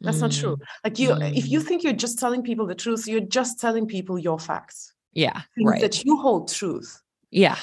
that's 0.01 0.19
not 0.19 0.31
true 0.31 0.57
like 0.83 0.99
you 0.99 1.09
if 1.41 1.47
you 1.49 1.59
think 1.61 1.83
you're 1.83 1.93
just 2.05 2.19
telling 2.19 2.41
people 2.43 2.65
the 2.67 2.75
truth 2.75 3.07
you're 3.07 3.29
just 3.39 3.59
telling 3.59 3.85
people 3.87 4.17
your 4.19 4.39
facts 4.39 4.93
Yeah. 5.13 5.41
things 5.55 5.69
Right. 5.71 5.81
that 5.81 6.03
you 6.05 6.17
hold 6.25 6.43
truth 6.51 7.01
Yeah. 7.31 7.57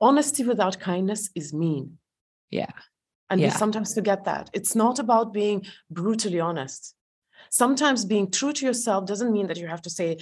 honesty 0.00 0.42
without 0.44 0.78
kindness 0.78 1.22
is 1.34 1.52
mean 1.52 1.98
Yeah. 2.50 2.72
and 3.30 3.40
we 3.40 3.50
sometimes 3.50 3.94
forget 3.94 4.20
that. 4.24 4.50
It's 4.58 4.74
not 4.74 4.98
about 4.98 5.32
being 5.32 5.58
brutally 5.90 6.40
honest. 6.40 6.94
Sometimes 7.50 8.04
being 8.04 8.30
true 8.30 8.52
to 8.58 8.66
yourself 8.68 9.00
doesn't 9.06 9.32
mean 9.32 9.46
that 9.48 9.58
you 9.62 9.66
have 9.74 9.82
to 9.82 9.90
say, 9.90 10.18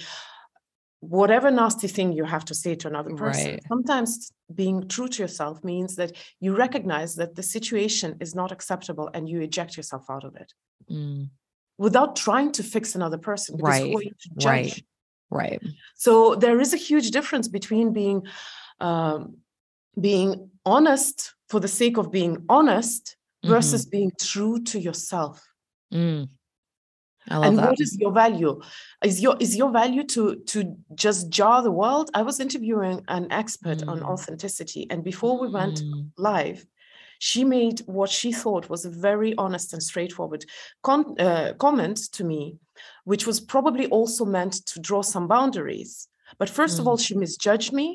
whatever 0.99 1.49
nasty 1.51 1.87
thing 1.87 2.13
you 2.13 2.25
have 2.25 2.45
to 2.45 2.53
say 2.53 2.75
to 2.75 2.87
another 2.87 3.13
person. 3.15 3.51
Right. 3.51 3.63
Sometimes 3.67 4.31
being 4.53 4.87
true 4.87 5.07
to 5.07 5.21
yourself 5.23 5.63
means 5.63 5.95
that 5.95 6.11
you 6.39 6.55
recognize 6.55 7.15
that 7.15 7.35
the 7.35 7.43
situation 7.43 8.09
is 8.19 8.35
not 8.35 8.51
acceptable 8.51 9.09
and 9.13 9.27
you 9.27 9.41
eject 9.41 9.77
yourself 9.77 10.05
out 10.09 10.23
of 10.23 10.35
it 10.35 10.53
Mm, 10.89 11.29
without 11.81 12.15
trying 12.15 12.51
to 12.53 12.63
fix 12.63 12.95
another 12.95 13.17
person. 13.17 13.57
Right, 13.57 13.83
are 13.83 14.03
you 14.03 14.11
to 14.23 14.29
judge? 14.37 14.45
right. 14.45 14.83
Right. 15.33 15.61
So 15.95 16.35
there 16.35 16.59
is 16.59 16.73
a 16.73 16.77
huge 16.77 17.11
difference 17.11 17.47
between 17.47 17.93
being 17.93 18.19
um, 18.79 19.37
being 19.99 20.49
honest 20.65 21.33
for 21.49 21.59
the 21.59 21.67
sake 21.67 21.97
of 21.97 22.11
being 22.11 22.45
honest 22.49 23.17
versus 23.43 23.85
being 23.85 24.11
true 24.19 24.61
to 24.63 24.79
yourself. 24.79 25.41
Mm. 25.93 26.29
I 27.29 27.35
love 27.37 27.45
and 27.47 27.57
that. 27.57 27.69
what 27.69 27.79
is 27.79 27.97
your 27.99 28.11
value 28.11 28.59
is 29.03 29.21
your 29.21 29.35
is 29.39 29.55
your 29.55 29.71
value 29.71 30.03
to 30.15 30.35
to 30.51 30.75
just 30.95 31.29
jar 31.29 31.61
the 31.61 31.71
world 31.81 32.09
i 32.19 32.21
was 32.29 32.39
interviewing 32.39 32.97
an 33.07 33.27
expert 33.41 33.83
on 33.87 33.99
Mm. 33.99 34.09
authenticity 34.13 34.87
and 34.89 35.03
before 35.03 35.35
we 35.41 35.47
went 35.47 35.77
Mm, 35.83 36.09
live 36.17 36.65
she 37.29 37.41
made 37.57 37.77
what 37.97 38.09
she 38.19 38.31
thought 38.41 38.67
was 38.73 38.83
a 38.85 38.89
very 39.09 39.31
honest 39.43 39.73
and 39.73 39.83
straightforward 39.91 40.43
con- 40.87 41.15
uh, 41.27 41.53
comment 41.65 41.97
to 42.17 42.23
me 42.31 42.43
which 43.11 43.23
was 43.29 43.39
probably 43.53 43.85
also 43.97 44.23
meant 44.37 44.53
to 44.71 44.79
draw 44.87 45.01
some 45.13 45.27
boundaries 45.35 45.91
but 46.39 46.49
first 46.59 46.79
of 46.79 46.83
Mm. 46.85 46.87
all 46.89 46.97
she 47.05 47.15
misjudged 47.23 47.71
me 47.81 47.87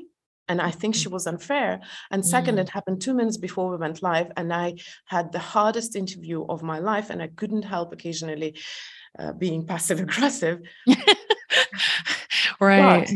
and 0.50 0.58
i 0.68 0.70
think 0.80 0.92
she 0.94 1.08
was 1.16 1.26
unfair 1.32 1.70
and 2.12 2.20
second 2.36 2.54
Mm. 2.56 2.62
it 2.62 2.68
happened 2.76 2.98
two 3.00 3.14
minutes 3.20 3.38
before 3.46 3.66
we 3.70 3.78
went 3.84 3.98
live 4.10 4.28
and 4.38 4.48
i 4.64 4.66
had 5.14 5.26
the 5.32 5.44
hardest 5.54 5.92
interview 6.02 6.38
of 6.54 6.58
my 6.72 6.78
life 6.92 7.08
and 7.12 7.20
i 7.26 7.28
couldn't 7.40 7.64
help 7.74 7.88
occasionally 7.96 8.50
uh, 9.20 9.32
being 9.44 9.60
passive 9.72 9.98
aggressive 10.06 10.56
right. 12.60 13.10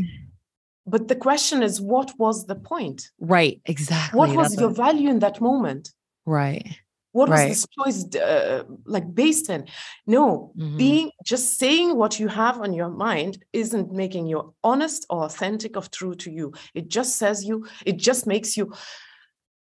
but 0.93 1.03
the 1.09 1.15
question 1.27 1.63
is 1.69 1.75
what 1.81 2.09
was 2.25 2.37
the 2.51 2.59
point 2.73 3.01
Right. 3.37 3.61
Exactly. 3.75 4.19
what 4.19 4.31
was 4.41 4.49
That's 4.49 4.61
your 4.63 4.71
what- 4.71 4.85
value 4.87 5.09
in 5.15 5.21
that 5.27 5.41
moment 5.41 5.85
right. 6.31 6.67
what 7.13 7.29
was 7.29 7.41
this 7.49 7.67
choice 7.77 8.01
uh, 8.17 8.63
like 8.85 9.07
based 9.15 9.51
in 9.51 9.67
no 10.07 10.53
Mhm. 10.57 10.77
being 10.77 11.11
just 11.25 11.59
saying 11.59 11.97
what 11.97 12.21
you 12.21 12.29
have 12.29 12.61
on 12.61 12.73
your 12.73 12.89
mind 12.89 13.33
isn't 13.53 13.93
making 13.93 14.27
you 14.27 14.55
honest 14.63 15.07
or 15.11 15.25
authentic 15.25 15.77
or 15.77 15.83
true 15.83 16.15
to 16.15 16.31
you 16.31 16.53
it 16.75 16.89
just 16.89 17.17
says 17.17 17.45
you 17.45 17.67
it 17.85 17.97
just 18.09 18.27
makes 18.27 18.57
you 18.57 18.73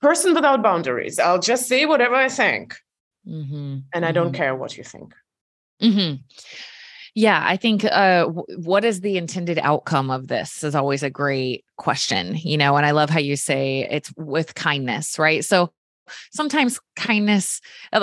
person 0.01 0.33
without 0.33 0.63
boundaries 0.63 1.19
i'll 1.19 1.39
just 1.39 1.67
say 1.67 1.85
whatever 1.85 2.15
i 2.15 2.29
think 2.29 2.75
Mhm, 3.27 3.83
and 3.93 4.05
i 4.05 4.11
don't 4.11 4.31
mhm. 4.31 4.35
care 4.41 4.55
what 4.55 4.77
you 4.77 4.83
think 4.83 5.13
hmm 5.81 6.13
Yeah, 7.15 7.41
I 7.43 7.57
think 7.57 7.83
uh, 7.83 8.25
w- 8.25 8.45
what 8.63 8.85
is 8.85 9.01
the 9.01 9.17
intended 9.17 9.57
outcome 9.63 10.11
of 10.11 10.27
this 10.27 10.63
is 10.63 10.75
always 10.75 11.01
a 11.03 11.09
great 11.09 11.65
question, 11.75 12.35
you 12.35 12.57
know. 12.57 12.75
And 12.77 12.85
I 12.85 12.91
love 12.91 13.09
how 13.09 13.19
you 13.19 13.35
say 13.35 13.87
it's 13.89 14.13
with 14.17 14.53
kindness, 14.53 15.17
right? 15.17 15.43
So 15.43 15.71
sometimes 16.31 16.79
kindness, 16.95 17.61
uh, 17.93 17.99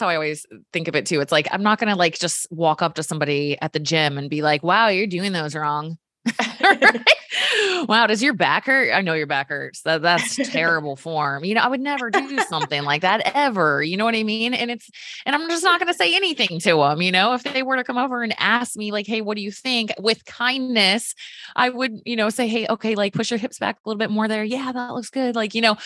how 0.00 0.08
I 0.08 0.14
always 0.14 0.46
think 0.72 0.88
of 0.88 0.96
it 0.96 1.06
too. 1.06 1.20
It's 1.20 1.32
like 1.32 1.48
I'm 1.50 1.62
not 1.62 1.78
gonna 1.78 1.96
like 1.96 2.18
just 2.18 2.46
walk 2.50 2.82
up 2.82 2.94
to 2.94 3.02
somebody 3.02 3.56
at 3.60 3.72
the 3.72 3.80
gym 3.80 4.18
and 4.18 4.30
be 4.30 4.42
like, 4.42 4.62
"Wow, 4.62 4.88
you're 4.88 5.06
doing 5.06 5.32
those 5.32 5.54
wrong." 5.54 5.98
Right? 6.62 7.00
wow, 7.88 8.06
does 8.06 8.22
your 8.22 8.34
back 8.34 8.66
hurt? 8.66 8.92
I 8.92 9.00
know 9.00 9.14
your 9.14 9.26
back 9.26 9.48
hurts. 9.48 9.82
That 9.82 10.02
that's 10.02 10.36
terrible 10.50 10.96
form. 10.96 11.44
You 11.44 11.54
know, 11.54 11.60
I 11.62 11.68
would 11.68 11.80
never 11.80 12.10
do 12.10 12.38
something 12.48 12.82
like 12.82 13.02
that 13.02 13.32
ever. 13.34 13.82
You 13.82 13.96
know 13.96 14.04
what 14.04 14.14
I 14.14 14.22
mean? 14.22 14.54
And 14.54 14.70
it's 14.70 14.90
and 15.26 15.34
I'm 15.34 15.48
just 15.48 15.64
not 15.64 15.80
going 15.80 15.92
to 15.92 15.98
say 15.98 16.14
anything 16.14 16.58
to 16.60 16.76
them. 16.76 17.02
You 17.02 17.12
know, 17.12 17.34
if 17.34 17.42
they 17.42 17.62
were 17.62 17.76
to 17.76 17.84
come 17.84 17.98
over 17.98 18.22
and 18.22 18.34
ask 18.38 18.76
me, 18.76 18.92
like, 18.92 19.06
"Hey, 19.06 19.20
what 19.20 19.36
do 19.36 19.42
you 19.42 19.50
think?" 19.50 19.92
with 19.98 20.24
kindness, 20.24 21.14
I 21.56 21.68
would, 21.68 22.00
you 22.04 22.16
know, 22.16 22.30
say, 22.30 22.48
"Hey, 22.48 22.66
okay, 22.68 22.94
like 22.94 23.14
push 23.14 23.30
your 23.30 23.38
hips 23.38 23.58
back 23.58 23.76
a 23.76 23.88
little 23.88 23.98
bit 23.98 24.10
more 24.10 24.28
there. 24.28 24.44
Yeah, 24.44 24.72
that 24.72 24.94
looks 24.94 25.10
good." 25.10 25.34
Like, 25.34 25.54
you 25.54 25.62
know, 25.62 25.76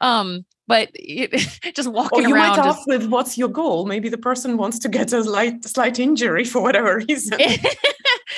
um, 0.00 0.44
but 0.70 0.88
it, 0.94 1.30
just 1.74 1.88
or 1.88 1.92
walking 1.92 2.28
you 2.28 2.34
around. 2.34 2.56
might 2.56 2.64
just- 2.64 2.86
with 2.86 3.06
what's 3.06 3.36
your 3.36 3.48
goal 3.48 3.86
maybe 3.86 4.08
the 4.08 4.16
person 4.16 4.56
wants 4.56 4.78
to 4.78 4.88
get 4.88 5.12
a 5.12 5.24
slight 5.24 5.64
slight 5.64 5.98
injury 5.98 6.44
for 6.44 6.62
whatever 6.62 6.96
reason 7.08 7.38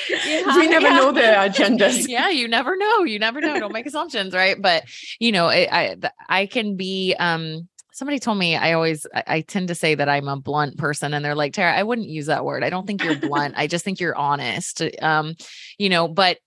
Yeah, 0.08 0.56
we 0.56 0.68
never 0.68 0.86
yeah. 0.86 0.96
know 0.96 1.12
their 1.12 1.38
agendas 1.82 2.08
yeah 2.08 2.28
you 2.28 2.48
never 2.48 2.76
know 2.76 3.04
you 3.04 3.18
never 3.18 3.40
know 3.40 3.58
don't 3.58 3.72
make 3.72 3.86
assumptions 3.86 4.34
right? 4.34 4.60
But 4.60 4.84
you 5.18 5.32
know 5.32 5.46
I, 5.48 5.96
I 6.28 6.46
can 6.46 6.76
be 6.76 7.14
um 7.18 7.68
somebody 7.94 8.18
told 8.18 8.38
me 8.38 8.56
i 8.56 8.72
always 8.72 9.06
I, 9.14 9.24
I 9.26 9.40
tend 9.42 9.68
to 9.68 9.74
say 9.74 9.94
that 9.94 10.08
i'm 10.08 10.26
a 10.26 10.36
blunt 10.36 10.78
person 10.78 11.12
and 11.14 11.24
they're 11.24 11.34
like 11.34 11.52
tara 11.52 11.76
i 11.76 11.82
wouldn't 11.82 12.08
use 12.08 12.26
that 12.26 12.44
word 12.44 12.64
i 12.64 12.70
don't 12.70 12.86
think 12.86 13.04
you're 13.04 13.18
blunt 13.18 13.54
i 13.56 13.66
just 13.66 13.84
think 13.84 14.00
you're 14.00 14.16
honest 14.16 14.82
um 15.02 15.34
you 15.78 15.90
know 15.90 16.08
but 16.08 16.38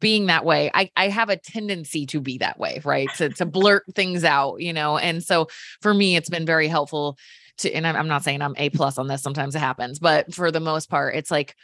being 0.00 0.26
that 0.26 0.44
way 0.44 0.70
i 0.74 0.90
i 0.96 1.08
have 1.08 1.30
a 1.30 1.36
tendency 1.36 2.06
to 2.06 2.20
be 2.20 2.38
that 2.38 2.58
way 2.58 2.80
right? 2.84 3.08
To 3.14 3.28
to 3.30 3.46
blurt 3.46 3.84
things 3.94 4.24
out 4.24 4.60
you 4.60 4.72
know? 4.72 4.98
And 4.98 5.22
so 5.22 5.48
for 5.80 5.94
me 5.94 6.16
it's 6.16 6.28
been 6.28 6.44
very 6.44 6.68
helpful 6.68 7.16
to 7.58 7.72
and 7.72 7.86
i'm, 7.86 7.96
I'm 7.96 8.08
not 8.08 8.24
saying 8.24 8.42
i'm 8.42 8.54
a 8.56 8.70
plus 8.70 8.98
on 8.98 9.06
this 9.06 9.22
sometimes 9.22 9.54
it 9.54 9.60
happens 9.60 9.98
but 9.98 10.34
for 10.34 10.50
the 10.50 10.60
most 10.60 10.90
part 10.90 11.14
it's 11.14 11.30
like 11.30 11.54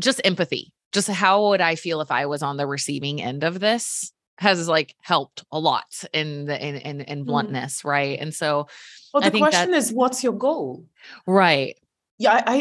just 0.00 0.20
empathy 0.24 0.72
just 0.94 1.08
how 1.08 1.48
would 1.48 1.60
i 1.60 1.74
feel 1.74 2.00
if 2.00 2.10
i 2.10 2.24
was 2.24 2.42
on 2.42 2.56
the 2.56 2.66
receiving 2.66 3.20
end 3.20 3.44
of 3.44 3.60
this 3.60 4.12
has 4.38 4.66
like 4.66 4.94
helped 5.00 5.44
a 5.52 5.58
lot 5.60 5.84
in 6.12 6.46
the 6.46 6.56
in 6.66 6.74
in, 6.76 7.00
in 7.02 7.18
Mhm. 7.22 7.26
bluntness 7.26 7.84
right? 7.84 8.18
And 8.18 8.32
so 8.34 8.66
well 9.12 9.22
the 9.22 9.30
question 9.30 9.74
is 9.74 9.92
what's 9.92 10.24
your 10.24 10.32
goal? 10.32 10.86
Right. 11.26 11.76
Yeah 12.18 12.32
I, 12.32 12.42
I 12.56 12.58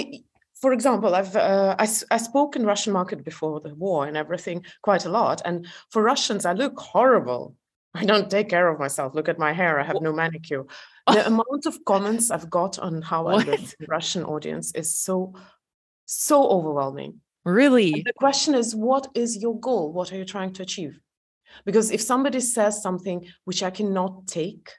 for 0.62 0.72
example 0.74 1.16
i've 1.16 1.36
uh, 1.36 1.76
I, 1.80 1.88
I 2.12 2.18
spoke 2.18 2.56
in 2.56 2.66
russian 2.66 2.94
market 2.94 3.24
before 3.24 3.60
the 3.60 3.74
war 3.76 4.06
and 4.08 4.16
everything 4.16 4.64
quite 4.82 5.06
a 5.06 5.10
lot 5.10 5.42
and 5.46 5.66
for 5.92 6.04
russians 6.04 6.46
i 6.46 6.54
look 6.54 6.80
horrible. 6.80 7.56
I 7.96 8.06
don't 8.06 8.30
take 8.30 8.50
care 8.50 8.68
of 8.70 8.80
myself. 8.80 9.14
Look 9.14 9.30
at 9.30 9.38
my 9.38 9.54
hair. 9.54 9.80
I 9.80 9.84
have 9.84 10.02
no 10.02 10.12
manicure. 10.14 10.66
The 11.08 11.28
amount 11.28 11.66
of 11.66 11.76
comments 11.86 12.32
i've 12.32 12.50
got 12.50 12.80
on 12.80 13.02
how 13.02 13.22
i 13.28 13.36
look 13.36 13.60
in 13.60 13.66
the 13.80 13.88
russian 13.98 14.24
audience 14.24 14.68
is 14.82 14.96
so 15.08 15.34
so 16.06 16.38
overwhelming 16.58 17.22
really? 17.46 17.94
And 17.94 18.04
the 18.06 18.14
question 18.14 18.56
is 18.56 18.76
what 18.76 19.08
is 19.16 19.38
your 19.38 19.60
goal? 19.60 19.92
What 19.94 20.12
are 20.12 20.18
you 20.18 20.26
trying 20.26 20.54
to 20.54 20.64
achieve? 20.64 21.00
Because 21.66 21.92
if 21.92 22.02
somebody 22.02 22.40
says 22.40 22.82
something 22.82 23.28
which 23.46 23.62
i 23.64 23.70
cannot 23.70 24.26
take 24.28 24.72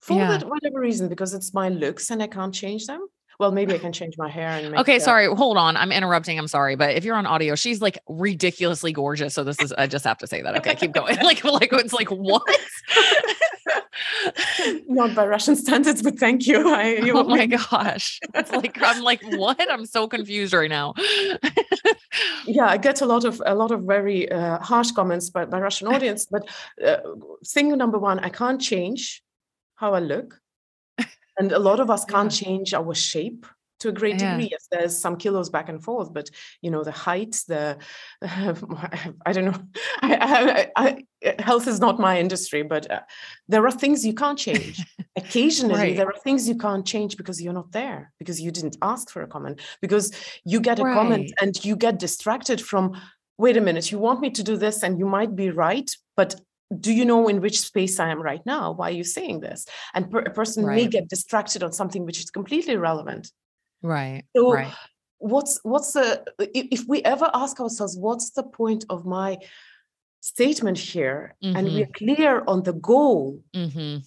for 0.00 0.16
Yeah. 0.18 0.28
that 0.38 0.48
whatever 0.48 0.80
reason 0.80 1.08
because 1.08 1.32
it's 1.32 1.54
my 1.54 1.68
looks 1.68 2.10
and 2.10 2.20
i 2.22 2.26
can't 2.26 2.52
change 2.52 2.86
them 2.86 3.06
well 3.38 3.52
maybe 3.52 3.72
i 3.72 3.78
can 3.78 3.92
change 3.92 4.14
my 4.18 4.28
hair 4.28 4.48
and 4.48 4.70
make 4.72 4.80
okay 4.80 4.98
sorry 4.98 5.26
hold 5.26 5.56
on 5.56 5.76
i'm 5.76 5.92
interrupting 5.92 6.38
i'm 6.40 6.48
sorry 6.48 6.74
but 6.74 6.96
if 6.96 7.04
you're 7.04 7.14
on 7.14 7.24
audio 7.24 7.54
she's 7.54 7.80
like 7.80 7.98
ridiculously 8.08 8.92
gorgeous 8.92 9.32
so 9.32 9.44
this 9.44 9.60
is 9.62 9.72
i 9.74 9.86
just 9.86 10.04
have 10.04 10.18
to 10.18 10.26
say 10.26 10.42
that 10.42 10.56
okay 10.56 10.74
keep 10.74 10.92
going 10.92 11.16
like 11.22 11.44
like 11.44 11.72
it's 11.72 11.92
like 11.92 12.08
what 12.10 12.42
not 14.88 15.14
by 15.14 15.26
russian 15.26 15.56
standards 15.56 16.02
but 16.02 16.18
thank 16.18 16.46
you. 16.46 16.68
I, 16.74 16.96
you 16.96 17.16
oh 17.16 17.24
my 17.24 17.46
gosh. 17.58 18.20
It's 18.34 18.52
like 18.52 18.78
i'm 18.82 19.02
like 19.02 19.22
what? 19.36 19.60
I'm 19.70 19.86
so 19.86 20.08
confused 20.08 20.52
right 20.52 20.70
now. 20.70 20.94
Yeah 22.46 22.66
i 22.66 22.76
get 22.76 23.00
a 23.00 23.06
lot 23.06 23.24
of 23.24 23.42
a 23.46 23.54
lot 23.54 23.70
of 23.70 23.82
very 23.82 24.30
uh, 24.30 24.58
harsh 24.58 24.90
comments 24.92 25.30
by, 25.30 25.44
by 25.44 25.58
russian 25.60 25.88
audience 25.88 26.26
but 26.26 26.48
uh, 26.84 26.98
thing 27.46 27.76
number 27.76 27.98
one 27.98 28.18
i 28.18 28.28
can't 28.28 28.60
change 28.60 29.22
how 29.76 29.94
i 29.94 29.98
look 29.98 30.40
and 31.38 31.52
a 31.52 31.58
lot 31.58 31.80
of 31.80 31.90
us 31.90 32.04
can't 32.04 32.30
change 32.30 32.74
our 32.74 32.94
shape 32.94 33.46
to 33.82 33.88
a 33.88 33.92
great 33.92 34.16
degree 34.18 34.48
yes 34.50 34.68
there's 34.70 34.96
some 34.96 35.16
kilos 35.16 35.50
back 35.50 35.68
and 35.68 35.82
forth 35.82 36.12
but 36.14 36.30
you 36.60 36.70
know 36.70 36.84
the 36.84 36.92
height 36.92 37.34
the 37.48 37.76
i 39.26 39.32
don't 39.32 39.44
know 39.44 39.60
I, 40.02 40.70
I, 40.76 41.04
I, 41.24 41.32
health 41.42 41.66
is 41.66 41.80
not 41.80 41.98
my 41.98 42.18
industry 42.18 42.62
but 42.62 42.88
uh, 42.90 43.00
there 43.48 43.64
are 43.66 43.72
things 43.72 44.06
you 44.06 44.14
can't 44.14 44.38
change. 44.38 44.84
Occasionally 45.16 45.74
Right. 45.74 45.96
there 45.96 46.06
are 46.06 46.20
things 46.24 46.48
you 46.48 46.56
can't 46.56 46.86
change 46.86 47.16
because 47.16 47.42
you're 47.42 47.52
not 47.52 47.72
there 47.72 48.12
because 48.18 48.40
you 48.40 48.50
didn't 48.50 48.76
ask 48.82 49.10
for 49.10 49.22
a 49.22 49.26
comment 49.26 49.60
because 49.80 50.12
you 50.44 50.60
get 50.60 50.78
a 50.78 50.82
comment 50.82 51.32
and 51.40 51.52
you 51.64 51.74
get 51.76 51.98
distracted 51.98 52.60
from 52.60 52.84
wait 53.38 53.56
a 53.56 53.60
minute 53.60 53.90
you 53.92 53.98
want 53.98 54.20
me 54.20 54.30
to 54.30 54.42
do 54.42 54.56
this 54.56 54.82
and 54.82 54.98
you 54.98 55.06
might 55.06 55.34
be 55.34 55.50
right 55.50 55.90
but 56.16 56.30
do 56.80 56.92
you 56.92 57.04
know 57.04 57.28
in 57.28 57.40
which 57.40 57.60
space 57.60 58.00
i 58.00 58.08
am 58.08 58.22
right 58.22 58.44
now? 58.46 58.72
Why 58.72 58.88
are 58.88 58.98
you 59.00 59.04
saying 59.04 59.40
this? 59.40 59.66
And 59.94 60.10
per- 60.10 60.20
a 60.20 60.30
person 60.30 60.66
may 60.66 60.86
get 60.86 61.08
distracted 61.08 61.62
on 61.62 61.72
something 61.72 62.06
which 62.06 62.18
is 62.18 62.30
completely 62.30 62.74
irrelevant 62.74 63.30
right 63.82 64.24
So- 64.36 64.52
right. 64.52 64.72
what's 65.18 65.60
what's 65.62 65.92
the 65.92 66.24
if 66.72 66.82
we 66.88 67.02
ever 67.02 67.28
ask 67.32 67.60
ourselves 67.60 67.96
what's 67.96 68.30
the 68.30 68.42
point 68.42 68.84
of 68.88 69.04
my 69.04 69.38
statement 70.20 70.78
here 70.78 71.34
and 71.42 71.72
we're 71.74 71.86
clear 71.94 72.42
on 72.46 72.62
the 72.62 72.72
goal 72.72 73.42
hmm 73.54 73.98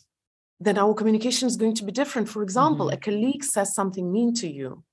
then 0.61 0.77
our 0.77 0.93
communication 0.93 1.47
is 1.49 1.57
going 1.57 1.75
to 1.75 1.83
be 1.83 1.91
different. 1.91 2.29
For 2.29 2.41
example 2.41 2.85
Mhm. 2.87 2.93
a 2.93 2.97
colleague 2.97 3.43
says 3.43 3.75
something 3.75 4.09
mean 4.09 4.33
to 4.35 4.47
you. 4.49 4.83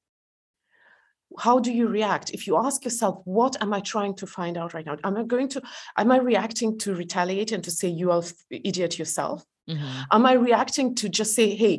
How 1.39 1.61
do 1.61 1.71
you 1.73 1.87
react? 1.89 2.31
If 2.31 2.47
you 2.47 2.57
ask 2.67 2.85
yourself 2.85 3.15
what 3.25 3.55
am 3.63 3.73
i 3.73 3.81
trying 3.81 4.15
to 4.17 4.27
find 4.27 4.57
out 4.59 4.75
right 4.75 4.85
now? 4.85 4.97
Am 5.05 5.17
i 5.17 5.23
going 5.23 5.49
to 5.55 5.63
am 5.97 6.11
i 6.11 6.19
reacting 6.19 6.79
to 6.81 6.95
retaliate 6.95 7.53
and 7.53 7.63
to 7.65 7.71
say 7.71 7.89
you 7.89 8.11
are 8.11 8.23
idiot 8.51 8.99
yourself? 8.99 9.45
Hmm 9.69 10.01
am 10.11 10.27
i 10.27 10.33
reacting 10.49 10.95
to 11.01 11.09
just 11.09 11.33
say 11.39 11.47
hey 11.63 11.75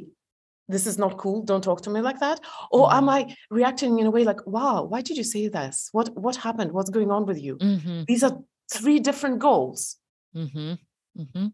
this 0.68 0.88
is 0.88 0.98
not 0.98 1.18
cool 1.18 1.42
don't 1.44 1.64
talk 1.64 1.82
to 1.82 1.90
me 1.90 2.02
like 2.02 2.20
that 2.20 2.40
or 2.72 2.88
mm-hmm. 2.88 2.98
am 2.98 3.10
i 3.10 3.36
reacting 3.50 4.00
in 4.00 4.06
a 4.06 4.12
way 4.12 4.24
like 4.24 4.46
wow 4.48 4.84
why 4.84 5.02
did 5.02 5.18
you 5.18 5.24
say 5.24 5.48
this 5.48 5.90
what 5.92 6.16
what 6.18 6.36
happened 6.36 6.72
what's 6.72 6.90
going 6.90 7.12
on 7.12 7.26
with 7.26 7.42
you 7.42 7.58
mm-hmm. 7.58 8.04
these 8.08 8.24
are 8.24 8.38
three 8.72 9.00
different 9.00 9.40
goals 9.40 9.98
mm-hmm. 10.36 10.74
mm-hmm. 11.20 11.48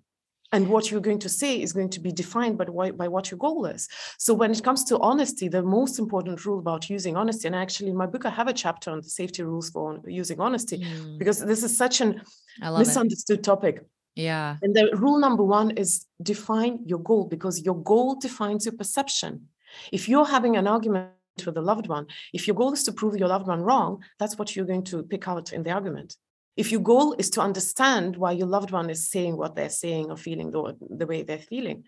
and 0.52 0.70
what 0.70 0.92
you're 0.92 1.02
going 1.02 1.20
to 1.20 1.30
say 1.30 1.62
is 1.62 1.74
going 1.74 1.90
to 1.90 2.00
be 2.00 2.12
defined 2.12 2.58
by, 2.58 2.66
by, 2.66 2.92
by 2.92 3.08
what 3.08 3.32
your 3.32 3.38
goal 3.40 3.66
is 3.66 3.88
so 4.18 4.34
when 4.34 4.52
it 4.52 4.64
comes 4.64 4.84
to 4.84 5.00
honesty 5.00 5.48
the 5.48 5.64
most 5.64 5.98
important 5.98 6.46
rule 6.46 6.60
about 6.60 6.90
using 6.90 7.18
honesty 7.18 7.48
and 7.48 7.56
actually 7.56 7.90
in 7.90 7.98
my 7.98 8.06
book 8.06 8.26
i 8.26 8.30
have 8.30 8.48
a 8.48 8.54
chapter 8.54 8.92
on 8.92 9.02
the 9.02 9.10
safety 9.10 9.42
rules 9.42 9.70
for 9.72 10.00
using 10.06 10.40
honesty 10.40 10.78
mm. 10.78 11.18
because 11.18 11.40
this 11.40 11.64
is 11.64 11.76
such 11.76 12.00
an 12.02 12.22
misunderstood 12.62 13.40
it. 13.40 13.44
topic 13.44 13.86
yeah. 14.20 14.58
And 14.62 14.76
the 14.76 14.90
rule 14.98 15.18
number 15.18 15.44
one 15.44 15.72
is 15.72 16.06
define 16.22 16.80
your 16.86 17.00
goal 17.00 17.26
because 17.26 17.62
your 17.62 17.82
goal 17.82 18.16
defines 18.16 18.66
your 18.66 18.76
perception. 18.76 19.48
If 19.94 20.10
you're 20.10 20.26
having 20.26 20.58
an 20.58 20.68
argument 20.68 21.12
with 21.46 21.58
a 21.58 21.62
loved 21.62 21.88
one, 21.88 22.08
if 22.34 22.46
your 22.46 22.56
goal 22.56 22.74
is 22.74 22.84
to 22.84 22.92
prove 22.92 23.16
your 23.16 23.30
loved 23.30 23.48
one 23.48 23.62
wrong, 23.62 24.04
that's 24.20 24.38
what 24.38 24.56
you're 24.56 24.66
going 24.66 24.84
to 24.86 25.04
pick 25.04 25.28
out 25.30 25.54
in 25.54 25.64
the 25.64 25.72
argument. 25.72 26.18
If 26.58 26.70
your 26.70 26.82
goal 26.82 27.16
is 27.18 27.30
to 27.32 27.42
understand 27.42 28.18
why 28.18 28.34
your 28.34 28.48
loved 28.48 28.72
one 28.72 28.90
is 28.90 29.10
saying 29.10 29.38
what 29.38 29.56
they're 29.56 29.70
saying 29.70 30.12
or 30.12 30.18
feeling 30.18 30.52
the, 30.52 30.76
the 30.90 31.08
way 31.08 31.24
they're 31.24 31.38
feeling, 31.38 31.86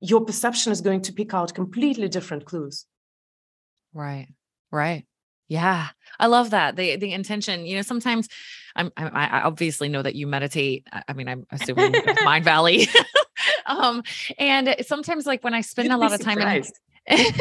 your 0.00 0.24
perception 0.24 0.70
is 0.70 0.80
going 0.80 1.02
to 1.02 1.12
pick 1.12 1.34
out 1.34 1.54
completely 1.54 2.08
different 2.08 2.44
clues. 2.44 2.86
Right. 3.92 4.28
Right. 4.70 5.06
Yeah, 5.48 5.88
I 6.18 6.26
love 6.26 6.50
that. 6.50 6.76
The 6.76 6.96
the 6.96 7.12
intention, 7.12 7.66
you 7.66 7.76
know, 7.76 7.82
sometimes 7.82 8.28
I'm, 8.76 8.90
I, 8.96 9.08
I 9.08 9.40
obviously 9.42 9.88
know 9.88 10.02
that 10.02 10.14
you 10.14 10.26
meditate. 10.26 10.86
I 11.06 11.12
mean, 11.12 11.28
I'm 11.28 11.46
assuming 11.52 11.92
Mindvalley. 12.24 12.88
um, 13.66 14.02
and 14.38 14.74
sometimes 14.86 15.26
like 15.26 15.44
when 15.44 15.54
I 15.54 15.60
spend 15.60 15.88
You'd 15.88 15.94
a 15.94 15.98
lot 15.98 16.12
of 16.12 16.20
time 16.20 16.40
in, 16.40 16.64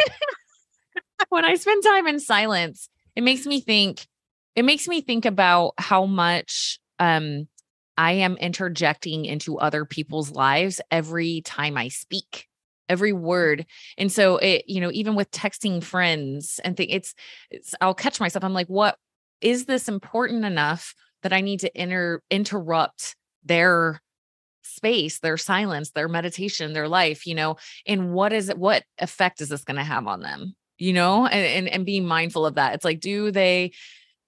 when 1.30 1.46
I 1.46 1.56
spend 1.56 1.84
time 1.84 2.08
in 2.08 2.20
silence, 2.20 2.90
it 3.16 3.24
makes 3.24 3.46
me 3.46 3.62
think, 3.62 4.06
it 4.56 4.66
makes 4.66 4.88
me 4.88 5.02
think 5.02 5.26
about 5.26 5.74
how 5.78 6.06
much 6.06 6.80
um 7.00 7.48
I 7.98 8.14
am 8.14 8.38
interjecting 8.38 9.26
into 9.26 9.60
other 9.60 9.86
people's 9.86 10.32
lives 10.32 10.82
every 10.92 11.42
time 11.42 11.78
I 11.78 11.90
speak 11.90 12.48
every 12.90 13.14
word. 13.14 13.66
And 13.98 14.12
so 14.12 14.38
it 14.38 14.66
you 14.68 14.82
know 14.82 14.92
even 14.92 15.16
with 15.16 15.32
texting 15.32 15.84
friends 15.84 16.60
and 16.64 16.76
think 16.76 16.92
it's, 16.92 17.14
it's 17.50 17.76
i'll 17.82 17.94
catch 17.94 18.20
myself 18.20 18.44
i'm 18.44 18.54
like 18.54 18.68
what 18.68 18.98
is 19.42 19.66
this 19.66 19.88
important 19.88 20.46
enough 20.46 20.94
that 21.22 21.34
i 21.34 21.42
need 21.42 21.60
to 21.60 21.82
inter 21.82 22.22
interrupt 22.30 23.16
their 23.44 24.02
space 24.64 25.20
their 25.20 25.38
silence 25.38 25.92
their 25.92 26.08
meditation 26.08 26.74
their 26.74 26.88
life 26.88 27.26
you 27.26 27.36
know? 27.36 27.58
And 27.86 28.14
what 28.14 28.34
is 28.34 28.50
it 28.50 28.58
what 28.58 28.84
effect 28.98 29.42
is 29.42 29.50
this 29.50 29.64
going 29.64 29.78
to 29.78 29.84
have 29.84 30.08
on 30.08 30.22
them? 30.22 30.56
You 30.78 30.94
know? 30.94 31.26
And, 31.26 31.46
and 31.46 31.68
and 31.68 31.86
being 31.86 32.06
mindful 32.06 32.46
of 32.46 32.56
that. 32.56 32.74
It's 32.76 32.86
like 32.86 33.00
do 33.00 33.32
they 33.32 33.72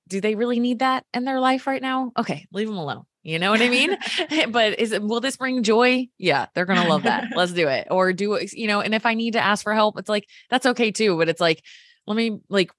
do 0.08 0.22
they 0.22 0.36
really 0.36 0.60
need 0.60 0.80
that 0.80 1.04
in 1.14 1.26
their 1.26 1.40
life 1.40 1.68
right 1.68 1.82
now? 1.82 2.12
Okay 2.18 2.48
leave 2.52 2.68
them 2.68 2.78
alone 2.78 3.04
you 3.26 3.40
know 3.40 3.50
what 3.50 3.62
I 3.62 3.70
mean? 3.70 3.98
but 4.52 4.80
is 4.80 4.92
it, 4.92 5.02
will 5.02 5.20
this 5.20 5.36
bring 5.36 5.64
joy? 5.64 6.08
Yeah, 6.20 6.46
they're 6.54 6.66
going 6.66 6.82
to 6.82 6.88
love 6.88 7.04
that. 7.04 7.30
Let's 7.36 7.54
do 7.54 7.68
it. 7.68 7.88
Or 7.90 8.14
do 8.14 8.40
you 8.54 8.68
know, 8.68 8.82
and 8.82 8.94
if 8.94 9.06
I 9.06 9.16
need 9.16 9.32
to 9.32 9.44
ask 9.44 9.64
for 9.64 9.74
help, 9.74 9.98
it's 9.98 10.08
like, 10.08 10.30
that's 10.52 10.68
okay 10.68 10.92
too. 10.92 11.18
But 11.18 11.28
it's 11.28 11.42
like, 11.42 11.64
let 12.06 12.16
me 12.16 12.40
like 12.50 12.72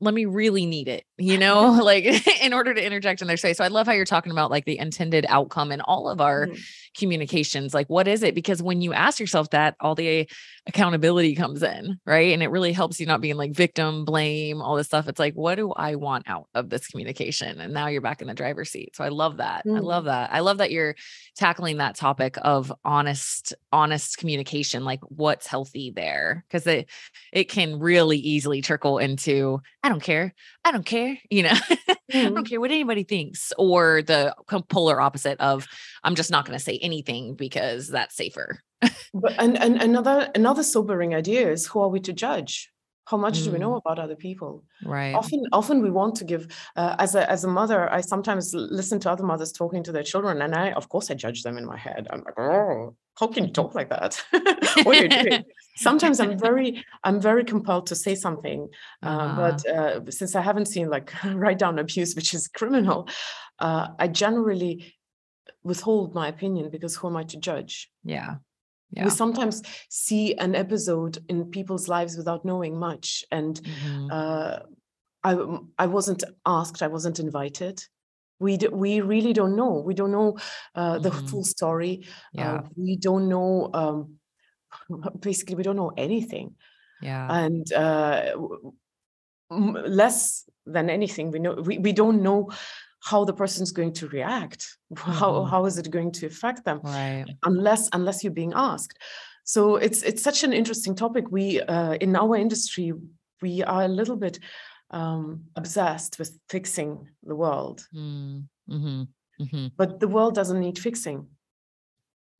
let 0.00 0.14
me 0.14 0.24
really 0.24 0.66
need 0.66 0.88
it, 0.88 1.04
you 1.18 1.38
know, 1.38 1.72
like 1.72 2.04
in 2.42 2.52
order 2.52 2.74
to 2.74 2.84
interject 2.84 3.22
in 3.22 3.28
their 3.28 3.36
space. 3.36 3.58
So 3.58 3.64
I 3.64 3.68
love 3.68 3.86
how 3.86 3.92
you're 3.92 4.04
talking 4.04 4.32
about 4.32 4.50
like 4.50 4.64
the 4.64 4.78
intended 4.78 5.26
outcome 5.28 5.72
in 5.72 5.80
all 5.80 6.08
of 6.08 6.20
our 6.20 6.46
mm-hmm. 6.46 6.60
communications. 6.98 7.74
Like, 7.74 7.88
what 7.88 8.08
is 8.08 8.22
it? 8.22 8.34
Because 8.34 8.62
when 8.62 8.80
you 8.80 8.92
ask 8.92 9.20
yourself 9.20 9.50
that, 9.50 9.76
all 9.80 9.94
the 9.94 10.28
accountability 10.66 11.34
comes 11.34 11.62
in, 11.62 11.98
right? 12.06 12.32
And 12.32 12.42
it 12.42 12.48
really 12.48 12.72
helps 12.72 13.00
you 13.00 13.06
not 13.06 13.20
being 13.20 13.36
like 13.36 13.52
victim, 13.52 14.04
blame, 14.04 14.62
all 14.62 14.76
this 14.76 14.86
stuff. 14.86 15.08
It's 15.08 15.18
like, 15.18 15.34
what 15.34 15.56
do 15.56 15.72
I 15.72 15.96
want 15.96 16.28
out 16.28 16.48
of 16.54 16.70
this 16.70 16.86
communication? 16.86 17.60
And 17.60 17.74
now 17.74 17.88
you're 17.88 18.00
back 18.00 18.22
in 18.22 18.28
the 18.28 18.34
driver's 18.34 18.70
seat. 18.70 18.96
So 18.96 19.04
I 19.04 19.08
love 19.08 19.38
that. 19.38 19.66
Mm-hmm. 19.66 19.76
I 19.76 19.80
love 19.80 20.04
that. 20.04 20.32
I 20.32 20.40
love 20.40 20.58
that 20.58 20.70
you're 20.70 20.94
tackling 21.36 21.78
that 21.78 21.96
topic 21.96 22.36
of 22.42 22.72
honest, 22.84 23.54
honest 23.72 24.16
communication, 24.18 24.84
like 24.84 25.00
what's 25.04 25.46
healthy 25.46 25.92
there. 25.94 26.44
Cause 26.50 26.66
it 26.66 26.88
it 27.32 27.44
can 27.44 27.78
really 27.78 28.18
easily 28.18 28.62
trickle 28.62 28.98
into 28.98 29.60
don't 29.90 30.02
care. 30.02 30.32
I 30.64 30.72
don't 30.72 30.86
care. 30.86 31.18
You 31.30 31.42
know, 31.44 31.50
mm-hmm. 31.50 31.90
I 31.90 32.22
don't 32.22 32.34
mm-hmm. 32.34 32.42
care 32.44 32.60
what 32.60 32.70
anybody 32.70 33.04
thinks. 33.04 33.52
Or 33.58 34.02
the 34.02 34.34
polar 34.68 35.00
opposite 35.00 35.38
of 35.40 35.66
I'm 36.02 36.14
just 36.14 36.30
not 36.30 36.46
going 36.46 36.58
to 36.58 36.64
say 36.64 36.78
anything 36.78 37.34
because 37.34 37.88
that's 37.88 38.16
safer. 38.16 38.60
but 38.80 39.34
and, 39.38 39.58
and 39.58 39.82
another 39.82 40.30
another 40.34 40.62
sobering 40.62 41.14
idea 41.14 41.50
is 41.50 41.66
who 41.66 41.80
are 41.80 41.88
we 41.88 42.00
to 42.00 42.12
judge? 42.12 42.70
How 43.10 43.16
much 43.16 43.38
mm. 43.38 43.44
do 43.44 43.50
we 43.52 43.58
know 43.58 43.72
mm. 43.72 43.78
about 43.78 43.98
other 43.98 44.16
people? 44.16 44.64
Right. 44.84 45.14
Often, 45.14 45.46
often 45.52 45.82
we 45.82 45.90
want 45.90 46.14
to 46.16 46.24
give. 46.24 46.46
Uh, 46.76 46.94
as 46.98 47.14
a 47.14 47.28
as 47.30 47.44
a 47.44 47.48
mother, 47.48 47.92
I 47.92 48.00
sometimes 48.00 48.54
listen 48.54 49.00
to 49.00 49.10
other 49.10 49.24
mothers 49.24 49.52
talking 49.52 49.82
to 49.84 49.92
their 49.92 50.04
children, 50.04 50.42
and 50.42 50.54
I, 50.54 50.70
of 50.72 50.88
course, 50.88 51.10
I 51.10 51.14
judge 51.14 51.42
them 51.42 51.58
in 51.58 51.66
my 51.66 51.76
head. 51.76 52.06
I'm 52.10 52.22
like, 52.24 52.38
oh, 52.38 52.94
how 53.18 53.26
can 53.26 53.44
you 53.46 53.52
talk 53.52 53.74
like 53.74 53.90
that? 53.90 54.22
what 54.84 54.96
are 54.96 55.02
you 55.02 55.08
doing? 55.08 55.44
sometimes 55.80 56.20
i'm 56.20 56.38
very 56.38 56.84
i'm 57.04 57.20
very 57.20 57.44
compelled 57.44 57.86
to 57.86 57.94
say 57.94 58.14
something 58.14 58.68
uh, 59.02 59.06
uh-huh. 59.06 59.36
but 59.40 59.68
uh, 59.68 60.00
since 60.10 60.34
i 60.34 60.40
haven't 60.40 60.66
seen 60.66 60.88
like 60.90 61.12
write 61.42 61.58
down 61.58 61.78
abuse 61.78 62.14
which 62.14 62.34
is 62.34 62.48
criminal 62.48 63.08
uh, 63.60 63.88
i 63.98 64.06
generally 64.06 64.94
withhold 65.62 66.14
my 66.14 66.28
opinion 66.28 66.70
because 66.70 66.96
who 66.96 67.08
am 67.08 67.16
i 67.16 67.24
to 67.24 67.38
judge 67.38 67.90
yeah 68.04 68.34
yeah. 68.92 69.04
we 69.04 69.10
sometimes 69.10 69.62
see 69.88 70.34
an 70.36 70.54
episode 70.54 71.18
in 71.28 71.50
people's 71.50 71.88
lives 71.88 72.16
without 72.16 72.44
knowing 72.44 72.78
much 72.78 73.24
and 73.30 73.60
mm-hmm. 73.62 74.08
uh, 74.10 74.58
I, 75.22 75.58
I 75.78 75.86
wasn't 75.86 76.24
asked 76.46 76.82
i 76.82 76.88
wasn't 76.88 77.18
invited 77.18 77.84
we 78.38 78.56
d- 78.56 78.68
we 78.68 79.00
really 79.00 79.32
don't 79.32 79.54
know 79.54 79.82
we 79.84 79.94
don't 79.94 80.12
know 80.12 80.38
uh, 80.74 80.98
the 80.98 81.10
mm-hmm. 81.10 81.26
full 81.26 81.44
story 81.44 82.06
yeah. 82.32 82.54
Uh, 82.54 82.62
we 82.76 82.96
don't 82.96 83.28
know 83.28 83.70
um, 83.74 84.16
basically 85.20 85.54
we 85.54 85.62
don't 85.62 85.76
know 85.76 85.92
anything 85.96 86.54
yeah 87.02 87.28
and 87.30 87.72
uh, 87.72 88.32
less 89.50 90.48
than 90.66 90.90
anything 90.90 91.30
we 91.30 91.38
know 91.38 91.54
we, 91.54 91.78
we 91.78 91.92
don't 91.92 92.22
know 92.22 92.50
how 93.02 93.24
the 93.24 93.32
person's 93.32 93.72
going 93.72 93.92
to 93.92 94.08
react 94.08 94.76
how 94.96 95.32
mm-hmm. 95.32 95.50
how 95.50 95.64
is 95.64 95.78
it 95.78 95.90
going 95.90 96.12
to 96.12 96.26
affect 96.26 96.64
them 96.64 96.80
right 96.82 97.26
unless 97.44 97.88
unless 97.92 98.22
you're 98.22 98.32
being 98.32 98.52
asked 98.54 98.98
so 99.44 99.76
it's 99.76 100.02
it's 100.02 100.22
such 100.22 100.44
an 100.44 100.52
interesting 100.52 100.94
topic 100.94 101.24
we 101.30 101.60
uh, 101.62 101.94
in 101.94 102.14
our 102.16 102.36
industry 102.36 102.92
we 103.42 103.62
are 103.62 103.82
a 103.82 103.88
little 103.88 104.16
bit 104.16 104.38
um, 104.90 105.44
obsessed 105.56 106.18
with 106.18 106.38
fixing 106.48 107.08
the 107.22 107.34
world 107.34 107.86
mm, 107.94 108.44
mm-hmm. 108.68 109.02
Mm-hmm. 109.40 109.66
but 109.76 110.00
the 110.00 110.08
world 110.08 110.34
doesn't 110.34 110.60
need 110.60 110.78
fixing 110.78 111.26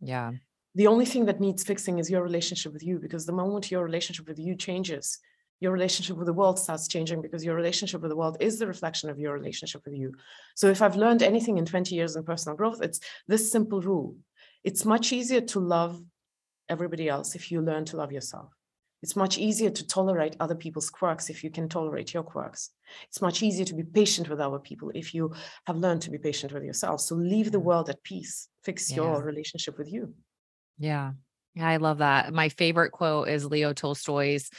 yeah 0.00 0.32
the 0.74 0.86
only 0.86 1.04
thing 1.04 1.24
that 1.26 1.40
needs 1.40 1.64
fixing 1.64 1.98
is 1.98 2.10
your 2.10 2.22
relationship 2.22 2.72
with 2.72 2.84
you 2.84 2.98
because 2.98 3.26
the 3.26 3.32
moment 3.32 3.70
your 3.70 3.84
relationship 3.84 4.28
with 4.28 4.38
you 4.38 4.54
changes 4.54 5.18
your 5.60 5.72
relationship 5.72 6.16
with 6.16 6.26
the 6.26 6.32
world 6.32 6.58
starts 6.58 6.88
changing 6.88 7.22
because 7.22 7.44
your 7.44 7.54
relationship 7.54 8.00
with 8.00 8.10
the 8.10 8.16
world 8.16 8.36
is 8.40 8.58
the 8.58 8.66
reflection 8.66 9.10
of 9.10 9.18
your 9.18 9.34
relationship 9.34 9.82
with 9.84 9.94
you 9.94 10.12
so 10.54 10.68
if 10.68 10.82
i've 10.82 10.96
learned 10.96 11.22
anything 11.22 11.58
in 11.58 11.64
20 11.64 11.94
years 11.94 12.16
in 12.16 12.24
personal 12.24 12.56
growth 12.56 12.80
it's 12.82 13.00
this 13.28 13.50
simple 13.50 13.80
rule 13.80 14.16
it's 14.64 14.84
much 14.84 15.12
easier 15.12 15.40
to 15.40 15.60
love 15.60 16.02
everybody 16.68 17.08
else 17.08 17.34
if 17.34 17.50
you 17.50 17.60
learn 17.60 17.84
to 17.84 17.96
love 17.96 18.12
yourself 18.12 18.50
it's 19.02 19.16
much 19.16 19.38
easier 19.38 19.70
to 19.70 19.86
tolerate 19.86 20.36
other 20.40 20.54
people's 20.54 20.90
quirks 20.90 21.30
if 21.30 21.42
you 21.42 21.50
can 21.50 21.68
tolerate 21.68 22.12
your 22.12 22.22
quirks. 22.22 22.70
It's 23.08 23.22
much 23.22 23.42
easier 23.42 23.64
to 23.64 23.74
be 23.74 23.82
patient 23.82 24.28
with 24.28 24.40
other 24.40 24.58
people 24.58 24.90
if 24.94 25.14
you 25.14 25.32
have 25.66 25.78
learned 25.78 26.02
to 26.02 26.10
be 26.10 26.18
patient 26.18 26.52
with 26.52 26.64
yourself. 26.64 27.00
So 27.00 27.14
leave 27.14 27.50
the 27.50 27.60
world 27.60 27.88
at 27.88 28.02
peace, 28.02 28.48
fix 28.62 28.90
yeah. 28.90 28.96
your 28.96 29.22
relationship 29.22 29.78
with 29.78 29.90
you. 29.90 30.14
Yeah. 30.78 31.12
Yeah, 31.54 31.68
I 31.68 31.78
love 31.78 31.98
that. 31.98 32.32
My 32.32 32.48
favorite 32.50 32.92
quote 32.92 33.28
is 33.28 33.44
Leo 33.44 33.72
Tolstoy's 33.72 34.50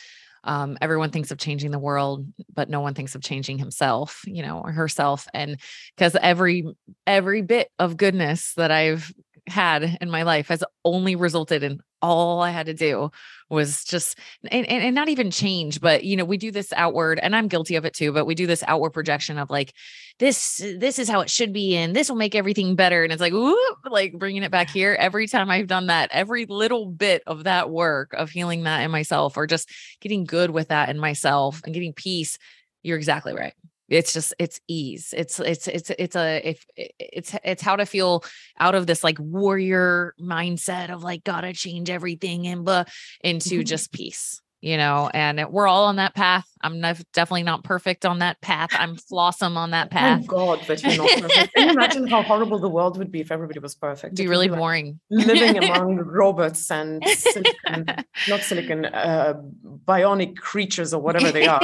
um, 0.43 0.77
everyone 0.81 1.11
thinks 1.11 1.31
of 1.31 1.37
changing 1.37 1.71
the 1.71 1.79
world 1.79 2.25
but 2.53 2.69
no 2.69 2.81
one 2.81 2.93
thinks 2.93 3.15
of 3.15 3.21
changing 3.21 3.57
himself 3.57 4.21
you 4.25 4.41
know 4.41 4.61
or 4.63 4.71
herself 4.71 5.27
and 5.33 5.59
because 5.95 6.15
every 6.21 6.65
every 7.05 7.41
bit 7.41 7.69
of 7.79 7.97
goodness 7.97 8.53
that 8.55 8.71
i've 8.71 9.11
had 9.47 9.97
in 10.01 10.09
my 10.09 10.23
life 10.23 10.47
has 10.47 10.63
only 10.85 11.15
resulted 11.15 11.63
in 11.63 11.79
all 12.01 12.41
I 12.41 12.51
had 12.51 12.65
to 12.65 12.73
do 12.73 13.11
was 13.49 13.83
just 13.83 14.17
and, 14.49 14.65
and, 14.65 14.95
not 14.95 15.09
even 15.09 15.29
change, 15.29 15.81
but 15.81 16.03
you 16.03 16.15
know, 16.15 16.23
we 16.23 16.37
do 16.37 16.51
this 16.51 16.71
outward, 16.73 17.19
and 17.19 17.35
I'm 17.35 17.47
guilty 17.47 17.75
of 17.75 17.85
it 17.85 17.93
too, 17.93 18.11
but 18.11 18.25
we 18.25 18.33
do 18.33 18.47
this 18.47 18.63
outward 18.67 18.91
projection 18.91 19.37
of 19.37 19.49
like 19.49 19.73
this, 20.19 20.57
this 20.77 20.99
is 20.99 21.09
how 21.09 21.19
it 21.19 21.29
should 21.29 21.51
be, 21.51 21.75
and 21.75 21.95
this 21.95 22.09
will 22.09 22.15
make 22.15 22.35
everything 22.35 22.75
better. 22.75 23.03
And 23.03 23.11
it's 23.11 23.21
like, 23.21 23.33
whoop, 23.33 23.77
like 23.89 24.13
bringing 24.13 24.43
it 24.43 24.51
back 24.51 24.69
here. 24.69 24.95
Every 24.99 25.27
time 25.27 25.49
I've 25.49 25.67
done 25.67 25.87
that, 25.87 26.09
every 26.11 26.45
little 26.45 26.85
bit 26.85 27.23
of 27.27 27.43
that 27.43 27.69
work 27.69 28.13
of 28.13 28.29
healing 28.29 28.63
that 28.63 28.81
in 28.81 28.91
myself 28.91 29.35
or 29.35 29.47
just 29.47 29.69
getting 29.99 30.23
good 30.23 30.51
with 30.51 30.69
that 30.69 30.89
in 30.89 30.97
myself 30.97 31.61
and 31.65 31.73
getting 31.73 31.93
peace, 31.93 32.37
you're 32.83 32.97
exactly 32.97 33.33
right 33.33 33.53
it's 33.91 34.13
just 34.13 34.33
it's 34.39 34.59
ease 34.67 35.13
it's 35.15 35.39
it's 35.39 35.67
it's 35.67 35.89
it's 35.91 36.15
a 36.15 36.49
if 36.49 36.65
it's 36.77 37.35
it's 37.43 37.61
how 37.61 37.75
to 37.75 37.85
feel 37.85 38.23
out 38.59 38.73
of 38.73 38.87
this 38.87 39.03
like 39.03 39.17
warrior 39.19 40.13
mindset 40.19 40.89
of 40.89 41.03
like 41.03 41.23
gotta 41.23 41.53
change 41.53 41.89
everything 41.89 42.47
and 42.47 42.63
but 42.63 42.89
into 43.21 43.55
mm-hmm. 43.55 43.63
just 43.63 43.91
peace 43.91 44.41
you 44.61 44.77
know, 44.77 45.09
and 45.13 45.43
we're 45.49 45.67
all 45.67 45.85
on 45.85 45.95
that 45.95 46.13
path. 46.13 46.47
I'm 46.61 46.79
definitely 46.79 47.43
not 47.43 47.63
perfect 47.63 48.05
on 48.05 48.19
that 48.19 48.39
path. 48.41 48.69
I'm 48.73 48.95
flawsome 48.95 49.57
on 49.57 49.71
that 49.71 49.89
path. 49.89 50.19
Thank 50.19 50.29
God 50.29 50.61
that 50.67 50.83
you're 50.83 50.97
not 50.97 51.21
perfect. 51.21 51.53
Can 51.55 51.67
you 51.67 51.73
imagine 51.73 52.07
how 52.07 52.21
horrible 52.21 52.59
the 52.59 52.69
world 52.69 52.97
would 52.99 53.11
be 53.11 53.21
if 53.21 53.31
everybody 53.31 53.59
was 53.59 53.73
perfect? 53.73 54.13
It'd 54.13 54.23
be 54.23 54.29
really 54.29 54.47
be 54.47 54.51
like 54.51 54.59
boring. 54.59 54.99
living 55.09 55.57
among 55.63 55.97
robots 55.97 56.69
and 56.69 57.03
silicon, 57.07 57.85
not 58.27 58.41
silicon, 58.41 58.85
uh, 58.85 59.41
bionic 59.85 60.37
creatures 60.37 60.93
or 60.93 61.01
whatever 61.01 61.31
they 61.31 61.47
are. 61.47 61.61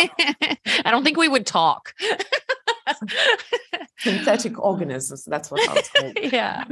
I 0.84 0.90
don't 0.90 1.04
think 1.04 1.18
we 1.18 1.28
would 1.28 1.46
talk. 1.46 1.94
synthetic 4.00 4.60
organisms 4.60 5.26
that's 5.26 5.50
what 5.52 5.68
i 5.70 5.74
was 5.74 5.90
called 5.90 6.18
yeah 6.22 6.64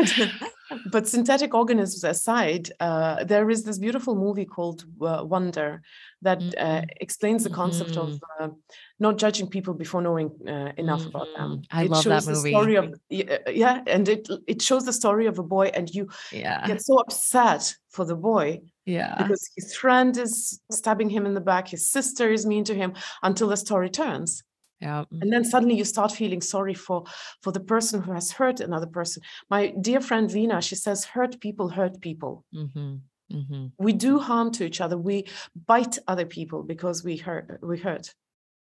but 0.91 1.07
synthetic 1.07 1.53
organisms 1.53 2.03
aside 2.03 2.69
uh, 2.79 3.23
there 3.23 3.49
is 3.49 3.63
this 3.63 3.77
beautiful 3.77 4.15
movie 4.15 4.45
called 4.45 4.85
uh, 5.01 5.23
wonder 5.23 5.81
that 6.21 6.39
uh, 6.39 6.41
mm-hmm. 6.41 6.85
explains 7.01 7.43
the 7.43 7.49
concept 7.49 7.91
mm-hmm. 7.91 8.13
of 8.39 8.51
uh, 8.51 8.53
not 8.99 9.17
judging 9.17 9.47
people 9.47 9.73
before 9.73 10.01
knowing 10.01 10.29
uh, 10.47 10.71
enough 10.77 11.01
mm-hmm. 11.01 11.09
about 11.09 11.27
them 11.35 11.61
i 11.71 11.83
it 11.83 11.91
love 11.91 12.03
shows 12.03 12.25
that 12.25 12.31
movie 12.33 12.51
the 12.51 12.57
story 12.57 12.75
of 12.75 12.93
yeah 13.09 13.81
and 13.87 14.07
it 14.07 14.27
it 14.47 14.61
shows 14.61 14.85
the 14.85 14.93
story 14.93 15.25
of 15.25 15.39
a 15.39 15.43
boy 15.43 15.67
and 15.73 15.89
you 15.89 16.07
yeah. 16.31 16.65
get 16.67 16.81
so 16.81 16.97
upset 16.99 17.75
for 17.89 18.05
the 18.05 18.15
boy 18.15 18.59
yeah 18.85 19.15
because 19.17 19.49
his 19.55 19.75
friend 19.75 20.17
is 20.17 20.61
stabbing 20.71 21.09
him 21.09 21.25
in 21.25 21.33
the 21.33 21.41
back 21.41 21.67
his 21.67 21.89
sister 21.89 22.31
is 22.31 22.45
mean 22.45 22.63
to 22.63 22.75
him 22.75 22.93
until 23.23 23.47
the 23.47 23.57
story 23.57 23.89
turns 23.89 24.43
yeah 24.81 25.03
and 25.21 25.31
then 25.31 25.43
suddenly 25.43 25.75
you 25.75 25.85
start 25.85 26.11
feeling 26.11 26.41
sorry 26.41 26.73
for 26.73 27.03
for 27.41 27.51
the 27.51 27.59
person 27.59 28.01
who 28.01 28.11
has 28.11 28.31
hurt 28.31 28.59
another 28.59 28.87
person. 28.87 29.21
My 29.49 29.73
dear 29.81 30.01
friend 30.01 30.29
vina 30.29 30.61
she 30.61 30.75
says 30.75 31.05
hurt 31.05 31.39
people 31.39 31.69
hurt 31.69 32.01
people. 32.01 32.43
Mm-hmm. 32.53 32.95
Mm-hmm. 33.33 33.65
we 33.79 33.91
do 33.91 34.19
harm 34.19 34.51
to 34.51 34.65
each 34.65 34.81
other. 34.81 34.97
We 34.99 35.25
bite 35.65 35.97
other 36.07 36.27
people 36.27 36.61
because 36.61 37.03
we 37.03 37.17
hurt 37.17 37.59
we 37.61 37.77
hurt. 37.77 38.13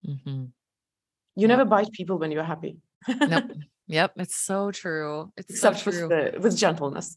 Mm-hmm. 0.07 0.45
you 1.35 1.49
yep. 1.49 1.49
never 1.49 1.65
bite 1.65 1.93
people 1.93 2.19
when 2.19 2.31
you're 2.31 2.45
happy. 2.45 2.79
Nope. 3.09 3.45
Yep 3.89 4.15
it's 4.17 4.35
so 4.35 4.73
true. 4.73 5.33
It's 5.37 5.51
Except 5.51 5.79
so 5.79 5.91
true. 5.93 6.09
with, 6.09 6.33
the, 6.33 6.41
with 6.41 6.57
gentleness. 6.57 7.17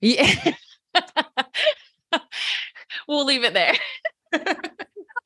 Yeah. 0.00 0.54
We'll 3.06 3.24
leave 3.24 3.44
it 3.44 3.54
there 3.54 3.74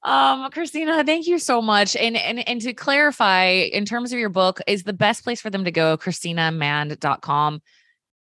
um, 0.09 0.51
Kristina, 0.51 1.05
thank 1.05 1.27
you 1.27 1.39
so 1.39 1.61
much. 1.61 1.95
And 1.95 2.17
and 2.17 2.47
and 2.49 2.61
to 2.63 2.73
clarify, 2.73 3.45
in 3.45 3.85
terms 3.85 4.13
of 4.13 4.19
your 4.19 4.31
book, 4.31 4.61
is 4.67 4.85
the 4.85 4.93
best 4.93 5.23
place 5.23 5.41
for 5.41 5.51
them 5.51 5.65
to 5.65 5.71
go 5.71 5.97
kristinamand.com 5.99 7.63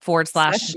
forward 0.02 0.28
slash 0.28 0.74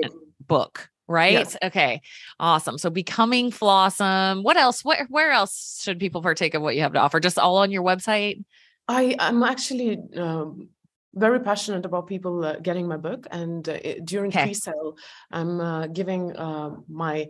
book, 0.48 0.90
right? 1.08 1.34
Yes. 1.34 1.58
Okay. 1.64 2.02
Awesome. 2.40 2.78
So 2.78 2.90
becoming 2.90 3.52
Flawsome. 3.52 4.44
What 4.44 4.56
else? 4.56 4.86
What 4.86 5.00
where 5.10 5.32
else 5.32 5.82
should 5.84 6.00
people 6.00 6.22
partake 6.22 6.54
of 6.54 6.62
what 6.62 6.76
you 6.76 6.82
have 6.82 6.94
to 6.94 7.00
offer? 7.00 7.20
Just 7.20 7.38
all 7.38 7.58
on 7.58 7.72
your 7.72 7.84
website? 7.84 8.44
I 8.88 9.16
am 9.20 9.44
actually 9.44 9.98
um, 10.16 10.70
very 11.16 11.40
passionate 11.40 11.86
about 11.86 12.08
people 12.08 12.46
uh, 12.46 12.60
getting 12.60 12.88
my 12.88 12.98
book 12.98 13.28
and 13.32 13.68
uh, 13.68 13.78
during 14.04 14.30
okay. 14.30 14.46
pre-sale 14.46 14.98
i'm 15.32 15.60
uh, 15.60 15.88
giving 15.88 16.36
uh, 16.36 16.72
my 16.90 17.28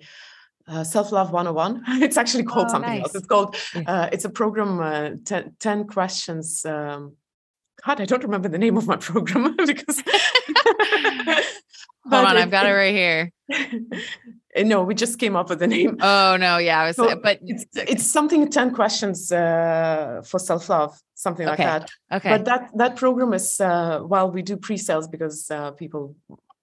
uh, 0.67 0.83
self-love 0.83 1.31
101 1.31 1.83
it's 2.03 2.17
actually 2.17 2.43
called 2.43 2.67
oh, 2.67 2.71
something 2.71 2.89
nice. 2.89 3.03
else 3.03 3.15
it's 3.15 3.27
called 3.27 3.55
uh, 3.85 4.09
it's 4.11 4.25
a 4.25 4.29
program 4.29 4.79
uh, 4.79 5.11
ten, 5.25 5.55
10 5.59 5.87
questions 5.87 6.65
um, 6.65 7.15
god 7.85 8.01
i 8.01 8.05
don't 8.05 8.23
remember 8.23 8.49
the 8.49 8.57
name 8.57 8.77
of 8.77 8.87
my 8.87 8.95
program 8.95 9.55
because 9.65 10.01
hold 12.09 12.25
on 12.25 12.37
i've 12.37 12.51
got 12.51 12.65
it 12.65 12.71
right 12.73 12.93
here. 12.93 13.31
No 14.55 14.83
we 14.83 14.93
just 14.93 15.17
came 15.19 15.35
up 15.35 15.49
with 15.49 15.59
the 15.59 15.67
name. 15.67 15.97
Oh 15.99 16.37
no 16.37 16.57
yeah 16.57 16.85
was, 16.85 16.95
so 16.95 17.15
but 17.15 17.39
it's, 17.41 17.65
it's 17.75 18.05
something 18.05 18.49
10 18.49 18.73
questions 18.73 19.31
uh, 19.31 20.21
for 20.23 20.39
self-love 20.39 20.99
something 21.15 21.47
okay. 21.47 21.65
like 21.65 21.81
that. 21.81 21.91
okay. 22.17 22.29
But 22.29 22.45
that 22.45 22.77
that 22.77 22.95
program 22.95 23.33
is 23.33 23.59
uh, 23.59 23.99
while 23.99 24.29
we 24.29 24.41
do 24.41 24.57
pre-sales 24.57 25.07
because 25.07 25.49
uh, 25.49 25.71
people 25.71 26.15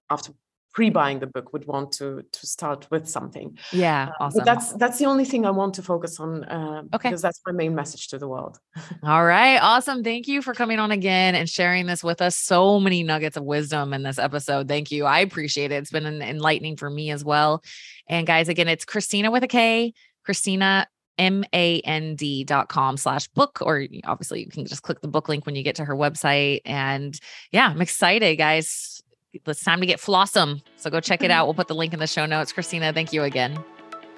after 0.09 0.33
pre-buying 0.73 1.19
the 1.19 1.27
book 1.27 1.53
would 1.53 1.67
want 1.67 1.93
to 1.93 2.23
to 2.33 2.47
start 2.47 2.87
with 2.91 3.09
something. 3.09 3.59
Yeah 3.73 4.11
uh, 4.21 4.25
awesome. 4.25 4.45
that's 4.45 4.73
that's 4.75 4.99
the 4.99 5.07
only 5.07 5.25
thing 5.25 5.45
i 5.45 5.51
want 5.51 5.75
to 5.75 5.83
focus 5.83 6.21
on 6.21 6.45
uh, 6.45 6.83
okay. 6.95 7.09
because 7.09 7.23
that's 7.23 7.41
my 7.47 7.53
main 7.53 7.75
message 7.75 8.09
to 8.09 8.19
the 8.19 8.29
world. 8.29 8.59
All 9.03 9.25
right 9.25 9.59
awesome. 9.59 10.05
Thank 10.05 10.29
you 10.29 10.43
for 10.43 10.55
coming 10.55 10.79
on 10.79 10.91
again 10.91 11.35
and 11.35 11.49
sharing 11.49 11.87
this 11.87 12.05
with 12.05 12.23
us. 12.23 12.37
So 12.37 12.79
many 12.79 13.03
nuggets 13.03 13.37
of 13.37 13.45
wisdom 13.45 13.93
in 13.93 14.03
this 14.03 14.19
episode. 14.19 14.69
Thank 14.69 14.91
you. 14.91 15.05
I 15.05 15.21
appreciate 15.21 15.73
it. 15.73 15.77
It's 15.77 15.91
been 15.91 16.07
enlightening 16.07 16.77
for 16.77 16.89
me 16.89 17.11
as 17.11 17.25
well. 17.25 17.63
And 18.09 18.27
guys 18.27 18.49
again 18.49 18.69
it's 18.69 18.85
kristina 18.85 19.33
with 19.33 19.43
a 19.43 19.49
k 19.49 19.93
kristina 20.27 20.87
m-a-n-d 21.19 22.45
dot 22.45 22.69
com 22.71 22.97
slash 22.97 23.29
book 23.29 23.59
or 23.61 23.85
obviously 24.05 24.41
you 24.41 24.49
can 24.49 24.65
just 24.65 24.83
click 24.83 25.03
the 25.03 25.09
book 25.09 25.29
link 25.29 25.45
when 25.45 25.55
you 25.55 25.63
get 25.63 25.75
to 25.75 25.85
her 25.85 25.97
website. 25.97 26.61
And 26.65 27.19
yeah 27.51 27.69
i'm 27.69 27.83
excited 27.83 28.37
guys 28.37 29.03
it's 29.33 29.65
time 29.65 29.81
to 29.81 29.87
get 29.87 30.01
flawsome. 30.01 30.63
So 30.77 30.91
go 30.91 31.01
check 31.01 31.23
it 31.23 31.31
out. 31.37 31.47
We'll 31.47 31.55
put 31.55 31.69
the 31.69 31.75
link 31.75 31.93
in 31.93 32.01
the 32.01 32.07
show 32.07 32.27
notes. 32.27 32.53
Kristina, 32.53 32.93
thank 32.95 33.13
you 33.13 33.23
again. 33.23 33.59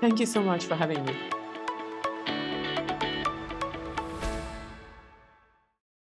Thank 0.01 0.19
you 0.19 0.27
so 0.27 0.43
much 0.43 0.65
for 0.65 0.75
having 0.75 1.05
me. 1.05 1.15